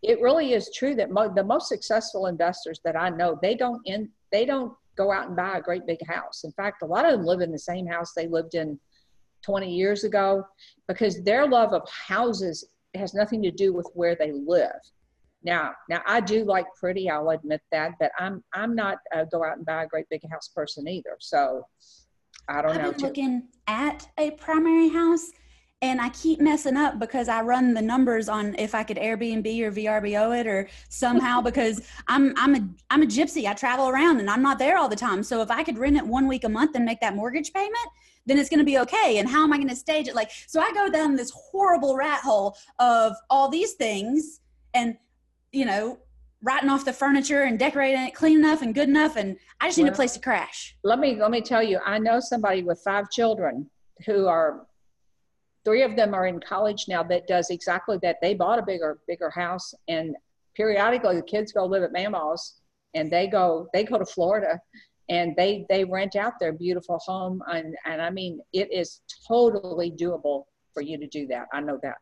it 0.03 0.21
really 0.21 0.53
is 0.53 0.71
true 0.75 0.95
that 0.97 1.11
mo- 1.11 1.33
the 1.35 1.45
most 1.45 1.69
successful 1.69 2.27
investors 2.27 2.81
that 2.85 2.97
I 2.97 3.09
know 3.09 3.39
they 3.41 3.55
don't 3.55 3.81
in 3.87 4.11
they 4.31 4.45
don't 4.45 4.73
go 4.97 5.13
out 5.13 5.29
and 5.29 5.37
buy 5.37 5.59
a 5.59 5.63
great 5.63 5.87
big 5.87 6.05
house. 6.07 6.45
In 6.45 6.53
fact, 6.53 6.83
a 6.83 6.87
lot 6.87 7.05
of 7.05 7.13
them 7.13 7.27
live 7.27 7.41
in 7.41 7.53
the 7.53 7.59
same 7.59 7.87
house 7.87 8.13
they 8.13 8.27
lived 8.27 8.55
in 8.55 8.79
20 9.43 9.73
years 9.75 10.05
ago 10.05 10.45
because 10.89 11.23
their 11.23 11.47
love 11.47 11.73
of 11.73 11.89
houses 11.89 12.65
has 12.95 13.15
nothing 13.15 13.43
to 13.43 13.51
do 13.51 13.73
with 13.73 13.89
where 13.95 14.15
they 14.15 14.33
live. 14.33 14.81
Now, 15.45 15.73
now 15.89 16.03
I 16.07 16.21
do 16.21 16.45
like 16.45 16.67
pretty. 16.79 17.11
I'll 17.11 17.31
admit 17.31 17.61
that, 17.73 17.93
but 17.99 18.13
I'm 18.19 18.45
I'm 18.53 18.77
not 18.77 18.99
a 19.13 19.27
go 19.27 19.45
out 19.45 19.57
and 19.57 19.67
buy 19.67 19.83
a 19.83 19.89
great 19.89 20.09
big 20.09 20.23
house 20.31 20.49
person 20.49 20.87
either. 20.87 21.17
So 21.19 21.67
I 22.49 22.63
don't 22.63 22.73
I've 22.73 22.83
know. 22.83 22.91
been 22.93 23.01
too. 23.01 23.07
looking 23.07 23.43
at 23.67 24.09
a 24.19 24.33
primary 24.33 24.89
house 24.89 25.31
and 25.83 26.01
I 26.01 26.09
keep 26.11 26.41
messing 26.41 26.77
up 26.77 27.01
because 27.01 27.29
I 27.29 27.43
run 27.43 27.75
the 27.75 27.83
numbers 27.83 28.29
on 28.29 28.55
if 28.57 28.73
I 28.75 28.85
could 28.85 28.97
Airbnb 28.97 29.47
or 29.63 29.73
VRBO 29.73 30.39
it 30.41 30.47
or 30.47 30.69
somehow 30.89 31.41
because 31.51 31.83
I'm 32.07 32.33
I'm 32.37 32.55
a 32.55 32.69
I'm 32.89 33.03
a 33.03 33.07
gypsy. 33.07 33.47
I 33.49 33.55
travel 33.55 33.89
around 33.89 34.21
and 34.21 34.31
I'm 34.31 34.43
not 34.43 34.59
there 34.59 34.79
all 34.79 34.89
the 34.89 34.97
time. 34.97 35.23
So 35.25 35.43
if 35.43 35.51
I 35.51 35.65
could 35.65 35.77
rent 35.77 35.97
it 35.97 36.07
one 36.07 36.29
week 36.29 36.45
a 36.45 36.49
month 36.49 36.77
and 36.77 36.85
make 36.85 37.01
that 37.01 37.17
mortgage 37.17 37.53
payment, 37.53 37.77
then 38.27 38.39
it's 38.39 38.49
going 38.49 38.61
to 38.61 38.65
be 38.65 38.79
okay. 38.79 39.19
And 39.19 39.29
how 39.29 39.43
am 39.43 39.53
I 39.53 39.57
going 39.57 39.69
to 39.69 39.77
stage 39.77 40.07
it? 40.07 40.15
Like 40.15 40.31
so, 40.47 40.61
I 40.61 40.73
go 40.73 40.89
down 40.89 41.17
this 41.17 41.33
horrible 41.33 41.97
rat 41.97 42.21
hole 42.21 42.57
of 42.79 43.15
all 43.29 43.49
these 43.49 43.73
things 43.73 44.41
and 44.75 44.97
you 45.51 45.65
know 45.67 45.99
writing 46.45 46.71
off 46.71 46.85
the 46.85 46.93
furniture 46.93 47.43
and 47.43 47.59
decorating 47.59 48.03
it 48.03 48.15
clean 48.15 48.39
enough 48.39 48.63
and 48.63 48.75
good 48.75 48.89
enough, 48.89 49.17
and 49.17 49.37
I 49.61 49.67
just 49.67 49.79
need 49.79 49.85
Well- 49.85 49.93
a 49.93 49.97
place 49.97 50.13
to 50.15 50.21
crash. 50.21 50.77
let 50.85 51.01
me 51.01 51.17
let 51.17 51.31
me 51.31 51.41
tell 51.41 51.63
you 51.63 51.79
i 51.87 51.99
know 51.99 52.19
somebody 52.19 52.63
with 52.65 52.81
five 52.85 53.11
children 53.11 53.71
who 54.07 54.27
are 54.27 54.67
three 55.65 55.83
of 55.83 55.97
them 55.97 56.15
are 56.15 56.27
in 56.27 56.41
college 56.41 56.87
now 56.89 57.03
that 57.03 57.27
does 57.27 57.51
exactly 57.51 57.99
that 58.03 58.17
they 58.21 58.35
bought 58.35 58.59
a 58.59 58.63
bigger 58.63 58.99
bigger 59.07 59.31
house 59.31 59.75
and 59.89 60.15
periodically 60.55 61.17
the 61.17 61.23
kids 61.23 61.53
go 61.53 61.65
live 61.65 61.83
at 61.83 61.93
mama's 61.93 62.61
and 62.95 63.11
they 63.11 63.27
go 63.27 63.69
they 63.73 63.85
go 63.85 63.99
to 63.99 64.07
florida 64.07 64.61
and 65.09 65.35
they 65.37 65.67
they 65.69 65.85
rent 65.85 66.17
out 66.17 66.35
their 66.41 66.53
beautiful 66.53 66.99
home 66.99 67.43
and 67.49 67.75
and 67.87 68.01
i 68.01 68.11
mean 68.11 68.41
it 68.53 68.73
is 68.73 69.01
totally 69.27 69.91
doable 69.91 70.45
for 70.75 70.83
you 70.83 70.99
to 70.99 71.07
do 71.07 71.27
that 71.27 71.47
i 71.53 71.61
know 71.61 71.79
that 71.83 71.97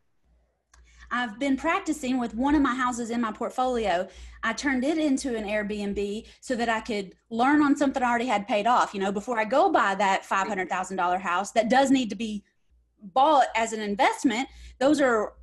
I've 1.13 1.39
been 1.41 1.57
practicing 1.57 2.19
with 2.21 2.35
one 2.35 2.55
of 2.55 2.63
my 2.63 2.75
houses 2.75 3.11
in 3.11 3.21
my 3.21 3.33
portfolio. 3.33 4.07
I 4.45 4.53
turned 4.53 4.85
it 4.85 4.97
into 4.97 5.37
an 5.37 5.45
Airbnb 5.45 6.27
so 6.41 6.55
that 6.55 6.69
I 6.69 6.81
could 6.81 7.15
learn 7.31 7.63
on 7.63 7.77
something 7.77 8.03
I 8.03 8.09
already 8.09 8.27
had 8.27 8.47
paid 8.47 8.67
off. 8.67 8.95
You 8.95 9.01
know, 9.01 9.11
before 9.11 9.39
I 9.39 9.45
go 9.45 9.73
buy 9.73 9.97
that 9.97 10.23
$500,000 10.23 11.21
house 11.21 11.51
that 11.53 11.69
does 11.69 11.91
need 11.91 12.11
to 12.11 12.17
be 12.17 12.45
bought 13.03 13.47
as 13.57 13.73
an 13.73 13.81
investment, 13.81 14.49
those 14.79 15.01
are, 15.01 15.35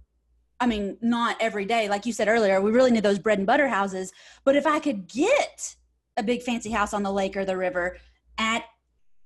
I 0.59 0.65
mean, 0.67 0.97
not 1.01 1.37
every 1.39 1.65
day. 1.65 1.87
Like 1.89 2.05
you 2.05 2.13
said 2.13 2.27
earlier, 2.27 2.61
we 2.61 2.71
really 2.71 2.91
need 2.91 3.03
those 3.03 3.19
bread 3.19 3.37
and 3.37 3.47
butter 3.47 3.67
houses. 3.67 4.11
But 4.43 4.55
if 4.55 4.65
I 4.65 4.79
could 4.79 5.07
get 5.07 5.75
a 6.17 6.23
big 6.23 6.41
fancy 6.41 6.71
house 6.71 6.93
on 6.93 7.03
the 7.03 7.11
lake 7.11 7.37
or 7.37 7.45
the 7.45 7.57
river 7.57 7.97
at 8.37 8.63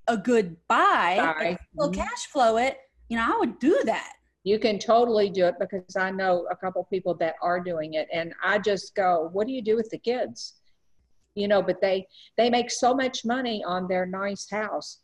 a 0.08 0.18
good 0.18 0.58
buy, 0.68 1.58
still 1.74 1.92
Mhm. 1.92 1.96
cash 1.96 2.26
flow 2.28 2.58
it, 2.58 2.78
you 3.10 3.18
know, 3.18 3.34
I 3.34 3.38
would 3.40 3.60
do 3.60 3.82
that. 3.86 4.14
you 4.44 4.58
can 4.58 4.80
totally 4.80 5.30
do 5.30 5.46
it 5.46 5.54
because 5.60 5.96
I 5.96 6.10
know 6.10 6.48
a 6.50 6.56
couple 6.56 6.84
people 6.86 7.14
that 7.18 7.36
are 7.44 7.60
doing 7.60 7.94
it 7.94 8.08
and 8.12 8.34
I 8.44 8.58
just 8.58 8.96
go, 8.96 9.30
what 9.34 9.46
do 9.46 9.54
you 9.54 9.62
do 9.62 9.76
with 9.76 9.88
the 9.92 10.00
kids? 10.00 10.56
You 11.36 11.48
know, 11.48 11.62
but 11.62 11.80
they 11.80 12.08
they 12.38 12.50
make 12.50 12.72
so 12.72 12.96
much 12.96 13.24
money 13.24 13.64
on 13.64 13.88
their 13.88 14.08
nice 14.08 14.50
house 14.50 15.02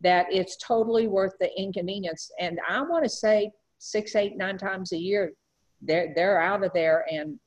that 0.00 0.26
it's 0.30 0.56
totally 0.56 1.06
worth 1.06 1.34
the 1.40 1.50
inconvenience. 1.60 2.30
And 2.38 2.58
I 2.68 2.80
want 2.82 3.04
to 3.04 3.10
say 3.10 3.50
six, 3.78 4.16
eight, 4.16 4.36
nine 4.36 4.58
times 4.58 4.92
a 4.92 4.98
year, 4.98 5.32
they're 5.82 6.12
they're 6.14 6.40
out 6.40 6.64
of 6.64 6.72
there 6.74 7.06
and 7.10 7.38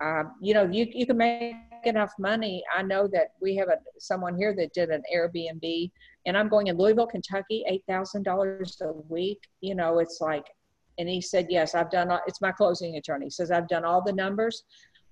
um, 0.00 0.32
you 0.40 0.52
know, 0.52 0.64
you 0.64 0.86
you 0.92 1.06
can 1.06 1.16
make 1.16 1.54
enough 1.84 2.12
money. 2.18 2.62
I 2.76 2.82
know 2.82 3.08
that 3.12 3.28
we 3.40 3.54
have 3.56 3.68
a 3.68 3.76
someone 3.98 4.36
here 4.36 4.54
that 4.56 4.72
did 4.74 4.90
an 4.90 5.02
Airbnb 5.14 5.90
and 6.26 6.36
I'm 6.36 6.48
going 6.48 6.66
in 6.66 6.76
Louisville, 6.76 7.06
Kentucky, 7.06 7.64
eight 7.68 7.84
thousand 7.88 8.24
dollars 8.24 8.80
a 8.82 8.92
week. 9.08 9.40
You 9.60 9.74
know, 9.74 10.00
it's 10.00 10.20
like 10.20 10.46
and 10.98 11.08
he 11.08 11.20
said, 11.20 11.46
Yes, 11.48 11.74
I've 11.74 11.90
done, 11.90 12.10
all, 12.10 12.20
it's 12.26 12.40
my 12.40 12.52
closing 12.52 12.96
attorney. 12.96 13.26
He 13.26 13.30
says, 13.30 13.50
I've 13.50 13.68
done 13.68 13.84
all 13.84 14.02
the 14.02 14.12
numbers. 14.12 14.64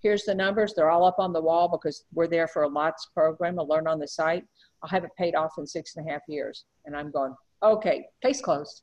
Here's 0.02 0.24
the 0.24 0.34
numbers. 0.34 0.72
They're 0.74 0.90
all 0.90 1.04
up 1.04 1.18
on 1.18 1.32
the 1.32 1.40
wall 1.42 1.68
because 1.68 2.04
we're 2.14 2.26
there 2.26 2.48
for 2.48 2.62
a 2.62 2.68
LOTS 2.68 3.08
program, 3.14 3.58
a 3.58 3.62
learn 3.62 3.86
on 3.86 3.98
the 3.98 4.08
site. 4.08 4.44
I'll 4.82 4.90
have 4.90 5.04
it 5.04 5.10
paid 5.18 5.34
off 5.34 5.52
in 5.58 5.66
six 5.66 5.96
and 5.96 6.08
a 6.08 6.10
half 6.10 6.22
years. 6.28 6.64
And 6.84 6.96
I'm 6.96 7.10
going, 7.10 7.34
Okay, 7.62 8.06
case 8.22 8.40
closed. 8.40 8.82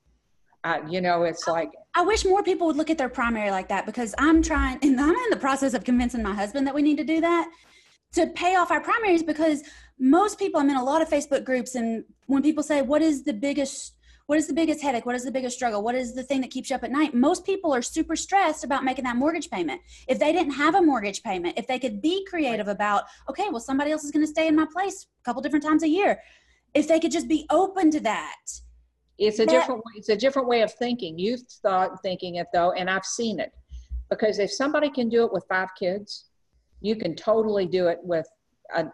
Uh, 0.63 0.79
you 0.89 1.01
know, 1.01 1.23
it's 1.23 1.47
like, 1.47 1.69
I 1.95 2.01
wish 2.01 2.25
more 2.25 2.43
people 2.43 2.67
would 2.67 2.75
look 2.75 2.89
at 2.89 2.97
their 2.97 3.09
primary 3.09 3.51
like 3.51 3.69
that 3.69 3.85
because 3.85 4.13
I'm 4.17 4.41
trying, 4.41 4.79
and 4.81 4.99
I'm 4.99 5.15
in 5.15 5.29
the 5.29 5.37
process 5.37 5.73
of 5.73 5.83
convincing 5.83 6.21
my 6.21 6.33
husband 6.33 6.67
that 6.67 6.75
we 6.75 6.81
need 6.81 6.97
to 6.97 7.03
do 7.03 7.21
that 7.21 7.49
to 8.13 8.27
pay 8.27 8.55
off 8.55 8.71
our 8.71 8.81
primaries 8.81 9.23
because 9.23 9.63
most 9.99 10.37
people, 10.37 10.59
I'm 10.59 10.69
in 10.69 10.75
a 10.75 10.83
lot 10.83 11.01
of 11.01 11.09
Facebook 11.09 11.43
groups, 11.43 11.75
and 11.75 12.03
when 12.25 12.43
people 12.43 12.63
say, 12.63 12.81
What 12.81 13.01
is 13.01 13.23
the 13.23 13.33
biggest 13.33 13.93
what 14.27 14.37
is 14.37 14.45
the 14.45 14.53
biggest 14.53 14.81
headache? 14.81 15.05
What 15.05 15.15
is 15.15 15.23
the 15.23 15.31
biggest 15.31 15.55
struggle? 15.55 15.81
What 15.81 15.95
is 15.95 16.13
the 16.13 16.21
thing 16.21 16.41
that 16.41 16.51
keeps 16.51 16.69
you 16.69 16.75
up 16.75 16.83
at 16.83 16.91
night? 16.91 17.13
Most 17.13 17.45
people 17.45 17.73
are 17.73 17.81
super 17.81 18.15
stressed 18.17 18.65
about 18.65 18.83
making 18.83 19.05
that 19.05 19.15
mortgage 19.15 19.49
payment. 19.49 19.81
If 20.07 20.19
they 20.19 20.33
didn't 20.33 20.51
have 20.51 20.75
a 20.75 20.81
mortgage 20.81 21.23
payment, 21.23 21.57
if 21.57 21.65
they 21.65 21.79
could 21.79 22.01
be 22.01 22.25
creative 22.25 22.67
about, 22.67 23.05
okay, 23.29 23.45
well, 23.49 23.61
somebody 23.61 23.91
else 23.91 24.03
is 24.03 24.11
going 24.11 24.25
to 24.25 24.29
stay 24.31 24.47
in 24.47 24.55
my 24.55 24.65
place 24.71 25.07
a 25.21 25.23
couple 25.23 25.41
different 25.41 25.63
times 25.63 25.81
a 25.83 25.87
year. 25.87 26.21
If 26.73 26.89
they 26.89 26.99
could 26.99 27.11
just 27.11 27.29
be 27.29 27.45
open 27.49 27.89
to 27.91 28.01
that. 28.01 28.35
it's 29.17 29.39
a 29.39 29.45
That- 29.45 29.51
different 29.51 29.79
way 29.85 29.93
it's 29.95 30.09
a 30.09 30.15
different 30.17 30.47
way 30.47 30.61
of 30.61 30.71
thinking 30.73 31.17
you've 31.17 31.41
thought 31.63 31.89
thinking 32.03 32.35
it 32.35 32.45
though 32.53 32.71
and 32.73 32.87
i've 32.87 33.03
seen 33.19 33.39
it 33.39 33.51
because 34.11 34.37
if 34.37 34.51
somebody 34.51 34.89
can 34.91 35.09
do 35.09 35.23
it 35.25 35.31
with 35.33 35.43
five 35.49 35.69
kids 35.79 36.25
you 36.81 36.95
can 36.95 37.15
totally 37.15 37.65
do 37.65 37.87
it 37.87 37.97
with 38.03 38.27
a, 38.75 38.85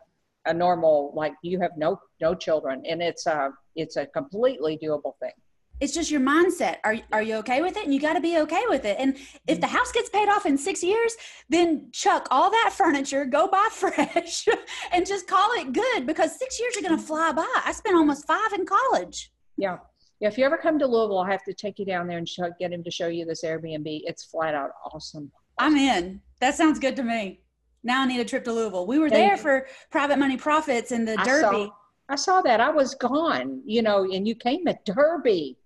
a 0.46 0.54
normal 0.54 1.14
like 1.16 1.34
you 1.41 1.60
have 1.60 1.72
no 1.78 2.00
no 2.22 2.34
children 2.36 2.84
and 2.88 3.02
it's 3.02 3.26
a 3.28 3.50
it's 3.76 3.96
a 3.96 4.06
completely 4.08 4.78
doable 4.82 5.14
thing 5.20 5.32
it's 5.80 5.91
just 5.91 6.12
your 6.12 6.22
mindset. 6.22 6.78
Are 6.86 6.96
are 7.12 7.24
you 7.24 7.36
okay 7.38 7.62
with 7.62 7.76
it? 7.76 7.84
And 7.84 7.94
you 7.94 8.00
got 8.00 8.14
to 8.14 8.22
be 8.22 8.38
okay 8.38 8.62
with 8.70 8.86
it. 8.86 8.96
And 9.00 9.18
if 9.48 9.60
the 9.60 9.68
house 9.68 9.91
gets 9.91 10.08
paid 10.08 10.30
off 10.30 10.46
in 10.46 10.56
six 10.58 10.82
years, 10.84 11.14
then 11.50 11.89
chuck 11.91 12.28
all 12.32 12.52
that 12.52 12.70
furniture, 12.78 13.26
go 13.26 13.48
buy 13.48 13.68
fresh, 13.70 14.46
and 14.94 15.06
just 15.06 15.28
call 15.28 15.50
it 15.58 15.74
good 15.74 16.06
because 16.06 16.38
six 16.38 16.58
years 16.60 16.78
are 16.78 16.88
going 16.88 16.98
to 16.98 17.06
fly 17.06 17.34
by. 17.34 17.62
I 17.66 17.74
spent 17.74 17.98
almost 17.98 18.26
five 18.28 18.54
in 18.54 18.66
college. 18.66 19.32
yeah 19.58 19.78
Yeah, 20.20 20.30
if 20.30 20.38
you 20.38 20.46
ever 20.46 20.58
come 20.58 20.78
to 20.80 20.86
louisville 20.86 21.18
i'll 21.18 21.26
have 21.26 21.44
to 21.46 21.54
take 21.54 21.80
you 21.80 21.86
down 21.86 22.08
there 22.08 22.20
and 22.20 22.30
show, 22.30 22.50
get 22.60 22.72
him 22.72 22.84
to 22.84 22.91
show 22.91 23.08
you 23.08 23.26
this 23.26 23.44
airbnb 23.44 24.02
it's 24.06 24.24
flat 24.24 24.54
out 24.54 24.70
awesome 24.86 25.32
I'm 25.58 25.78
in. 25.78 26.22
That 26.39 26.56
sounds 26.56 26.80
good 26.80 26.96
to 26.98 27.04
me. 27.04 27.41
Now 27.84 28.04
I 28.04 28.06
need 28.06 28.20
a 28.20 28.26
trip 28.26 28.44
to 28.46 28.54
Louisville. 28.54 28.88
We 28.88 29.00
were 29.00 29.10
There 29.10 29.32
you 29.32 29.38
for 29.38 29.68
private 29.92 30.18
money 30.18 30.38
profits 30.38 30.92
in 30.92 31.06
the 31.06 31.20
I 31.20 31.24
Derby. 31.24 31.66
saw, 31.66 31.70
I 32.10 32.16
saw 32.16 32.42
that. 32.42 32.62
I 32.62 32.70
was 32.70 32.96
gone, 32.96 33.62
you 33.66 33.82
know, 33.82 34.10
and 34.10 34.28
you 34.28 34.36
came 34.36 34.68
at 34.68 34.86
Derby. 34.86 35.58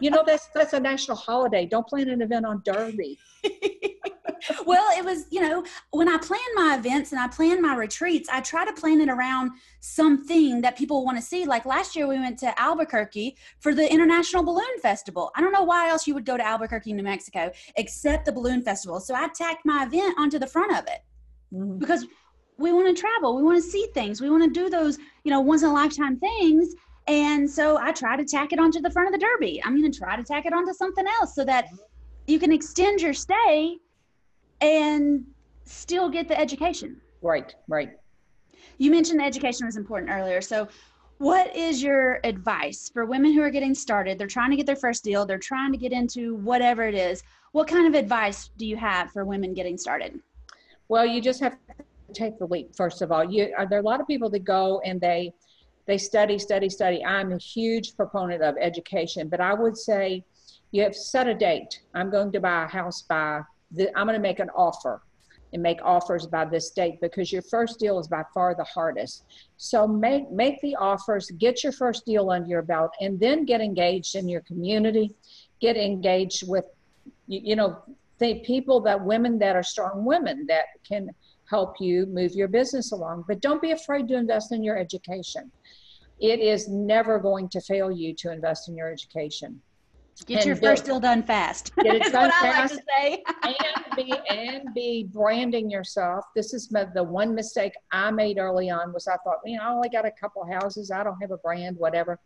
You 0.00 0.10
know, 0.10 0.22
that's 0.24 0.48
that's 0.54 0.72
a 0.72 0.80
national 0.80 1.16
holiday. 1.16 1.66
Don't 1.66 1.86
plan 1.86 2.08
an 2.08 2.22
event 2.22 2.46
on 2.46 2.62
Derby. 2.64 3.18
well, 4.64 4.96
it 4.96 5.04
was, 5.04 5.26
you 5.30 5.40
know, 5.40 5.64
when 5.90 6.08
I 6.08 6.16
plan 6.18 6.40
my 6.54 6.76
events 6.78 7.10
and 7.10 7.20
I 7.20 7.26
plan 7.26 7.60
my 7.60 7.74
retreats, 7.74 8.28
I 8.32 8.40
try 8.40 8.64
to 8.64 8.72
plan 8.72 9.00
it 9.00 9.08
around 9.08 9.50
something 9.80 10.60
that 10.60 10.78
people 10.78 11.04
want 11.04 11.18
to 11.18 11.22
see. 11.22 11.44
Like 11.44 11.66
last 11.66 11.96
year, 11.96 12.06
we 12.06 12.18
went 12.18 12.38
to 12.38 12.60
Albuquerque 12.60 13.36
for 13.58 13.74
the 13.74 13.90
International 13.92 14.44
Balloon 14.44 14.78
Festival. 14.80 15.32
I 15.34 15.40
don't 15.40 15.52
know 15.52 15.64
why 15.64 15.88
else 15.88 16.06
you 16.06 16.14
would 16.14 16.24
go 16.24 16.36
to 16.36 16.46
Albuquerque, 16.46 16.92
New 16.92 17.02
Mexico, 17.02 17.50
except 17.76 18.26
the 18.26 18.32
Balloon 18.32 18.62
Festival. 18.62 19.00
So 19.00 19.14
I 19.14 19.28
tacked 19.28 19.66
my 19.66 19.84
event 19.84 20.14
onto 20.18 20.38
the 20.38 20.46
front 20.46 20.72
of 20.72 20.86
it 20.86 21.00
Mm-hmm. 21.52 21.78
because 21.78 22.06
we 22.58 22.72
want 22.72 22.94
to 22.94 23.00
travel, 23.00 23.36
we 23.36 23.42
want 23.42 23.56
to 23.56 23.68
see 23.68 23.88
things, 23.92 24.20
we 24.20 24.30
want 24.30 24.44
to 24.44 24.50
do 24.50 24.70
those, 24.70 24.98
you 25.24 25.30
know, 25.30 25.40
once 25.40 25.62
in 25.62 25.70
a 25.70 25.72
lifetime 25.72 26.18
things. 26.18 26.74
And 27.08 27.50
so 27.50 27.78
I 27.78 27.90
try 27.90 28.16
to 28.16 28.24
tack 28.24 28.52
it 28.52 28.60
onto 28.60 28.80
the 28.80 28.90
front 28.90 29.08
of 29.08 29.12
the 29.12 29.18
Derby. 29.18 29.60
I'm 29.64 29.76
going 29.76 29.90
to 29.90 29.98
try 29.98 30.14
to 30.14 30.22
tack 30.22 30.46
it 30.46 30.52
onto 30.52 30.72
something 30.72 31.04
else 31.06 31.34
so 31.34 31.44
that 31.44 31.66
you 32.26 32.38
can 32.38 32.52
extend 32.52 33.00
your 33.00 33.14
stay 33.14 33.78
and 34.60 35.24
still 35.64 36.08
get 36.08 36.28
the 36.28 36.38
education. 36.38 37.00
Right, 37.22 37.54
right. 37.66 37.90
You 38.78 38.90
mentioned 38.90 39.20
education 39.20 39.66
was 39.66 39.76
important 39.76 40.12
earlier. 40.12 40.40
So, 40.40 40.68
what 41.18 41.54
is 41.54 41.82
your 41.82 42.20
advice 42.24 42.90
for 42.94 43.04
women 43.04 43.34
who 43.34 43.42
are 43.42 43.50
getting 43.50 43.74
started? 43.74 44.16
They're 44.16 44.26
trying 44.26 44.50
to 44.50 44.56
get 44.56 44.64
their 44.64 44.76
first 44.76 45.04
deal, 45.04 45.26
they're 45.26 45.38
trying 45.38 45.72
to 45.72 45.78
get 45.78 45.92
into 45.92 46.36
whatever 46.36 46.84
it 46.84 46.94
is. 46.94 47.22
What 47.52 47.66
kind 47.68 47.86
of 47.86 47.94
advice 47.94 48.50
do 48.56 48.66
you 48.66 48.76
have 48.76 49.10
for 49.12 49.24
women 49.24 49.52
getting 49.52 49.76
started? 49.76 50.20
Well, 50.90 51.06
you 51.06 51.20
just 51.20 51.38
have 51.38 51.52
to 51.52 52.12
take 52.12 52.36
the 52.40 52.46
leap. 52.46 52.74
First 52.74 53.00
of 53.00 53.12
all, 53.12 53.22
you 53.22 53.54
are 53.56 53.64
there 53.64 53.78
are 53.78 53.80
a 53.80 53.84
lot 53.84 54.00
of 54.00 54.08
people 54.08 54.28
that 54.30 54.40
go 54.40 54.80
and 54.84 55.00
they 55.00 55.32
they 55.86 55.96
study, 55.96 56.36
study, 56.36 56.68
study. 56.68 57.04
I'm 57.04 57.30
a 57.30 57.38
huge 57.38 57.94
proponent 57.94 58.42
of 58.42 58.56
education, 58.60 59.28
but 59.28 59.40
I 59.40 59.54
would 59.54 59.76
say 59.76 60.24
you 60.72 60.82
have 60.82 60.96
set 60.96 61.28
a 61.28 61.34
date. 61.34 61.82
I'm 61.94 62.10
going 62.10 62.32
to 62.32 62.40
buy 62.40 62.64
a 62.64 62.66
house 62.66 63.02
by 63.02 63.42
the, 63.70 63.96
I'm 63.96 64.06
going 64.06 64.18
to 64.18 64.20
make 64.20 64.40
an 64.40 64.50
offer 64.50 65.00
and 65.52 65.62
make 65.62 65.78
offers 65.84 66.26
by 66.26 66.44
this 66.44 66.70
date 66.70 67.00
because 67.00 67.30
your 67.30 67.42
first 67.42 67.78
deal 67.78 68.00
is 68.00 68.08
by 68.08 68.24
far 68.34 68.56
the 68.56 68.64
hardest. 68.64 69.26
So 69.58 69.86
make 69.86 70.28
make 70.32 70.60
the 70.60 70.74
offers, 70.74 71.30
get 71.38 71.62
your 71.62 71.72
first 71.72 72.04
deal 72.04 72.30
under 72.30 72.48
your 72.48 72.62
belt, 72.62 72.90
and 73.00 73.20
then 73.20 73.44
get 73.44 73.60
engaged 73.60 74.16
in 74.16 74.28
your 74.28 74.40
community. 74.40 75.14
Get 75.60 75.76
engaged 75.76 76.48
with, 76.48 76.64
you 77.28 77.54
know, 77.54 77.78
the 78.20 78.40
people 78.40 78.80
that 78.82 79.04
women 79.04 79.38
that 79.38 79.56
are 79.56 79.62
strong 79.62 80.04
women 80.04 80.46
that 80.48 80.66
can 80.86 81.10
help 81.48 81.74
you 81.80 82.06
move 82.06 82.32
your 82.32 82.48
business 82.48 82.92
along. 82.92 83.24
But 83.26 83.40
don't 83.40 83.60
be 83.62 83.72
afraid 83.72 84.08
to 84.08 84.16
invest 84.16 84.52
in 84.52 84.62
your 84.62 84.78
education. 84.78 85.50
It 86.20 86.40
is 86.40 86.68
never 86.68 87.18
going 87.18 87.48
to 87.50 87.60
fail 87.60 87.90
you 87.90 88.14
to 88.18 88.30
invest 88.30 88.68
in 88.68 88.76
your 88.76 88.92
education 88.92 89.60
Get 90.26 90.38
And 90.38 90.46
your 90.46 90.56
first 90.56 90.84
deal 90.84 91.00
done 91.00 91.22
fast. 91.22 91.74
Get 91.76 91.96
it 91.96 92.02
done 92.12 92.28
what 92.28 92.34
I 92.34 92.48
like 92.48 92.54
fast. 92.54 92.74
to 92.74 92.82
say. 92.88 93.22
and 93.42 93.96
be 93.96 94.14
and 94.28 94.74
be 94.74 95.08
branding 95.10 95.70
yourself. 95.70 96.24
This 96.36 96.52
is 96.52 96.70
my, 96.70 96.86
the 96.94 97.02
one 97.02 97.34
mistake 97.34 97.72
I 97.92 98.10
made 98.10 98.38
early 98.38 98.68
on 98.70 98.92
was 98.92 99.06
I 99.06 99.16
thought, 99.24 99.38
you 99.44 99.56
know, 99.56 99.64
I 99.64 99.70
only 99.70 99.88
got 99.88 100.04
a 100.04 100.10
couple 100.20 100.44
houses. 100.44 100.90
I 100.90 101.02
don't 101.02 101.18
have 101.20 101.30
a 101.30 101.38
brand, 101.38 101.76
whatever. 101.78 102.18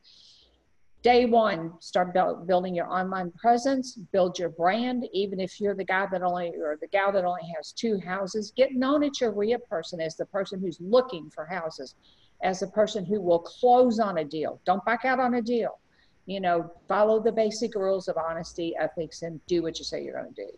Day 1.04 1.26
one, 1.26 1.74
start 1.80 2.14
build, 2.14 2.46
building 2.46 2.74
your 2.74 2.90
online 2.90 3.30
presence, 3.32 3.98
build 4.10 4.38
your 4.38 4.48
brand. 4.48 5.06
Even 5.12 5.38
if 5.38 5.60
you're 5.60 5.74
the 5.74 5.84
guy 5.84 6.06
that 6.10 6.22
only 6.22 6.54
or 6.58 6.78
the 6.80 6.86
gal 6.86 7.12
that 7.12 7.26
only 7.26 7.42
has 7.54 7.72
two 7.72 8.00
houses, 8.00 8.54
get 8.56 8.72
known 8.72 9.04
at 9.04 9.20
your 9.20 9.30
RIA 9.32 9.58
person 9.58 10.00
as 10.00 10.16
the 10.16 10.24
person 10.24 10.60
who's 10.60 10.78
looking 10.80 11.28
for 11.28 11.44
houses, 11.44 11.94
as 12.42 12.60
the 12.60 12.68
person 12.68 13.04
who 13.04 13.20
will 13.20 13.40
close 13.40 14.00
on 14.00 14.16
a 14.16 14.24
deal. 14.24 14.62
Don't 14.64 14.82
back 14.86 15.04
out 15.04 15.20
on 15.20 15.34
a 15.34 15.42
deal. 15.42 15.78
You 16.24 16.40
know, 16.40 16.72
follow 16.88 17.22
the 17.22 17.32
basic 17.32 17.74
rules 17.74 18.08
of 18.08 18.16
honesty, 18.16 18.74
ethics, 18.80 19.20
and 19.20 19.38
do 19.46 19.60
what 19.62 19.78
you 19.78 19.84
say 19.84 20.02
you're 20.02 20.18
going 20.18 20.32
to 20.32 20.46
do. 20.46 20.50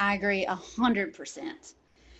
I 0.00 0.16
agree 0.16 0.46
a 0.46 0.56
hundred 0.56 1.14
percent. 1.14 1.74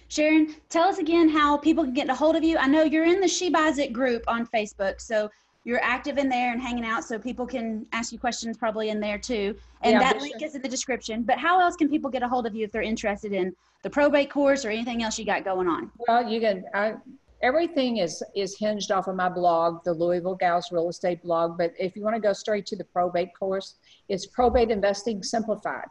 Sharon, 0.07 0.55
tell 0.69 0.85
us 0.85 0.99
again 0.99 1.29
how 1.29 1.57
people 1.57 1.83
can 1.83 1.95
get 1.95 2.09
a 2.09 2.15
hold 2.15 2.37
of 2.37 2.45
you. 2.45 2.59
I 2.59 2.69
know 2.69 2.85
you're 2.85 3.07
in 3.07 3.21
the 3.21 3.27
She 3.27 3.51
Buys 3.51 3.79
It 3.79 3.93
group 3.93 4.23
on 4.29 4.47
Facebook, 4.47 5.01
so 5.01 5.29
you're 5.67 5.83
active 5.83 6.17
in 6.17 6.29
there 6.29 6.53
and 6.53 6.63
hanging 6.63 6.85
out, 6.85 7.03
so 7.03 7.19
people 7.19 7.45
can 7.45 7.85
ask 7.93 8.13
you 8.13 8.21
questions 8.21 8.57
probably 8.57 8.91
in 8.91 9.01
there 9.01 9.19
too. 9.19 9.57
And 9.83 9.95
Yeah, 9.95 9.99
that 9.99 10.21
link 10.21 10.37
sure. 10.39 10.47
is 10.47 10.55
in 10.55 10.63
the 10.63 10.69
description. 10.69 11.25
But 11.25 11.39
how 11.39 11.61
else 11.61 11.75
can 11.75 11.89
people 11.89 12.09
get 12.09 12.23
a 12.23 12.29
hold 12.29 12.47
of 12.47 12.55
you 12.55 12.65
if 12.65 12.71
they're 12.71 12.83
interested 12.83 13.33
in 13.33 13.53
the 13.83 13.91
probate 13.91 14.31
course 14.31 14.65
or 14.65 14.71
anything 14.71 15.03
else 15.03 15.19
you 15.19 15.25
got 15.25 15.45
going 15.45 15.67
on? 15.67 15.91
Well, 16.07 16.31
you 16.31 16.41
can, 16.41 16.65
I, 16.73 16.95
everything 17.43 17.97
is, 17.97 18.23
is 18.37 18.57
hinged 18.57 18.93
off 18.93 19.09
of 19.09 19.17
my 19.17 19.29
blog, 19.29 19.83
the 19.83 19.93
Louisville 19.93 20.37
Gals 20.37 20.71
Real 20.71 20.89
Estate 20.89 21.21
blog. 21.25 21.59
But 21.59 21.73
if 21.81 21.97
you 21.97 22.05
want 22.05 22.15
to 22.15 22.23
go 22.23 22.33
straight 22.33 22.65
to 22.67 22.77
the 22.77 22.85
probate 22.85 23.37
course, 23.37 23.75
it's 24.09 24.25
Probate 24.25 24.71
Investing 24.71 25.21
Simplified. 25.25 25.89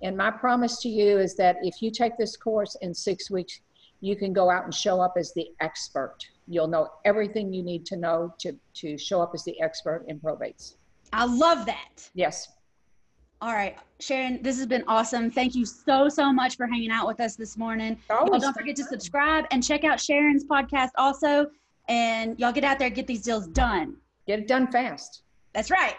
And 0.00 0.16
my 0.16 0.30
promise 0.30 0.80
to 0.80 0.88
you 0.88 1.18
is 1.18 1.36
that 1.36 1.56
if 1.62 1.82
you 1.82 1.90
take 1.90 2.16
this 2.16 2.38
course 2.38 2.74
in 2.80 2.94
six 2.94 3.30
weeks, 3.30 3.60
you 4.00 4.16
can 4.16 4.32
go 4.32 4.50
out 4.50 4.64
and 4.64 4.74
show 4.74 4.98
up 4.98 5.16
as 5.18 5.34
the 5.34 5.48
expert. 5.60 6.16
You'll 6.50 6.66
know 6.66 6.88
everything 7.04 7.52
you 7.52 7.62
need 7.62 7.86
to 7.86 7.96
know 7.96 8.34
to, 8.40 8.56
to 8.74 8.98
show 8.98 9.22
up 9.22 9.30
as 9.34 9.44
the 9.44 9.58
expert 9.62 10.04
in 10.08 10.18
probates. 10.18 10.74
I 11.12 11.24
love 11.24 11.64
that. 11.66 12.10
Yes. 12.14 12.48
All 13.40 13.52
right, 13.52 13.78
Sharon, 14.00 14.42
this 14.42 14.58
has 14.58 14.66
been 14.66 14.84
awesome. 14.86 15.30
Thank 15.30 15.54
you 15.54 15.64
so, 15.64 16.08
so 16.10 16.30
much 16.30 16.56
for 16.56 16.66
hanging 16.66 16.90
out 16.90 17.06
with 17.06 17.20
us 17.20 17.36
this 17.36 17.56
morning. 17.56 17.96
Y'all 18.10 18.26
don't 18.26 18.52
forget 18.52 18.76
to 18.76 18.84
subscribe 18.84 19.46
and 19.50 19.64
check 19.64 19.84
out 19.84 19.98
Sharon's 19.98 20.44
podcast 20.44 20.90
also. 20.98 21.46
And 21.88 22.38
y'all 22.38 22.52
get 22.52 22.64
out 22.64 22.78
there, 22.78 22.90
get 22.90 23.06
these 23.06 23.22
deals 23.22 23.46
done. 23.46 23.96
Get 24.26 24.40
it 24.40 24.48
done 24.48 24.70
fast. 24.70 25.22
That's 25.54 25.70
right. 25.70 25.94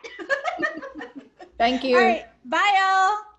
Thank 1.57 1.83
you. 1.83 1.97
All 1.97 2.03
right, 2.03 2.25
bye, 2.45 2.77
y'all. 2.77 3.30